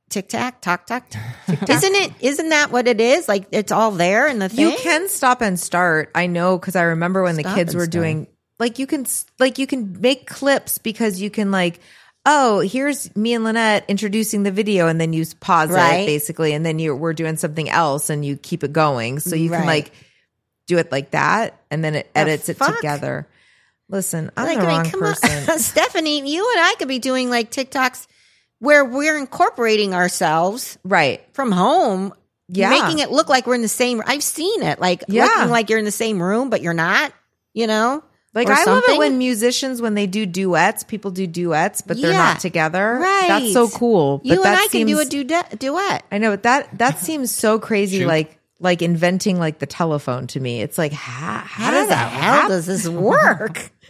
TikTok, 0.09 0.61
Tok 0.61 0.85
Tok? 0.87 1.05
Isn't 1.47 1.95
it? 1.95 2.11
Isn't 2.19 2.49
that 2.49 2.71
what 2.71 2.87
it 2.87 2.99
is? 2.99 3.27
Like, 3.29 3.45
it's 3.51 3.71
all 3.71 3.91
there 3.91 4.27
in 4.27 4.39
the 4.39 4.49
thing. 4.49 4.59
You 4.69 4.75
can 4.77 5.07
stop 5.07 5.41
and 5.41 5.57
start. 5.59 6.11
I 6.13 6.27
know 6.27 6.57
because 6.57 6.75
I 6.75 6.83
remember 6.83 7.23
when 7.23 7.37
the 7.37 7.43
kids 7.43 7.73
were 7.73 7.81
start. 7.85 7.91
doing 7.91 8.27
like 8.59 8.77
you 8.77 8.85
can 8.87 9.05
like 9.39 9.57
you 9.57 9.65
can 9.67 9.99
make 10.01 10.27
clips 10.27 10.77
because 10.77 11.19
you 11.21 11.29
can 11.31 11.49
like 11.49 11.79
oh 12.27 12.59
here's 12.59 13.15
me 13.15 13.33
and 13.33 13.43
Lynette 13.43 13.85
introducing 13.87 14.43
the 14.43 14.51
video 14.51 14.87
and 14.87 15.01
then 15.01 15.13
you 15.13 15.25
pause 15.39 15.71
Right. 15.71 16.01
it 16.01 16.05
basically 16.05 16.53
and 16.53 16.63
then 16.63 16.77
you 16.77 16.95
we're 16.95 17.13
doing 17.13 17.37
something 17.37 17.67
else 17.69 18.11
and 18.11 18.23
you 18.23 18.37
keep 18.37 18.63
it 18.63 18.71
going 18.71 19.19
so 19.19 19.35
you 19.35 19.49
Right. 19.49 19.57
can 19.59 19.65
like 19.65 19.91
do 20.67 20.77
it 20.77 20.91
like 20.91 21.09
that 21.11 21.59
and 21.71 21.83
then 21.83 21.95
it 21.95 22.11
edits 22.13 22.49
it 22.49 22.59
together. 22.59 23.27
Listen, 23.91 24.31
I'm 24.37 24.45
like, 24.47 24.57
the 24.57 24.63
I 24.63 24.67
mean, 24.67 24.75
wrong 24.77 24.89
come 24.89 24.99
person. 25.01 25.49
on, 25.51 25.59
Stephanie. 25.59 26.27
You 26.31 26.49
and 26.55 26.65
I 26.65 26.75
could 26.79 26.87
be 26.87 26.99
doing 26.99 27.29
like 27.29 27.51
TikToks 27.51 28.07
where 28.59 28.85
we're 28.85 29.17
incorporating 29.17 29.93
ourselves 29.93 30.77
right. 30.83 31.21
from 31.33 31.51
home. 31.51 32.13
Yeah. 32.53 32.69
making 32.69 32.99
it 32.99 33.11
look 33.11 33.29
like 33.29 33.47
we're 33.47 33.55
in 33.55 33.61
the 33.61 33.69
same. 33.69 34.01
I've 34.05 34.23
seen 34.23 34.61
it, 34.63 34.79
like 34.81 35.03
Yeah. 35.07 35.25
looking 35.25 35.49
like 35.51 35.69
you're 35.69 35.79
in 35.79 35.85
the 35.85 35.91
same 35.91 36.21
room, 36.21 36.49
but 36.49 36.61
you're 36.61 36.73
not. 36.73 37.13
You 37.53 37.65
know, 37.67 38.03
Like 38.33 38.49
or 38.49 38.53
I 38.53 38.63
love 38.65 38.83
it 38.87 38.97
when 38.97 39.17
musicians 39.17 39.81
when 39.81 39.93
they 39.93 40.05
do 40.07 40.25
duets, 40.25 40.83
people 40.83 41.11
do 41.11 41.27
duets, 41.27 41.81
but 41.81 41.95
they're 42.01 42.11
Yeah. 42.11 42.17
not 42.17 42.39
together. 42.41 42.97
Right. 43.01 43.27
That's 43.27 43.53
so 43.53 43.69
cool. 43.69 44.17
But 44.19 44.25
you 44.25 44.33
and 44.35 44.43
that 44.43 44.59
I 44.59 44.67
can 44.67 44.85
do 44.85 44.99
a 44.99 45.05
seems- 45.05 45.25
duet. 45.27 45.59
duet. 45.59 46.03
I 46.11 46.17
know, 46.17 46.31
but 46.31 46.43
that 46.43 46.77
that 46.79 46.99
seems 46.99 47.31
so 47.31 47.57
crazy. 47.59 47.99
Shoot. 47.99 48.07
Like 48.07 48.37
like 48.61 48.81
inventing 48.81 49.39
like 49.39 49.59
the 49.59 49.65
telephone 49.65 50.27
to 50.27 50.39
me. 50.39 50.61
It's 50.61 50.77
like 50.77 50.93
how, 50.93 51.39
how, 51.39 51.65
How 51.65 51.71
does 51.71 51.87
the 51.87 51.95
that 51.95 52.11
hell 52.11 52.33
happen? 52.33 52.49
does 52.51 52.65
this 52.65 52.87
work? 52.89 53.71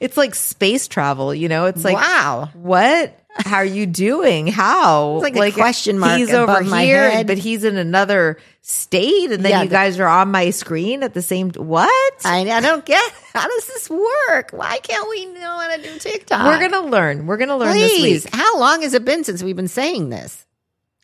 It's 0.00 0.16
like 0.16 0.34
space 0.34 0.88
travel. 0.88 1.34
You 1.34 1.48
know, 1.48 1.66
it's 1.66 1.84
like 1.84 1.96
wow. 1.96 2.48
what? 2.54 3.18
how 3.36 3.56
are 3.56 3.64
you 3.64 3.86
doing? 3.86 4.46
How? 4.46 5.16
It's 5.24 5.36
like 5.36 5.52
a 5.52 5.54
question 5.54 5.98
mark 5.98 6.18
He's 6.18 6.30
over 6.32 6.62
here, 6.62 7.24
but 7.24 7.38
he's 7.38 7.64
in 7.64 7.76
another 7.76 8.38
state, 8.60 9.30
and 9.32 9.42
then 9.44 9.50
Yeah, 9.50 9.62
you 9.62 9.68
the- 9.68 9.74
guys 9.74 9.98
are 10.00 10.06
on 10.06 10.30
my 10.30 10.50
screen 10.50 11.02
at 11.02 11.12
the 11.14 11.22
same. 11.22 11.50
What? 11.52 11.90
I, 12.24 12.50
I 12.50 12.60
don't 12.60 12.84
get 12.84 13.12
how 13.34 13.46
does 13.46 13.66
this 13.66 13.90
work? 13.90 14.50
Why 14.52 14.78
can't 14.78 15.08
we 15.08 15.26
know 15.26 15.58
how 15.58 15.76
to 15.76 15.82
do 15.82 15.98
TikTok? 15.98 16.46
We're 16.46 16.68
gonna 16.68 16.88
learn. 16.88 17.26
We're 17.26 17.38
gonna 17.38 17.56
learn 17.56 17.74
this 17.74 17.98
Please, 17.98 18.24
week. 18.24 18.34
how 18.34 18.58
long 18.58 18.82
has 18.82 18.94
it 18.94 19.04
been 19.04 19.24
since 19.24 19.42
we've 19.42 19.56
been 19.56 19.68
saying 19.68 20.08
this? 20.10 20.44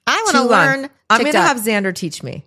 I 0.07 0.23
want 0.25 0.37
to 0.37 0.45
learn. 0.45 0.91
I'm 1.11 1.23
gonna 1.25 1.41
have 1.41 1.59
Xander 1.59 1.95
teach 1.95 2.23
me. 2.23 2.45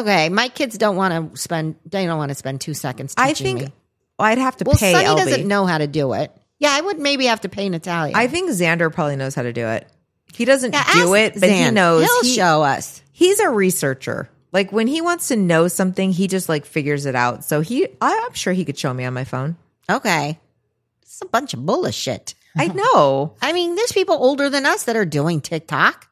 Okay, 0.00 0.28
my 0.28 0.48
kids 0.48 0.76
don't 0.76 0.96
want 0.96 1.32
to 1.34 1.38
spend. 1.40 1.76
They 1.86 2.04
don't 2.06 2.18
want 2.18 2.30
to 2.30 2.34
spend 2.34 2.60
two 2.60 2.74
seconds. 2.74 3.14
I 3.16 3.32
think 3.34 3.60
me. 3.60 3.72
I'd 4.18 4.38
have 4.38 4.56
to 4.58 4.64
Well, 4.64 4.76
pay. 4.76 4.92
Sonny 4.92 5.04
LB. 5.06 5.16
doesn't 5.16 5.48
know 5.48 5.66
how 5.66 5.78
to 5.78 5.86
do 5.86 6.12
it. 6.14 6.30
Yeah, 6.58 6.70
I 6.72 6.80
would 6.80 6.98
maybe 6.98 7.26
have 7.26 7.40
to 7.42 7.48
pay 7.48 7.68
Natalia. 7.68 8.12
I 8.16 8.26
think 8.28 8.50
Xander 8.50 8.92
probably 8.92 9.16
knows 9.16 9.34
how 9.34 9.42
to 9.42 9.52
do 9.52 9.66
it. 9.68 9.86
He 10.32 10.44
doesn't 10.44 10.72
Yeah, 10.72 10.84
do 10.94 11.14
it, 11.14 11.34
but 11.38 11.48
he 11.50 11.70
knows. 11.70 12.02
He'll 12.04 12.22
He- 12.24 12.34
show 12.34 12.62
us. 12.62 13.02
he's 13.12 13.38
a 13.40 13.48
researcher. 13.50 14.28
Like 14.52 14.72
when 14.72 14.86
he 14.86 15.00
wants 15.00 15.28
to 15.28 15.36
know 15.36 15.68
something, 15.68 16.12
he 16.12 16.26
just 16.28 16.48
like 16.48 16.64
figures 16.64 17.06
it 17.06 17.14
out. 17.14 17.44
So 17.44 17.60
he, 17.60 17.88
I'm 18.00 18.32
sure 18.34 18.52
he 18.52 18.64
could 18.64 18.78
show 18.78 18.92
me 18.94 19.04
on 19.04 19.12
my 19.14 19.24
phone. 19.24 19.56
Okay, 19.90 20.38
it's 21.02 21.20
a 21.22 21.26
bunch 21.26 21.54
of 21.54 21.64
bullshit. 21.66 22.34
I 22.56 22.68
know. 22.68 23.34
I 23.42 23.52
mean, 23.52 23.74
there's 23.74 23.92
people 23.92 24.14
older 24.16 24.48
than 24.48 24.64
us 24.64 24.84
that 24.84 24.96
are 24.96 25.04
doing 25.04 25.40
TikTok. 25.40 26.08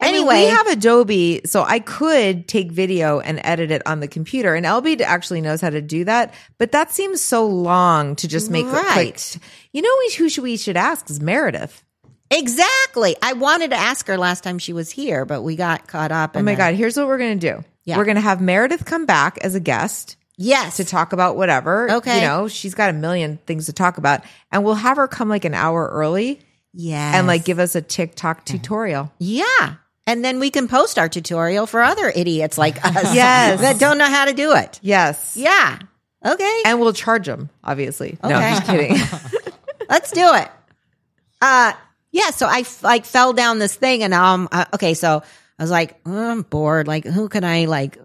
I 0.00 0.06
mean, 0.12 0.14
Anyway, 0.16 0.42
we 0.44 0.46
have 0.48 0.66
Adobe, 0.66 1.40
so 1.46 1.62
I 1.62 1.78
could 1.78 2.46
take 2.48 2.70
video 2.70 3.18
and 3.20 3.40
edit 3.44 3.70
it 3.70 3.80
on 3.86 4.00
the 4.00 4.08
computer. 4.08 4.54
And 4.54 4.66
LB 4.66 5.00
actually 5.00 5.40
knows 5.40 5.60
how 5.62 5.70
to 5.70 5.80
do 5.80 6.04
that, 6.04 6.34
but 6.58 6.72
that 6.72 6.90
seems 6.92 7.22
so 7.22 7.46
long 7.46 8.14
to 8.16 8.28
just 8.28 8.50
make 8.50 8.66
a 8.66 8.70
quick. 8.70 8.84
Right. 8.84 9.38
You 9.72 9.80
know 9.82 9.90
we- 10.00 10.14
who 10.16 10.28
should 10.28 10.44
we 10.44 10.56
should 10.58 10.76
ask 10.76 11.08
is 11.08 11.20
Meredith. 11.20 11.82
exactly. 12.30 13.16
I 13.22 13.32
wanted 13.34 13.70
to 13.70 13.76
ask 13.76 14.06
her 14.08 14.18
last 14.18 14.44
time 14.44 14.58
she 14.58 14.72
was 14.72 14.90
here, 14.90 15.24
but 15.24 15.42
we 15.42 15.56
got 15.56 15.86
caught 15.86 16.12
up. 16.12 16.36
Oh 16.36 16.42
my 16.42 16.52
the- 16.52 16.56
god! 16.58 16.74
Here's 16.74 16.96
what 16.96 17.06
we're 17.06 17.18
gonna 17.18 17.36
do. 17.36 17.64
Yeah. 17.84 17.96
We're 17.98 18.04
gonna 18.04 18.20
have 18.20 18.40
Meredith 18.40 18.84
come 18.84 19.06
back 19.06 19.38
as 19.42 19.54
a 19.54 19.60
guest. 19.60 20.16
Yes, 20.38 20.76
to 20.76 20.84
talk 20.84 21.14
about 21.14 21.36
whatever. 21.36 21.90
Okay. 21.90 22.16
You 22.20 22.26
know, 22.26 22.48
she's 22.48 22.74
got 22.74 22.90
a 22.90 22.92
million 22.92 23.38
things 23.46 23.66
to 23.66 23.72
talk 23.72 23.96
about. 23.96 24.20
And 24.52 24.64
we'll 24.64 24.74
have 24.74 24.98
her 24.98 25.08
come 25.08 25.30
like 25.30 25.46
an 25.46 25.54
hour 25.54 25.88
early 25.90 26.40
Yeah. 26.74 27.16
and 27.16 27.26
like 27.26 27.46
give 27.46 27.58
us 27.58 27.74
a 27.74 27.80
TikTok 27.80 28.44
tutorial. 28.44 29.10
yeah, 29.18 29.76
and 30.06 30.24
then 30.24 30.38
we 30.40 30.50
can 30.50 30.68
post 30.68 30.98
our 30.98 31.08
tutorial 31.08 31.66
for 31.66 31.82
other 31.82 32.08
idiots 32.14 32.56
like 32.58 32.76
us. 32.84 33.14
Yes. 33.14 33.60
that 33.60 33.78
don't 33.78 33.98
know 33.98 34.06
how 34.06 34.24
to 34.26 34.32
do 34.32 34.52
it. 34.54 34.78
Yes. 34.82 35.36
Yeah. 35.36 35.78
Okay. 36.24 36.62
And 36.64 36.80
we'll 36.80 36.92
charge 36.92 37.26
them, 37.26 37.50
obviously. 37.62 38.18
No, 38.22 38.30
Okay. 38.30 38.44
I'm 38.44 38.54
just 38.56 38.66
kidding. 38.66 39.52
Let's 39.88 40.10
do 40.10 40.28
it. 40.34 40.48
Uh, 41.40 41.72
yeah. 42.10 42.30
So 42.30 42.46
I 42.46 42.64
like 42.82 43.04
fell 43.04 43.32
down 43.32 43.58
this 43.58 43.74
thing, 43.74 44.02
and 44.02 44.12
um, 44.14 44.48
uh, 44.50 44.64
okay. 44.74 44.94
So 44.94 45.22
I 45.58 45.62
was 45.62 45.70
like, 45.70 46.00
oh, 46.06 46.30
I'm 46.30 46.42
bored. 46.42 46.88
Like, 46.88 47.04
who 47.04 47.28
can 47.28 47.44
I 47.44 47.66
like 47.66 47.98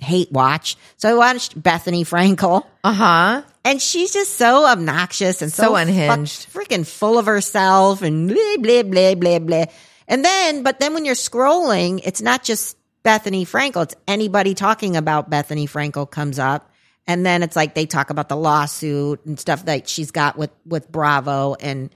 hate 0.00 0.30
watch? 0.32 0.76
So 0.96 1.08
I 1.08 1.14
watched 1.14 1.58
Bethenny 1.60 2.02
Frankel, 2.02 2.66
uh 2.84 2.92
huh. 2.92 3.42
and 3.64 3.80
she's 3.80 4.12
just 4.12 4.34
so 4.34 4.66
obnoxious 4.66 5.40
and 5.40 5.52
so, 5.52 5.62
So 5.62 5.76
unhinged. 5.76 6.52
freaking 6.52 6.86
full 6.86 7.18
of 7.18 7.26
herself, 7.26 8.02
and 8.02 8.28
blah 8.28 8.56
blah 8.58 8.82
blah 8.82 9.14
blah 9.14 9.38
blah. 9.38 9.64
And 10.12 10.22
then, 10.22 10.62
but 10.62 10.78
then 10.78 10.92
when 10.92 11.06
you're 11.06 11.14
scrolling, 11.14 12.02
it's 12.04 12.20
not 12.20 12.44
just 12.44 12.76
Bethenny 13.02 13.48
Frankel; 13.48 13.84
it's 13.84 13.94
anybody 14.06 14.52
talking 14.52 14.94
about 14.94 15.30
Bethenny 15.30 15.64
Frankel 15.64 16.08
comes 16.08 16.38
up. 16.38 16.70
And 17.06 17.24
then 17.24 17.42
it's 17.42 17.56
like 17.56 17.74
they 17.74 17.86
talk 17.86 18.10
about 18.10 18.28
the 18.28 18.36
lawsuit 18.36 19.24
and 19.24 19.40
stuff 19.40 19.64
that 19.64 19.88
she's 19.88 20.10
got 20.10 20.36
with 20.36 20.50
with 20.66 20.92
Bravo 20.92 21.54
and 21.54 21.88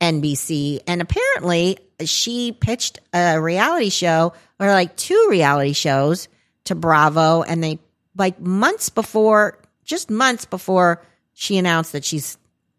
NBC. 0.00 0.80
And 0.88 1.00
apparently, 1.00 1.78
she 2.04 2.50
pitched 2.50 2.98
a 3.14 3.40
reality 3.40 3.90
show 3.90 4.32
or 4.58 4.66
like 4.66 4.96
two 4.96 5.28
reality 5.30 5.72
shows 5.72 6.26
to 6.64 6.74
Bravo, 6.74 7.42
and 7.42 7.62
they 7.62 7.78
like 8.16 8.40
months 8.40 8.88
before, 8.88 9.60
just 9.84 10.10
months 10.10 10.44
before 10.44 11.02
she 11.34 11.56
announced 11.56 11.92
that 11.92 12.04
she's 12.04 12.36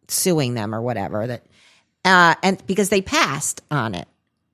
suing 0.10 0.54
them 0.54 0.76
or 0.76 0.82
whatever 0.82 1.28
that, 1.28 1.46
uh, 2.04 2.36
and 2.44 2.62
because 2.68 2.90
they 2.90 3.02
passed 3.02 3.62
on 3.72 3.96
it. 3.96 4.10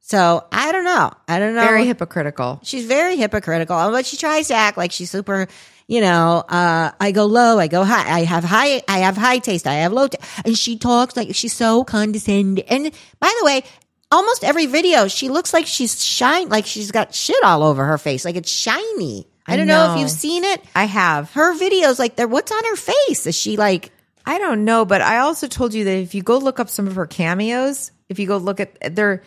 So 0.08 0.46
I 0.54 0.72
don't 0.72 0.86
know. 0.86 1.12
I 1.28 1.38
don't 1.38 1.54
know 1.54 1.62
Very 1.66 1.86
hypocritical. 1.86 2.62
she's 2.64 2.86
very 2.86 3.18
hypocritical, 3.18 3.92
but 3.92 4.06
she 4.06 4.16
tries 4.16 4.48
to 4.48 4.54
act 4.54 4.78
like 4.78 4.94
she's 4.94 5.12
super. 5.12 5.48
You 5.86 6.00
know, 6.00 6.44
uh, 6.48 6.92
I 7.00 7.12
go 7.12 7.26
low, 7.26 7.60
I 7.60 7.68
go 7.68 7.84
high. 7.84 8.10
I 8.20 8.24
have 8.24 8.44
high, 8.46 8.82
I 8.88 9.00
have 9.00 9.18
high 9.18 9.40
taste, 9.40 9.68
I 9.68 9.76
have 9.76 9.92
low, 9.92 10.08
ta- 10.08 10.26
and 10.46 10.58
she 10.58 10.78
talks 10.78 11.16
like 11.18 11.36
she's 11.36 11.54
so 11.54 11.84
condescending. 11.84 12.64
And 12.70 12.92
by 13.20 13.34
the 13.40 13.46
way, 13.46 13.64
almost 14.12 14.46
every 14.46 14.66
video, 14.66 15.10
she 15.10 15.28
looks 15.28 15.54
like 15.54 15.66
she's 15.66 16.02
shine, 16.04 16.48
like 16.50 16.66
she's 16.66 16.92
got 16.92 17.14
shit 17.14 17.42
all 17.44 17.64
over 17.64 17.84
her 17.86 17.98
face, 17.98 18.24
like 18.24 18.36
it's 18.38 18.52
shiny. 18.52 19.28
I, 19.46 19.54
I 19.54 19.58
don't 19.58 19.68
know. 19.68 19.94
if 19.94 20.00
you've 20.00 20.10
seen 20.10 20.44
it. 20.46 20.62
I 20.76 20.86
have. 20.86 21.32
Her 21.32 21.54
videos, 21.58 22.00
like, 22.00 22.16
they're 22.18 22.28
what's 22.28 22.52
on 22.52 22.64
her 22.66 22.76
face? 22.78 23.26
Is 23.28 23.38
she 23.38 23.56
like? 23.58 23.92
I 24.26 24.40
don't 24.40 24.66
know, 24.66 24.84
but 24.84 25.02
I 25.02 25.20
also 25.20 25.48
told 25.48 25.74
you 25.74 25.86
that 25.86 25.98
if 26.00 26.14
you 26.16 26.22
go 26.22 26.38
look 26.38 26.60
up 26.60 26.70
some 26.70 26.88
of 26.88 26.96
her 26.96 27.08
cameos, 27.08 27.92
if 28.10 28.20
you 28.20 28.28
go 28.28 28.38
look 28.38 28.60
at 28.60 28.94
their 28.96 29.24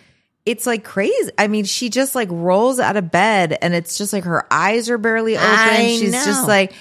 it's 0.50 0.66
like 0.66 0.84
crazy. 0.84 1.30
I 1.38 1.46
mean, 1.48 1.64
she 1.64 1.88
just 1.88 2.14
like 2.14 2.28
rolls 2.30 2.78
out 2.80 2.96
of 2.96 3.10
bed 3.10 3.56
and 3.62 3.74
it's 3.74 3.96
just 3.98 4.12
like 4.12 4.24
her 4.24 4.46
eyes 4.52 4.90
are 4.90 4.98
barely 4.98 5.36
open. 5.36 5.48
I 5.48 5.96
She's 5.98 6.12
know. 6.12 6.24
just 6.24 6.46
like, 6.48 6.72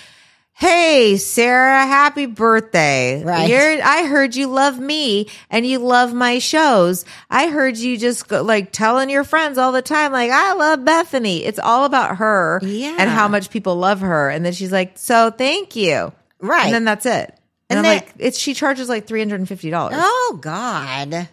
Hey, 0.54 1.16
Sarah, 1.16 1.86
happy 1.86 2.26
birthday. 2.26 3.24
Right. 3.24 3.48
You're, 3.50 3.82
I 3.82 4.06
heard 4.08 4.36
you 4.36 4.48
love 4.48 4.78
me 4.78 5.28
and 5.50 5.66
you 5.66 5.80
love 5.80 6.14
my 6.14 6.40
shows. 6.40 7.06
I 7.30 7.48
heard 7.48 7.78
you 7.78 7.98
just 7.98 8.28
go, 8.28 8.42
like 8.42 8.74
telling 8.74 9.10
your 9.10 9.24
friends 9.24 9.58
all 9.58 9.72
the 9.72 9.82
time, 9.82 10.12
like, 10.12 10.32
I 10.32 10.56
love 10.56 10.80
Bethenny. 10.80 11.44
It's 11.46 11.60
all 11.60 11.86
about 11.86 12.18
her 12.18 12.60
Yeah. 12.62 12.98
and 13.00 13.10
how 13.10 13.30
much 13.30 13.50
people 13.52 13.78
love 13.78 14.02
her. 14.02 14.30
And 14.30 14.44
then 14.46 14.52
she's 14.52 14.72
like, 14.72 14.98
so 14.98 15.32
thank 15.32 15.78
you. 15.78 16.12
Right. 16.42 16.66
And 16.66 16.74
then 16.74 16.84
that's 16.84 17.06
it. 17.06 17.34
And, 17.70 17.78
And 17.78 17.86
then- 17.86 17.96
like, 18.00 18.14
it's, 18.18 18.38
she 18.38 18.54
charges 18.54 18.90
like 18.90 19.08
$350. 19.08 19.90
Oh 19.94 20.40
God, 20.42 21.30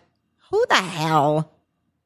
who 0.53 0.65
the 0.69 0.75
hell? 0.77 1.51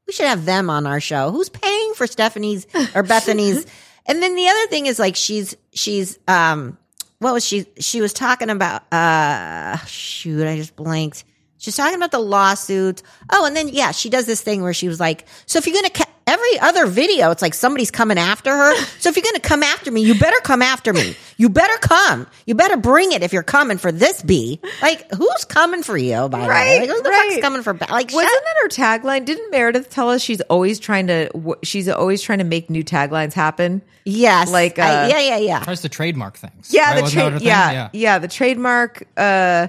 We 0.07 0.13
should 0.13 0.27
have 0.27 0.45
them 0.45 0.69
on 0.69 0.85
our 0.87 0.99
show. 0.99 1.31
Who's 1.31 1.49
paying 1.49 1.93
for 1.93 2.07
Stephanie's 2.07 2.65
or 2.95 3.03
Bethenny's? 3.03 3.65
and 4.05 4.21
then 4.21 4.35
the 4.35 4.47
other 4.47 4.67
thing 4.67 4.87
is 4.87 4.99
like 4.99 5.15
she's 5.15 5.55
she's 5.73 6.19
um 6.27 6.77
what 7.19 7.33
was 7.33 7.45
she 7.45 7.65
she 7.79 8.01
was 8.01 8.13
talking 8.13 8.49
about 8.49 8.91
uh 8.91 9.77
shoot 9.85 10.45
I 10.47 10.57
just 10.57 10.75
blanked. 10.75 11.23
She's 11.61 11.75
talking 11.75 11.95
about 11.95 12.09
the 12.09 12.17
lawsuits. 12.19 13.03
Oh, 13.31 13.45
and 13.45 13.55
then 13.55 13.67
yeah, 13.67 13.91
she 13.91 14.09
does 14.09 14.25
this 14.25 14.41
thing 14.41 14.63
where 14.63 14.73
she 14.73 14.87
was 14.87 14.99
like, 14.99 15.27
"So 15.45 15.59
if 15.59 15.67
you're 15.67 15.75
gonna 15.75 15.91
ca- 15.91 16.09
every 16.25 16.59
other 16.59 16.87
video, 16.87 17.29
it's 17.29 17.43
like 17.43 17.53
somebody's 17.53 17.91
coming 17.91 18.17
after 18.17 18.49
her. 18.55 18.73
So 18.99 19.09
if 19.09 19.15
you're 19.15 19.23
gonna 19.23 19.39
come 19.39 19.61
after 19.63 19.91
me, 19.91 20.01
you 20.01 20.15
better 20.17 20.39
come 20.43 20.61
after 20.63 20.91
me. 20.91 21.15
You 21.37 21.49
better 21.49 21.77
come. 21.79 22.25
You 22.47 22.55
better 22.55 22.77
bring 22.77 23.11
it 23.11 23.21
if 23.23 23.31
you're 23.31 23.43
coming 23.43 23.77
for 23.77 23.91
this 23.91 24.23
bee. 24.23 24.59
Like 24.81 25.11
who's 25.11 25.45
coming 25.45 25.83
for 25.83 25.97
you? 25.97 26.29
By 26.29 26.39
the 26.39 26.43
way, 26.45 26.49
Right, 26.49 26.79
like, 26.81 26.89
who 26.89 27.01
the 27.03 27.09
right. 27.09 27.29
fuck's 27.33 27.41
coming 27.41 27.61
for? 27.63 27.73
Ba- 27.73 27.87
Like 27.91 28.11
Wasn't 28.11 28.31
shut- 28.31 28.43
that 28.43 28.55
her 28.61 28.99
tagline? 28.99 29.25
Didn't 29.25 29.51
Meredith 29.51 29.89
tell 29.91 30.09
us 30.09 30.21
she's 30.23 30.41
always 30.41 30.79
trying 30.79 31.07
to, 31.07 31.29
she's 31.63 31.87
always 31.89 32.21
trying 32.23 32.39
to 32.39 32.43
make 32.43 32.69
new 32.71 32.83
taglines 32.83 33.33
happen? 33.33 33.81
yes, 34.03 34.51
like, 34.51 34.79
I- 34.79 35.03
uh, 35.03 35.07
yeah, 35.09 35.19
yeah, 35.19 35.37
yeah. 35.37 35.59
Tries 35.63 35.81
to 35.81 35.89
trademark 35.89 36.37
things. 36.37 36.69
Yeah, 36.73 36.87
right? 36.89 36.95
the 36.95 37.01
Wasn't 37.03 37.15
that 37.21 37.29
trade. 37.39 37.41
her? 37.41 37.47
Yeah, 37.47 37.89
yeah, 37.93 38.17
the 38.19 38.27
trademark. 38.27 39.03
Uh, 39.15 39.67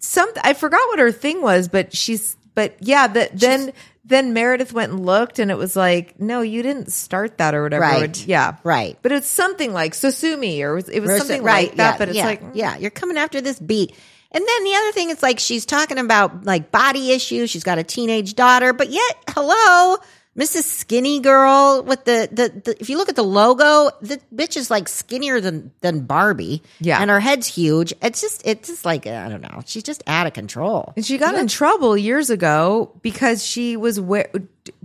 some 0.00 0.28
I 0.42 0.54
forgot 0.54 0.80
what 0.88 0.98
her 0.98 1.12
thing 1.12 1.42
was, 1.42 1.68
but 1.68 1.94
she's. 1.94 2.36
But 2.52 2.76
yeah, 2.80 3.06
that 3.06 3.38
then 3.38 3.72
then 4.04 4.32
Meredith 4.32 4.72
went 4.72 4.92
and 4.92 5.06
looked, 5.06 5.38
and 5.38 5.50
it 5.50 5.56
was 5.56 5.76
like, 5.76 6.18
no, 6.18 6.40
you 6.40 6.62
didn't 6.62 6.92
start 6.92 7.38
that 7.38 7.54
or 7.54 7.62
whatever. 7.62 7.82
Right. 7.82 8.26
Yeah. 8.26 8.56
Right. 8.64 8.98
But 9.02 9.12
it's 9.12 9.28
something 9.28 9.72
like 9.72 9.94
me, 10.36 10.62
or 10.62 10.72
it 10.72 10.74
was, 10.74 10.88
it 10.88 11.00
was 11.00 11.10
Versus- 11.10 11.28
something 11.28 11.44
like 11.44 11.76
that. 11.76 11.92
yeah, 11.92 11.98
but 11.98 12.08
it's 12.08 12.18
yeah, 12.18 12.26
like, 12.26 12.42
mm. 12.42 12.50
yeah, 12.54 12.76
you're 12.76 12.90
coming 12.90 13.16
after 13.16 13.40
this 13.40 13.58
beat. 13.58 13.94
And 14.32 14.46
then 14.46 14.64
the 14.64 14.74
other 14.74 14.92
thing 14.92 15.10
is 15.10 15.22
like 15.22 15.38
she's 15.38 15.66
talking 15.66 15.98
about 15.98 16.44
like 16.44 16.70
body 16.70 17.12
issues. 17.12 17.50
She's 17.50 17.64
got 17.64 17.78
a 17.78 17.84
teenage 17.84 18.34
daughter, 18.34 18.72
but 18.72 18.90
yet, 18.90 19.16
hello, 19.28 19.96
Mrs. 20.40 20.62
Skinny 20.62 21.20
Girl 21.20 21.82
with 21.82 22.04
the, 22.06 22.28
the, 22.32 22.48
the 22.64 22.80
if 22.80 22.88
you 22.88 22.96
look 22.96 23.10
at 23.10 23.16
the 23.16 23.22
logo, 23.22 23.90
the 24.00 24.18
bitch 24.34 24.56
is 24.56 24.70
like 24.70 24.88
skinnier 24.88 25.38
than 25.40 25.70
than 25.82 26.00
Barbie. 26.06 26.62
Yeah. 26.80 26.98
and 27.00 27.10
her 27.10 27.20
head's 27.20 27.46
huge. 27.46 27.92
It's 28.00 28.22
just 28.22 28.40
it's 28.46 28.68
just 28.68 28.84
like 28.86 29.06
I 29.06 29.28
don't 29.28 29.42
know. 29.42 29.62
She's 29.66 29.82
just 29.82 30.02
out 30.06 30.26
of 30.26 30.32
control. 30.32 30.94
And 30.96 31.04
she 31.04 31.18
got 31.18 31.34
in 31.34 31.46
trouble 31.46 31.94
years 31.96 32.30
ago 32.30 32.90
because 33.02 33.44
she 33.44 33.76
was 33.76 34.00
we- 34.00 34.24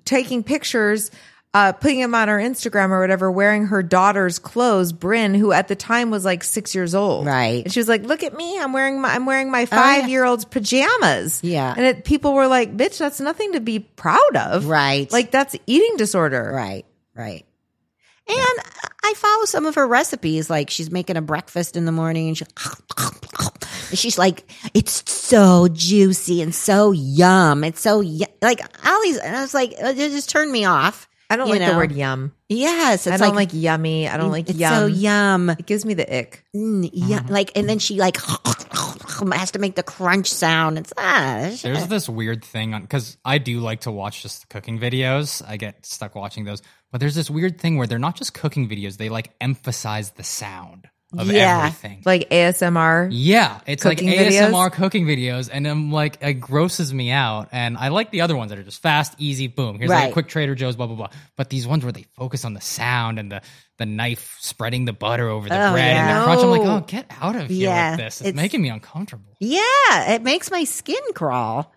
taking 0.03 0.43
pictures, 0.43 1.09
uh, 1.55 1.71
putting 1.71 2.01
him 2.01 2.13
on 2.13 2.27
her 2.27 2.37
Instagram 2.37 2.89
or 2.89 2.99
whatever, 2.99 3.31
wearing 3.31 3.67
her 3.67 3.81
daughter's 3.81 4.39
clothes, 4.39 4.91
Bryn, 4.91 5.33
who 5.33 5.53
at 5.53 5.69
the 5.69 5.75
time 5.75 6.11
was 6.11 6.25
like 6.25 6.43
six 6.43 6.75
years 6.75 6.93
old. 6.93 7.25
Right. 7.25 7.63
And 7.63 7.71
she 7.71 7.79
was 7.79 7.87
like, 7.87 8.03
"Look 8.03 8.23
at 8.23 8.35
me! 8.35 8.59
I'm 8.59 8.73
wearing 8.73 8.99
my 8.99 9.15
I'm 9.15 9.25
wearing 9.25 9.49
my 9.49 9.65
five 9.65 10.09
year 10.09 10.25
old's 10.25 10.43
pajamas." 10.43 11.39
Yeah. 11.43 11.73
And 11.75 11.85
it, 11.85 12.03
people 12.03 12.33
were 12.33 12.47
like, 12.47 12.75
"Bitch, 12.75 12.97
that's 12.97 13.21
nothing 13.21 13.53
to 13.53 13.61
be 13.61 13.79
proud 13.79 14.35
of." 14.35 14.65
Right. 14.65 15.09
Like 15.09 15.31
that's 15.31 15.55
eating 15.65 15.95
disorder. 15.95 16.51
Right, 16.53 16.85
right. 17.15 17.45
And 18.27 18.59
I 19.05 19.13
follow 19.15 19.45
some 19.45 19.65
of 19.65 19.75
her 19.75 19.87
recipes. 19.87 20.49
Like 20.49 20.69
she's 20.69 20.91
making 20.91 21.15
a 21.15 21.21
breakfast 21.21 21.77
in 21.77 21.85
the 21.85 21.93
morning, 21.93 22.27
and 22.27 22.37
she 22.37 22.45
and 23.89 23.97
she's 23.97 24.17
like, 24.17 24.43
it's 24.73 25.09
so 25.09 25.69
juicy 25.69 26.41
and 26.41 26.53
so 26.53 26.91
yum. 26.91 27.63
It's 27.63 27.79
so 27.79 27.99
y-. 27.99 28.27
like 28.41 28.59
all 28.85 29.01
these. 29.03 29.19
And 29.19 29.37
I 29.37 29.41
was 29.41 29.53
like, 29.53 29.71
it 29.77 29.95
just 29.95 30.29
turned 30.29 30.51
me 30.51 30.65
off. 30.65 31.07
I 31.30 31.38
don't 31.38 31.47
you 31.47 31.55
like 31.55 31.69
the 31.69 31.76
word 31.76 31.91
yum. 31.91 32.34
Yes, 32.49 33.07
it's 33.07 33.13
I 33.13 33.26
don't 33.26 33.36
like, 33.36 33.49
yummy. 33.51 34.07
I 34.07 34.17
don't 34.17 34.32
like 34.32 34.49
it's 34.49 34.59
yum. 34.59 34.73
so 34.73 34.86
yum. 34.86 35.49
It 35.49 35.65
gives 35.65 35.86
me 35.86 35.95
the 35.95 36.19
ick. 36.19 36.45
Mm, 36.55 36.89
yeah, 36.93 37.21
like, 37.28 37.51
and 37.55 37.67
then 37.67 37.80
she 37.80 37.97
like 37.97 38.17
has 39.34 39.51
to 39.51 39.59
make 39.59 39.76
the 39.76 39.84
crunch 39.84 40.32
sound. 40.32 40.78
It's 40.78 40.93
ah, 40.97 41.51
sh- 41.55 41.63
There's 41.63 41.88
this 41.88 42.07
weird 42.07 42.43
thing 42.43 42.73
on 42.73 42.82
because 42.82 43.17
I 43.26 43.39
do 43.39 43.59
like 43.59 43.82
to 43.82 43.91
watch 43.91 44.21
just 44.21 44.41
the 44.41 44.47
cooking 44.47 44.80
videos. 44.80 45.41
I 45.47 45.57
get 45.57 45.86
stuck 45.86 46.15
watching 46.15 46.43
those, 46.45 46.61
but 46.91 46.99
there's 46.99 47.15
this 47.15 47.30
weird 47.30 47.59
thing 47.59 47.78
where 47.78 47.88
they're 47.88 47.97
not 47.99 48.15
just 48.15 48.34
cooking 48.34 48.69
videos; 48.69 48.97
they 48.97 49.09
like 49.09 49.32
emphasize 49.41 50.11
the 50.11 50.23
sound 50.23 50.89
of 51.17 51.31
Yeah. 51.31 51.59
everything. 51.67 52.01
Like 52.05 52.29
ASMR. 52.29 53.07
Yeah, 53.11 53.59
it's 53.67 53.85
like 53.85 53.99
videos? 53.99 54.31
ASMR 54.51 54.71
cooking 54.71 55.05
videos, 55.05 55.49
and 55.51 55.65
I'm 55.67 55.91
like, 55.91 56.17
it 56.21 56.35
grosses 56.35 56.93
me 56.93 57.11
out. 57.11 57.49
And 57.51 57.77
I 57.77 57.87
like 57.89 58.11
the 58.11 58.21
other 58.21 58.35
ones 58.35 58.49
that 58.49 58.59
are 58.59 58.63
just 58.63 58.81
fast, 58.81 59.13
easy, 59.17 59.47
boom. 59.47 59.77
Here's 59.77 59.89
like 59.89 60.09
a 60.09 60.13
quick 60.13 60.27
Trader 60.27 60.55
Joe's, 60.55 60.75
blah 60.75 60.87
blah 60.87 60.95
blah. 60.95 61.09
But 61.37 61.49
these 61.49 61.67
ones 61.67 61.83
where 61.83 61.93
they 61.93 62.05
focus 62.17 62.43
on 62.45 62.53
the 62.53 62.61
sound 62.61 63.19
and 63.19 63.31
the 63.31 63.41
the 63.77 63.85
knife 63.85 64.37
spreading 64.39 64.85
the 64.85 64.93
butter 64.93 65.27
over 65.29 65.47
the 65.49 65.55
Oh, 65.55 65.71
bread 65.73 65.97
and 65.97 66.09
yeah. 66.09 66.19
the 66.19 66.25
crunch, 66.25 66.41
I'm 66.41 66.49
like, 66.49 66.61
oh, 66.61 66.79
get 66.87 67.05
out 67.21 67.35
of 67.35 67.47
here 67.49 67.69
Yeah, 67.69 67.91
with 67.91 67.99
this. 67.99 68.21
It's, 68.21 68.29
it's- 68.29 68.35
making 68.35 68.61
me 68.61 68.69
uncomfortable. 68.69 69.35
yeah, 69.39 70.13
it 70.13 70.23
makes 70.23 70.49
my 70.49 70.63
skin 70.63 71.01
crawl. 71.13 71.71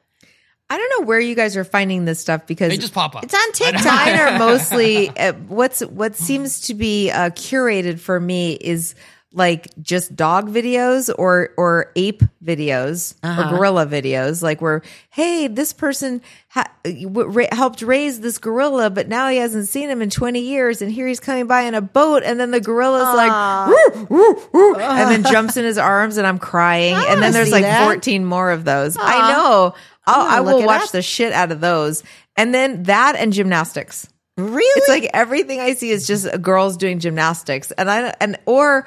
I 0.71 0.77
don't 0.77 1.01
know 1.01 1.07
where 1.07 1.19
you 1.19 1.35
guys 1.35 1.57
are 1.57 1.65
finding 1.65 2.05
this 2.05 2.21
stuff 2.21 2.47
because 2.47 2.69
They 2.69 2.77
just 2.77 2.93
pop 2.93 3.17
up. 3.17 3.25
It's 3.25 3.33
on 3.35 3.53
TikTok. 3.53 4.09
are 4.21 4.39
mostly 4.39 5.09
uh, 5.17 5.33
what's 5.49 5.81
what 5.81 6.15
seems 6.15 6.61
to 6.63 6.75
be 6.75 7.11
uh, 7.11 7.31
curated 7.31 7.99
for 8.01 8.21
me 8.21 8.53
is 8.53 8.95
like 9.33 9.69
just 9.83 10.17
dog 10.17 10.49
videos 10.49 11.15
or 11.19 11.51
or 11.59 11.93
ape 11.97 12.23
videos 12.43 13.15
Uh-huh. 13.23 13.43
or 13.53 13.57
gorilla 13.59 13.87
videos 13.87 14.43
like 14.43 14.63
where 14.63 14.81
hey 15.11 15.49
this 15.49 15.75
person 15.75 16.23
ha- 16.49 16.65
w- 16.85 17.29
ra- 17.29 17.45
helped 17.53 17.83
raise 17.83 18.21
this 18.21 18.39
gorilla 18.39 18.89
but 18.89 19.07
now 19.07 19.29
he 19.29 19.37
hasn't 19.37 19.69
seen 19.69 19.91
him 19.91 20.01
in 20.01 20.09
20 20.09 20.41
years 20.41 20.81
and 20.81 20.91
here 20.91 21.07
he's 21.07 21.21
coming 21.21 21.47
by 21.47 21.63
in 21.63 21.75
a 21.75 21.83
boat 21.83 22.23
and 22.25 22.41
then 22.41 22.51
the 22.53 22.61
gorilla's 22.61 23.15
like 23.15 23.69
"Woo, 23.69 24.07
woo, 24.09 24.49
woo," 24.55 24.75
and 24.77 25.11
then 25.11 25.31
jumps 25.31 25.59
in 25.59 25.65
his 25.67 25.77
arms 25.77 26.17
and 26.17 26.27
I'm 26.27 26.39
crying. 26.39 26.95
And 26.95 27.21
then 27.23 27.33
there's 27.35 27.53
like 27.53 27.65
that. 27.65 27.85
14 27.85 28.25
more 28.25 28.51
of 28.51 28.65
those. 28.65 28.97
I 28.99 29.31
know. 29.33 29.75
I'll, 30.07 30.27
I 30.27 30.41
will 30.41 30.65
watch 30.65 30.85
up. 30.85 30.91
the 30.93 31.03
shit 31.03 31.35
out 31.35 31.53
of 31.53 31.61
those. 31.61 32.03
And 32.37 32.55
then 32.55 32.85
that 32.85 33.15
and 33.17 33.31
gymnastics. 33.33 34.09
Really? 34.39 34.63
it's 34.81 34.89
like 34.89 35.11
everything 35.13 35.61
I 35.61 35.75
see 35.75 35.91
is 35.91 36.07
just 36.07 36.41
girls 36.41 36.77
doing 36.79 36.99
gymnastics, 37.01 37.73
and 37.73 37.91
I 37.91 38.15
and 38.21 38.39
or 38.47 38.87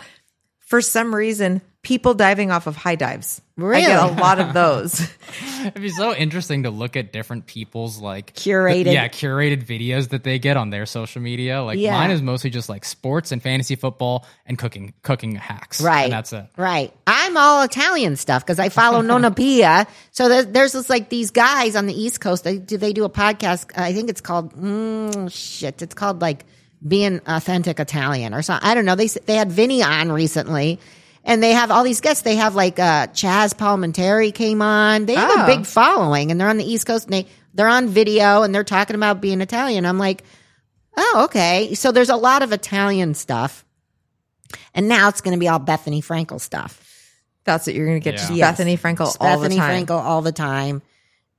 for 0.71 0.79
some 0.79 1.13
reason 1.13 1.61
people 1.81 2.13
diving 2.13 2.49
off 2.49 2.65
of 2.65 2.77
high 2.77 2.95
dives. 2.95 3.41
I 3.61 3.81
get 3.81 3.99
a 3.99 4.05
lot 4.21 4.39
of 4.39 4.53
those. 4.53 5.01
It'd 5.59 5.73
be 5.81 5.89
so 5.89 6.15
interesting 6.15 6.63
to 6.63 6.69
look 6.69 6.95
at 6.95 7.11
different 7.11 7.45
people's 7.45 7.99
like 7.99 8.33
Curated. 8.33 8.93
yeah, 8.93 9.09
curated 9.09 9.65
videos 9.65 10.09
that 10.09 10.23
they 10.23 10.39
get 10.39 10.55
on 10.55 10.69
their 10.69 10.85
social 10.85 11.21
media. 11.21 11.61
Like 11.61 11.77
Yeah. 11.77 11.91
mine 11.91 12.11
is 12.11 12.21
mostly 12.21 12.51
just 12.51 12.69
like 12.69 12.85
sports 12.85 13.33
and 13.33 13.43
fantasy 13.43 13.75
football 13.75 14.25
and 14.45 14.57
cooking 14.57 14.93
cooking 15.03 15.35
hacks. 15.35 15.81
Right. 15.81 16.05
and 16.05 16.13
that's 16.13 16.31
it. 16.31 16.45
Right. 16.55 16.93
I'm 17.05 17.35
all 17.35 17.63
Italian 17.63 18.15
stuff 18.15 18.45
because 18.45 18.57
I 18.59 18.69
follow 18.69 19.01
Nonna 19.11 19.31
Pia. 19.31 19.87
So 20.11 20.29
there, 20.29 20.43
there's 20.43 20.71
this 20.71 20.89
like 20.89 21.09
these 21.09 21.31
guys 21.31 21.75
on 21.75 21.85
the 21.85 21.93
East 21.93 22.21
Coast. 22.21 22.45
They 22.45 22.59
do 22.59 22.77
they 22.77 22.93
do 22.93 23.03
a 23.03 23.09
podcast. 23.09 23.77
I 23.77 23.91
think 23.91 24.09
it's 24.09 24.21
called 24.21 24.55
mm, 24.55 25.29
shit. 25.29 25.81
It's 25.81 25.95
called 25.95 26.21
like 26.21 26.45
being 26.85 27.21
authentic 27.27 27.79
Italian 27.79 28.33
or 28.33 28.41
something. 28.41 28.67
I 28.67 28.73
don't 28.73 28.85
know. 28.85 28.95
They 28.95 29.07
they 29.07 29.35
had 29.35 29.51
Vinny 29.51 29.83
on 29.83 30.11
recently. 30.11 30.79
And 31.23 31.43
they 31.43 31.51
have 31.51 31.69
all 31.69 31.83
these 31.83 32.01
guests. 32.01 32.23
They 32.23 32.37
have 32.37 32.55
like 32.55 32.79
uh, 32.79 33.05
Chaz 33.13 33.53
Palminteri 33.53 34.33
came 34.33 34.59
on. 34.63 35.05
They 35.05 35.13
have 35.13 35.29
Oh. 35.31 35.43
a 35.43 35.45
big 35.45 35.67
following, 35.67 36.31
and 36.31 36.41
they're 36.41 36.49
on 36.49 36.57
the 36.57 36.65
East 36.65 36.87
Coast. 36.87 37.05
And 37.05 37.13
they 37.13 37.27
they're 37.53 37.67
on 37.67 37.89
video, 37.89 38.41
and 38.41 38.55
they're 38.55 38.63
talking 38.63 38.95
about 38.95 39.21
being 39.21 39.39
Italian. 39.39 39.85
I'm 39.85 39.99
like, 39.99 40.23
oh, 40.97 41.25
okay. 41.25 41.75
So 41.75 41.91
there's 41.91 42.09
a 42.09 42.15
lot 42.15 42.41
of 42.41 42.51
Italian 42.53 43.13
stuff. 43.13 43.63
And 44.73 44.87
now 44.87 45.09
it's 45.09 45.21
going 45.21 45.35
to 45.35 45.39
be 45.39 45.47
all 45.47 45.59
Bethenny 45.59 46.03
Frankel 46.03 46.41
stuff. 46.41 46.81
That's 47.43 47.67
what 47.67 47.75
you're 47.75 47.85
going 47.85 48.01
to 48.01 48.03
get. 48.03 48.17
Just 48.17 48.31
Yeah. 48.31 48.51
Bethenny 48.51 48.79
Frankel 48.79 49.07
It's 49.09 49.17
all 49.19 49.37
Bethenny 49.37 49.49
the 49.49 49.55
time. 49.57 49.85
Frankel 49.85 50.01
all 50.01 50.21
the 50.23 50.31
time. 50.31 50.81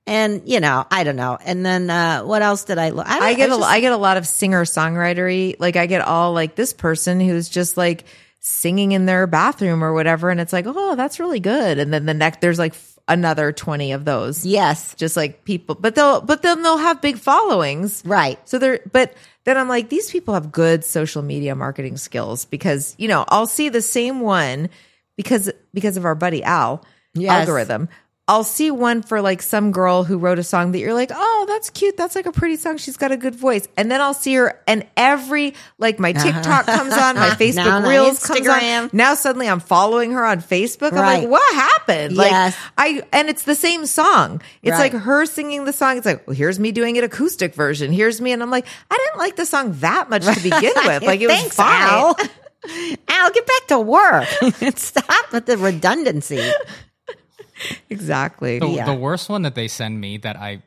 And 0.06 0.42
you 0.46 0.58
know, 0.60 0.84
I 0.90 1.04
don't 1.04 1.16
know. 1.16 1.38
And 1.44 1.64
then 1.64 1.88
uh 1.88 2.22
what 2.22 2.42
else 2.42 2.64
did 2.64 2.78
I 2.78 2.90
look? 2.90 3.06
I, 3.08 3.18
I 3.30 3.34
get 3.34 3.50
a 3.50 3.56
just- 3.56 3.62
I 3.62 3.80
get 3.80 3.92
a 3.92 3.96
lot 3.96 4.16
of 4.16 4.26
singer 4.26 4.64
songwritery. 4.64 5.56
Like 5.58 5.76
I 5.76 5.86
get 5.86 6.00
all 6.02 6.32
like 6.32 6.54
this 6.56 6.72
person 6.72 7.20
who's 7.20 7.48
just 7.48 7.76
like 7.76 8.04
singing 8.40 8.90
in 8.92 9.06
their 9.06 9.28
bathroom 9.28 9.84
or 9.84 9.92
whatever, 9.92 10.28
and 10.30 10.40
it's 10.40 10.52
like, 10.52 10.64
oh, 10.66 10.96
that's 10.96 11.20
really 11.20 11.38
good. 11.40 11.78
And 11.78 11.92
then 11.94 12.06
the 12.06 12.14
next 12.14 12.40
there's 12.40 12.58
like 12.58 12.72
f- 12.72 12.98
another 13.06 13.52
twenty 13.52 13.92
of 13.92 14.04
those. 14.04 14.44
yes, 14.44 14.96
just 14.96 15.16
like 15.16 15.44
people, 15.44 15.76
but 15.76 15.94
they'll 15.94 16.20
but 16.20 16.42
then 16.42 16.62
they'll 16.64 16.78
have 16.78 17.00
big 17.00 17.18
followings, 17.18 18.02
right. 18.04 18.40
So 18.48 18.58
they're, 18.58 18.80
but 18.90 19.14
then 19.44 19.56
I'm 19.56 19.68
like, 19.68 19.88
these 19.88 20.10
people 20.10 20.34
have 20.34 20.50
good 20.50 20.84
social 20.84 21.22
media 21.22 21.54
marketing 21.54 21.96
skills 21.96 22.44
because, 22.44 22.94
you 22.98 23.06
know, 23.08 23.24
I'll 23.28 23.46
see 23.46 23.68
the 23.68 23.82
same 23.82 24.20
one 24.20 24.68
because, 25.16 25.50
because 25.74 25.96
of 25.96 26.04
our 26.04 26.14
buddy 26.14 26.42
Al 26.44 26.84
Yes. 27.14 27.40
algorithm. 27.46 27.88
I'll 28.28 28.44
see 28.44 28.70
one 28.70 29.02
for 29.02 29.20
like 29.20 29.42
some 29.42 29.72
girl 29.72 30.04
who 30.04 30.16
wrote 30.16 30.38
a 30.38 30.44
song 30.44 30.72
that 30.72 30.78
you're 30.78 30.94
like, 30.94 31.10
oh, 31.12 31.44
that's 31.48 31.70
cute. 31.70 31.96
That's 31.96 32.14
like 32.14 32.26
a 32.26 32.32
pretty 32.32 32.54
song. 32.54 32.76
She's 32.76 32.96
got 32.96 33.10
a 33.10 33.16
good 33.16 33.34
voice. 33.34 33.66
And 33.76 33.90
then 33.90 34.00
I'll 34.00 34.14
see 34.14 34.34
her 34.34 34.60
and 34.68 34.86
every, 34.96 35.54
like 35.78 35.98
my 35.98 36.12
TikTok 36.12 36.66
comes 36.66 36.92
on, 36.94 37.16
my 37.16 37.26
Uh-huh. 37.26 37.34
Facebook 37.36 37.88
Reels 37.88 38.24
comes 38.24 38.46
on. 38.46 38.90
Now 38.92 39.14
suddenly 39.14 39.48
I'm 39.48 39.58
following 39.58 40.12
her 40.12 40.24
on 40.24 40.40
Facebook. 40.40 40.92
I'm 40.92 40.98
Right. 40.98 41.20
like, 41.22 41.28
what 41.28 41.54
happened? 41.54 42.16
Like 42.16 42.30
Yes. 42.30 42.56
I, 42.78 43.02
and 43.12 43.28
it's 43.28 43.42
the 43.42 43.56
same 43.56 43.86
song. 43.86 44.40
It's 44.62 44.70
Right. 44.78 44.92
like 44.92 45.02
her 45.02 45.26
singing 45.26 45.64
the 45.64 45.72
song. 45.72 45.96
It's 45.96 46.06
like, 46.06 46.24
well, 46.26 46.36
here's 46.36 46.60
me 46.60 46.70
doing 46.70 46.96
an 46.98 47.04
acoustic 47.04 47.54
version. 47.56 47.90
Here's 47.92 48.20
me. 48.20 48.30
And 48.30 48.40
I'm 48.40 48.50
like, 48.50 48.66
I 48.88 48.96
didn't 48.96 49.18
like 49.18 49.34
the 49.34 49.46
song 49.46 49.72
that 49.80 50.08
much 50.10 50.24
to 50.24 50.34
begin 50.42 50.72
with. 50.86 51.02
Like 51.02 51.20
it 51.20 51.26
was 51.26 51.52
fine. 51.52 51.82
Al. 51.82 52.16
Al, 53.08 53.30
get 53.32 53.46
back 53.46 53.66
to 53.68 53.80
work. 53.80 54.28
Stop 54.78 55.32
with 55.32 55.46
the 55.46 55.58
redundancy. 55.58 56.40
Exactly. 57.90 58.58
The, 58.58 58.68
Yeah. 58.68 58.84
the 58.86 58.94
worst 58.94 59.28
one 59.28 59.42
that 59.42 59.54
they 59.54 59.68
send 59.68 60.00
me 60.00 60.16
that 60.18 60.36
I 60.36 60.62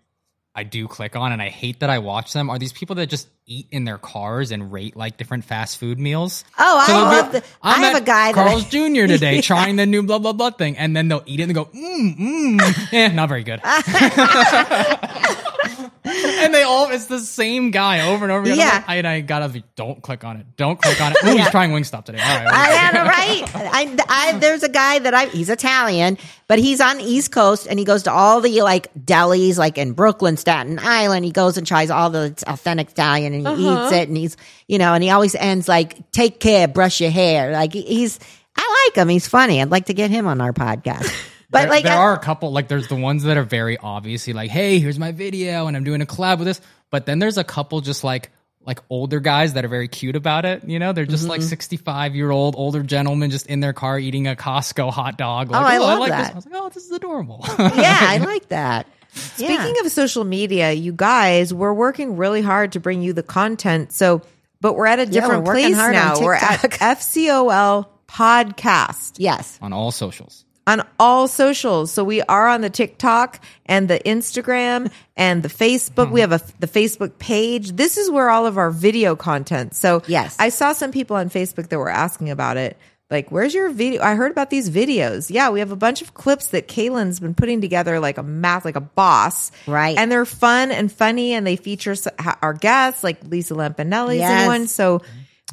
I 0.57 0.63
do 0.63 0.87
click 0.87 1.17
on 1.17 1.33
and 1.33 1.41
I 1.41 1.49
hate 1.49 1.81
that 1.81 1.89
I 1.89 1.99
watch 1.99 2.31
them 2.31 2.49
are 2.49 2.57
these 2.57 2.71
people 2.71 2.95
that 2.95 3.07
just 3.07 3.27
eat 3.45 3.67
in 3.71 3.83
their 3.83 3.97
cars 3.97 4.51
and 4.51 4.71
rate 4.71 4.95
like 4.95 5.17
different 5.17 5.43
fast 5.43 5.77
food 5.77 5.99
meals. 5.99 6.45
Oh, 6.57 6.85
I 6.87 6.93
love 7.19 7.31
the- 7.33 7.43
I 7.61 7.73
have 7.81 7.95
a 8.01 8.05
guy 8.05 8.31
that 8.31 8.39
I- 8.39 8.43
Carl's 8.49 8.63
Jr. 8.69 9.05
today 9.07 9.41
trying 9.41 9.75
the 9.75 9.85
new 9.85 10.01
blah 10.03 10.17
blah 10.19 10.31
blah 10.31 10.51
thing, 10.51 10.77
and 10.77 10.95
then 10.95 11.09
they'll 11.09 11.23
eat 11.25 11.41
it 11.41 11.43
and 11.43 11.53
go, 11.53 11.65
mm, 11.65 12.17
mm. 12.17 12.87
eh, 12.93 13.09
not 13.09 13.27
very 13.27 13.43
good. 13.43 13.59
and 16.43 16.53
they 16.53 16.63
all 16.63 16.89
it's 16.91 17.05
the 17.05 17.19
same 17.19 17.71
guy 17.71 18.07
over 18.07 18.25
and 18.25 18.31
over 18.31 18.43
again. 18.43 18.57
Yeah. 18.57 18.69
like, 18.73 18.89
I, 18.89 18.95
and 18.95 19.07
I 19.07 19.21
gotta 19.21 19.49
be, 19.49 19.63
don't 19.75 20.01
click 20.01 20.23
on 20.23 20.37
it. 20.37 20.45
Don't 20.57 20.81
click 20.81 20.99
on 21.01 21.11
it. 21.11 21.17
Ooh, 21.23 21.37
he's 21.37 21.49
trying 21.49 21.71
Wingstop 21.71 22.05
today. 22.05 22.19
All 22.19 22.43
right. 22.43 22.53
I 22.53 22.69
am 22.69 23.07
right. 23.07 23.55
I, 23.55 24.05
I, 24.09 24.37
there's 24.39 24.63
a 24.63 24.69
guy 24.69 24.99
that 24.99 25.13
I, 25.13 25.27
he's 25.27 25.49
Italian, 25.49 26.17
but 26.47 26.59
he's 26.59 26.81
on 26.81 26.97
the 26.97 27.03
East 27.03 27.31
Coast 27.31 27.67
and 27.67 27.79
he 27.79 27.85
goes 27.85 28.03
to 28.03 28.11
all 28.11 28.41
the 28.41 28.61
like 28.61 28.93
delis, 28.93 29.57
like 29.57 29.77
in 29.77 29.93
Brooklyn, 29.93 30.37
Staten 30.37 30.79
Island. 30.81 31.25
He 31.25 31.31
goes 31.31 31.57
and 31.57 31.65
tries 31.65 31.89
all 31.89 32.09
the 32.09 32.33
authentic 32.47 32.91
Italian 32.91 33.33
and 33.33 33.47
he 33.47 33.67
uh-huh. 33.67 33.85
eats 33.85 33.93
it 33.93 34.07
and 34.07 34.17
he's, 34.17 34.37
you 34.67 34.77
know, 34.77 34.93
and 34.93 35.03
he 35.03 35.09
always 35.09 35.35
ends 35.35 35.67
like, 35.67 36.11
take 36.11 36.39
care, 36.39 36.67
brush 36.67 37.01
your 37.01 37.11
hair. 37.11 37.51
Like 37.51 37.73
he- 37.73 37.81
he's, 37.81 38.19
I 38.57 38.87
like 38.87 39.01
him. 39.01 39.09
He's 39.09 39.27
funny. 39.27 39.61
I'd 39.61 39.71
like 39.71 39.85
to 39.87 39.93
get 39.93 40.11
him 40.11 40.27
on 40.27 40.41
our 40.41 40.53
podcast. 40.53 41.11
But 41.49 41.61
there, 41.61 41.69
like, 41.69 41.83
there 41.83 41.93
I- 41.93 41.97
are 41.97 42.13
a 42.13 42.19
couple 42.19 42.51
like 42.51 42.67
there's 42.67 42.87
the 42.87 42.95
ones 42.95 43.23
that 43.23 43.37
are 43.37 43.43
very 43.43 43.77
obviously 43.77 44.33
like 44.33 44.49
hey 44.51 44.79
here's 44.79 44.97
my 44.99 45.11
video 45.11 45.67
and 45.67 45.77
i'm 45.77 45.83
doing 45.83 46.01
a 46.01 46.05
collab 46.05 46.37
with 46.39 46.47
this 46.47 46.59
but 46.89 47.05
then 47.05 47.19
there's 47.19 47.37
a 47.37 47.43
couple 47.43 47.81
just 47.81 48.03
like 48.03 48.31
like 48.65 48.79
older 48.89 49.19
guys 49.19 49.53
that 49.53 49.63
are 49.63 49.67
very 49.67 49.87
cute 49.87 50.15
about 50.15 50.43
it 50.45 50.63
you 50.65 50.79
know 50.79 50.91
they're 50.91 51.05
just 51.05 51.27
like 51.27 51.41
Mm-hmm. 51.41 51.49
65 51.49 52.15
year 52.15 52.31
old 52.31 52.55
older 52.57 52.81
gentlemen 52.81 53.29
just 53.29 53.45
in 53.47 53.59
their 53.59 53.73
car 53.73 53.99
eating 53.99 54.27
a 54.27 54.35
costco 54.35 54.91
hot 54.91 55.17
dog 55.17 55.51
like, 55.51 55.61
Oh, 55.61 55.65
I 55.65 55.77
love 55.77 55.99
like 55.99 56.09
that. 56.09 56.21
this 56.23 56.31
i 56.31 56.35
was 56.35 56.45
like 56.47 56.55
oh 56.55 56.69
this 56.69 56.85
is 56.85 56.91
adorable 56.91 57.45
yeah, 57.59 57.99
I 58.01 58.17
like 58.25 58.49
that. 58.49 58.87
Speaking 59.13 59.75
of 59.85 59.89
social 59.93 60.25
media, 60.25 60.73
you 60.73 60.91
guys, 60.91 61.53
we're 61.53 61.73
working 61.73 62.17
really 62.17 62.41
hard 62.41 62.73
to 62.73 62.81
bring 62.81 63.01
you 63.01 63.13
the 63.13 63.23
content. 63.23 63.93
So, 63.93 64.21
but 64.59 64.73
we're 64.73 64.87
at 64.87 64.99
a 64.99 65.05
different 65.05 65.45
we're 65.45 65.53
place 65.53 65.77
now. 65.77 66.19
We're 66.19 66.33
at. 66.33 66.59
FCOL 66.59 67.85
podcast 68.09 69.13
yes. 69.17 69.57
on 69.61 69.71
all 69.73 69.91
socials 69.91 70.43
on 70.67 70.81
all 70.99 71.27
socials. 71.27 71.91
So 71.91 72.03
we 72.03 72.21
are 72.23 72.47
on 72.47 72.61
the 72.61 72.69
TikTok 72.69 73.39
and 73.65 73.87
the 73.87 73.99
Instagram 73.99 74.91
and 75.15 75.43
the 75.43 75.49
Facebook. 75.49 76.09
We 76.11 76.21
have 76.21 76.31
a 76.31 76.41
the 76.59 76.67
Facebook 76.67 77.19
page. 77.19 77.71
This 77.73 77.97
is 77.97 78.09
where 78.09 78.29
all 78.29 78.45
of 78.45 78.57
our 78.57 78.71
video 78.71 79.15
content. 79.15 79.75
So 79.75 80.01
Yes. 80.07 80.35
I 80.39 80.49
saw 80.49 80.73
some 80.73 80.91
people 80.91 81.15
on 81.17 81.29
Facebook 81.29 81.69
that 81.69 81.77
were 81.77 81.89
asking 81.89 82.29
about 82.31 82.57
it. 82.57 82.77
Like, 83.11 83.31
where's 83.31 83.53
your 83.53 83.69
video? 83.69 84.01
I 84.01 84.15
heard 84.15 84.31
about 84.31 84.49
these 84.49 84.67
videos. 84.71 85.29
Yeah, 85.29 85.51
we 85.51 85.59
have 85.59 85.71
a 85.71 85.75
bunch 85.75 86.01
of 86.01 86.15
clips 86.15 86.47
that 86.47 86.67
Kaylin's 86.67 87.19
been 87.19 87.35
putting 87.35 87.61
together 87.61 87.99
like 87.99 88.17
a 88.17 88.23
math, 88.23 88.65
like 88.65 88.75
a 88.75 88.81
boss. 88.81 89.51
Right. 89.67 89.95
And 89.95 90.11
they're 90.11 90.25
fun 90.25 90.71
and 90.71 90.91
funny 90.91 91.33
and 91.33 91.45
they 91.45 91.55
feature 91.55 91.93
our 92.41 92.53
guests, 92.53 93.03
like 93.03 93.23
Lisa 93.23 93.53
Lampanelli's 93.53 94.17
Yes. 94.17 94.41
in 94.41 94.47
one. 94.47 94.67
So 94.67 95.03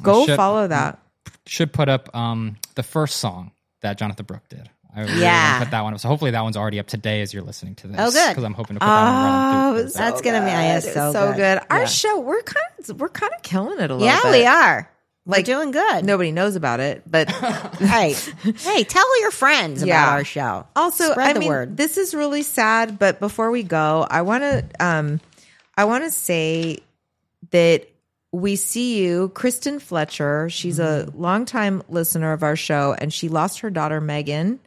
go 0.01 0.25
should- 0.25 0.35
follow 0.35 0.67
that. 0.67 0.97
should 1.45 1.71
put 1.71 1.89
up 1.89 2.09
um 2.15 2.55
the 2.73 2.81
first 2.83 3.17
song 3.17 3.51
that 3.81 3.99
Jonatha 3.99 4.25
Brooke 4.25 4.47
did 4.49 4.67
I 4.95 5.01
really 5.01 5.21
Yeah. 5.21 5.53
wanna 5.53 5.65
put 5.65 5.71
that 5.71 5.81
one 5.83 5.93
up. 5.93 5.99
So 5.99 6.07
hopefully 6.07 6.31
that 6.31 6.41
one's 6.43 6.55
already 6.57 6.79
up 6.79 6.87
today 6.87 7.21
as 7.21 7.33
you're 7.33 7.43
listening 7.43 7.75
to 7.75 7.87
this. 7.87 7.95
Oh, 7.99 8.11
good. 8.11 8.29
Because 8.29 8.43
I'm 8.43 8.53
hoping 8.53 8.75
to 8.75 8.79
put 8.79 8.85
that 8.85 9.03
one 9.03 9.13
running 9.23 9.59
Oh, 9.67 9.73
through. 9.77 9.85
it's 9.85 9.95
That's 9.95 10.21
gonna 10.21 10.41
be- 10.41 10.47
yeah, 10.47 10.79
so 10.79 11.11
so 11.13 11.27
good. 11.31 11.35
good. 11.37 11.59
Our 11.69 11.79
Yeah. 11.79 11.85
show, 11.85 12.19
we're 12.19 12.41
kind 12.43 12.65
of 12.89 12.99
we're 12.99 13.09
kind 13.09 13.31
of 13.35 13.41
killing 13.41 13.79
it 13.79 13.89
a 13.89 13.95
little 13.95 14.01
Yeah, 14.01 14.19
bit. 14.23 14.31
we 14.31 14.45
are. 14.45 14.89
We're 15.25 15.41
doing 15.41 15.71
good. 15.71 16.05
Nobody 16.05 16.31
knows 16.33 16.55
about 16.57 16.79
it, 16.81 17.01
but 17.09 17.29
Hey, 17.79 18.13
hey, 18.57 18.83
tell 18.83 19.21
your 19.21 19.31
friends 19.31 19.81
Yeah. 19.83 20.03
about 20.03 20.13
our 20.13 20.23
show. 20.25 20.67
also 20.75 21.11
spread 21.11 21.29
I 21.29 21.33
the 21.33 21.39
mean, 21.39 21.49
word. 21.49 21.77
this 21.77 21.97
is 21.97 22.13
really 22.13 22.43
sad. 22.43 22.99
But 22.99 23.19
before 23.21 23.49
we 23.49 23.63
go, 23.63 24.05
I 24.09 24.21
want 24.21 24.43
to 24.43 24.65
um, 24.85 25.21
I 25.77 25.85
want 25.85 26.03
to 26.03 26.11
say 26.11 26.79
that 27.51 27.87
we 28.31 28.55
see 28.55 28.97
you, 29.03 29.29
Kristen 29.29 29.79
Fletcher. 29.79 30.49
She's 30.49 30.77
a 30.79 31.05
Mm-hmm. 31.07 31.21
longtime 31.21 31.83
listener 31.87 32.33
of 32.33 32.43
our 32.43 32.55
show, 32.55 32.93
and 32.97 33.13
she 33.13 33.29
lost 33.29 33.59
her 33.61 33.69
daughter 33.69 34.01
Megan 34.01 34.59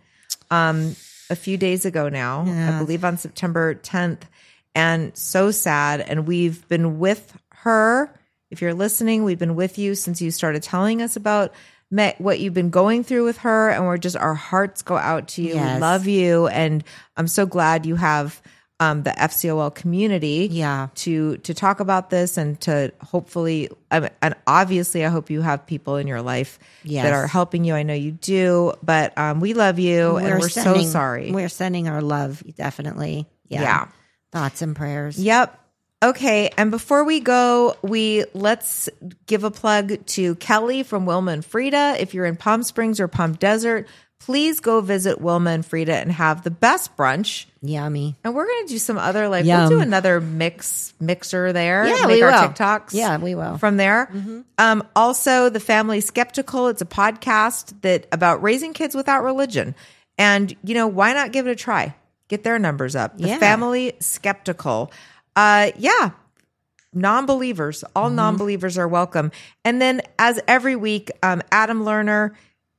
um, 0.50 0.96
a 1.30 1.36
few 1.36 1.56
days 1.56 1.84
ago 1.84 2.08
now. 2.08 2.40
I 2.74 2.78
believe 2.78 3.04
on 3.04 3.16
September 3.18 3.74
10th, 3.74 4.22
and 4.74 5.16
so 5.16 5.50
sad. 5.50 6.00
And 6.00 6.26
we've 6.26 6.66
been 6.68 6.98
with 6.98 7.36
her. 7.50 8.10
If 8.50 8.62
you're 8.62 8.74
listening, 8.74 9.24
we've 9.24 9.38
been 9.38 9.56
with 9.56 9.78
you 9.78 9.94
since 9.94 10.22
you 10.22 10.30
started 10.30 10.62
telling 10.62 11.02
us 11.02 11.16
about 11.16 11.52
met 11.90 12.20
what 12.20 12.40
you've 12.40 12.54
been 12.54 12.70
going 12.70 13.04
through 13.04 13.24
with 13.24 13.38
her, 13.38 13.70
and 13.70 13.86
we're 13.86 13.96
just 13.96 14.16
our 14.16 14.34
hearts 14.34 14.82
go 14.82 14.96
out 14.96 15.28
to 15.28 15.42
you. 15.42 15.54
We 15.54 15.80
love 15.80 16.06
you, 16.06 16.46
and 16.48 16.82
I'm 17.16 17.28
so 17.28 17.46
glad 17.46 17.86
you 17.86 17.96
have 17.96 18.40
um, 18.78 19.02
the 19.04 19.10
FCOL 19.10 19.74
community 19.74 20.48
Yeah. 20.50 20.88
to 20.96 21.38
to 21.38 21.54
talk 21.54 21.80
about 21.80 22.10
this 22.10 22.36
and 22.36 22.60
to 22.62 22.92
hopefully 23.02 23.70
and 23.90 24.34
obviously 24.46 25.04
I 25.04 25.08
hope 25.08 25.30
you 25.30 25.40
have 25.40 25.66
people 25.66 25.96
in 25.96 26.06
your 26.06 26.20
life 26.20 26.58
Yes. 26.84 27.04
that 27.04 27.12
are 27.14 27.26
helping 27.26 27.64
you. 27.64 27.74
I 27.74 27.84
know 27.84 27.94
you 27.94 28.12
do, 28.12 28.74
but 28.82 29.16
um, 29.16 29.40
we 29.40 29.54
love 29.54 29.78
you 29.78 30.16
and 30.16 30.40
we're 30.40 30.48
so 30.50 30.82
sorry. 30.82 31.30
We're 31.32 31.48
sending 31.48 31.88
our 31.88 32.02
love, 32.02 32.42
definitely. 32.56 33.26
Yeah. 33.48 33.62
Yeah. 33.62 33.88
Thoughts 34.32 34.60
and 34.60 34.76
prayers. 34.76 35.18
Yep. 35.18 35.58
Okay, 36.04 36.50
and 36.58 36.70
before 36.70 37.04
we 37.04 37.20
go, 37.20 37.74
we 37.80 38.26
let's 38.34 38.90
give 39.24 39.44
a 39.44 39.50
plug 39.50 40.04
to 40.08 40.34
Kelly 40.34 40.82
from 40.82 41.06
Wilma 41.06 41.32
and 41.32 41.42
Frida. 41.44 41.96
If 41.98 42.12
you're 42.12 42.26
in 42.26 42.36
Palm 42.36 42.62
Springs 42.62 43.00
or 43.00 43.08
Palm 43.08 43.32
Desert, 43.32 43.88
please 44.18 44.60
go 44.60 44.80
visit 44.80 45.20
Wilma 45.20 45.50
and 45.50 45.64
Frida 45.64 45.94
and 45.94 46.10
have 46.10 46.42
the 46.42 46.50
best 46.50 46.96
brunch. 46.96 47.46
Yummy. 47.62 48.16
And 48.24 48.34
we're 48.34 48.46
gonna 48.46 48.66
do 48.68 48.78
some 48.78 48.98
other 48.98 49.28
like 49.28 49.44
Yum. 49.44 49.60
we'll 49.60 49.68
do 49.68 49.80
another 49.80 50.20
mix 50.20 50.94
mixer 51.00 51.52
there. 51.52 51.86
Yeah, 51.86 52.06
we 52.06 52.22
our 52.22 52.30
will. 52.30 52.48
TikToks. 52.48 52.92
Yeah, 52.94 53.18
we 53.18 53.34
will. 53.34 53.58
from 53.58 53.76
there. 53.76 54.10
Um, 54.58 54.86
also, 54.96 55.48
the 55.48 55.60
Family 55.60 56.00
Skeptical. 56.00 56.68
It's 56.68 56.82
a 56.82 56.86
podcast 56.86 57.80
that 57.82 58.06
about 58.12 58.42
raising 58.42 58.72
kids 58.72 58.94
without 58.94 59.22
religion, 59.22 59.74
and 60.18 60.54
you 60.64 60.74
know 60.74 60.86
why 60.88 61.12
not 61.12 61.32
give 61.32 61.46
it 61.46 61.50
a 61.50 61.56
try? 61.56 61.94
Get 62.28 62.42
their 62.42 62.58
numbers 62.58 62.96
up. 62.96 63.18
The 63.18 63.28
Yeah. 63.28 63.38
Family 63.38 63.92
Skeptical. 64.00 64.90
Uh, 65.36 65.70
yeah, 65.76 66.10
non-believers 66.92 67.84
all 67.94 68.06
Mm-hmm. 68.06 68.16
non-believers 68.16 68.78
are 68.78 68.88
welcome 68.88 69.30
and 69.64 69.80
then 69.82 70.00
as 70.18 70.40
every 70.48 70.76
week 70.76 71.10
um, 71.22 71.42
adam 71.52 71.82
lerner 71.84 72.30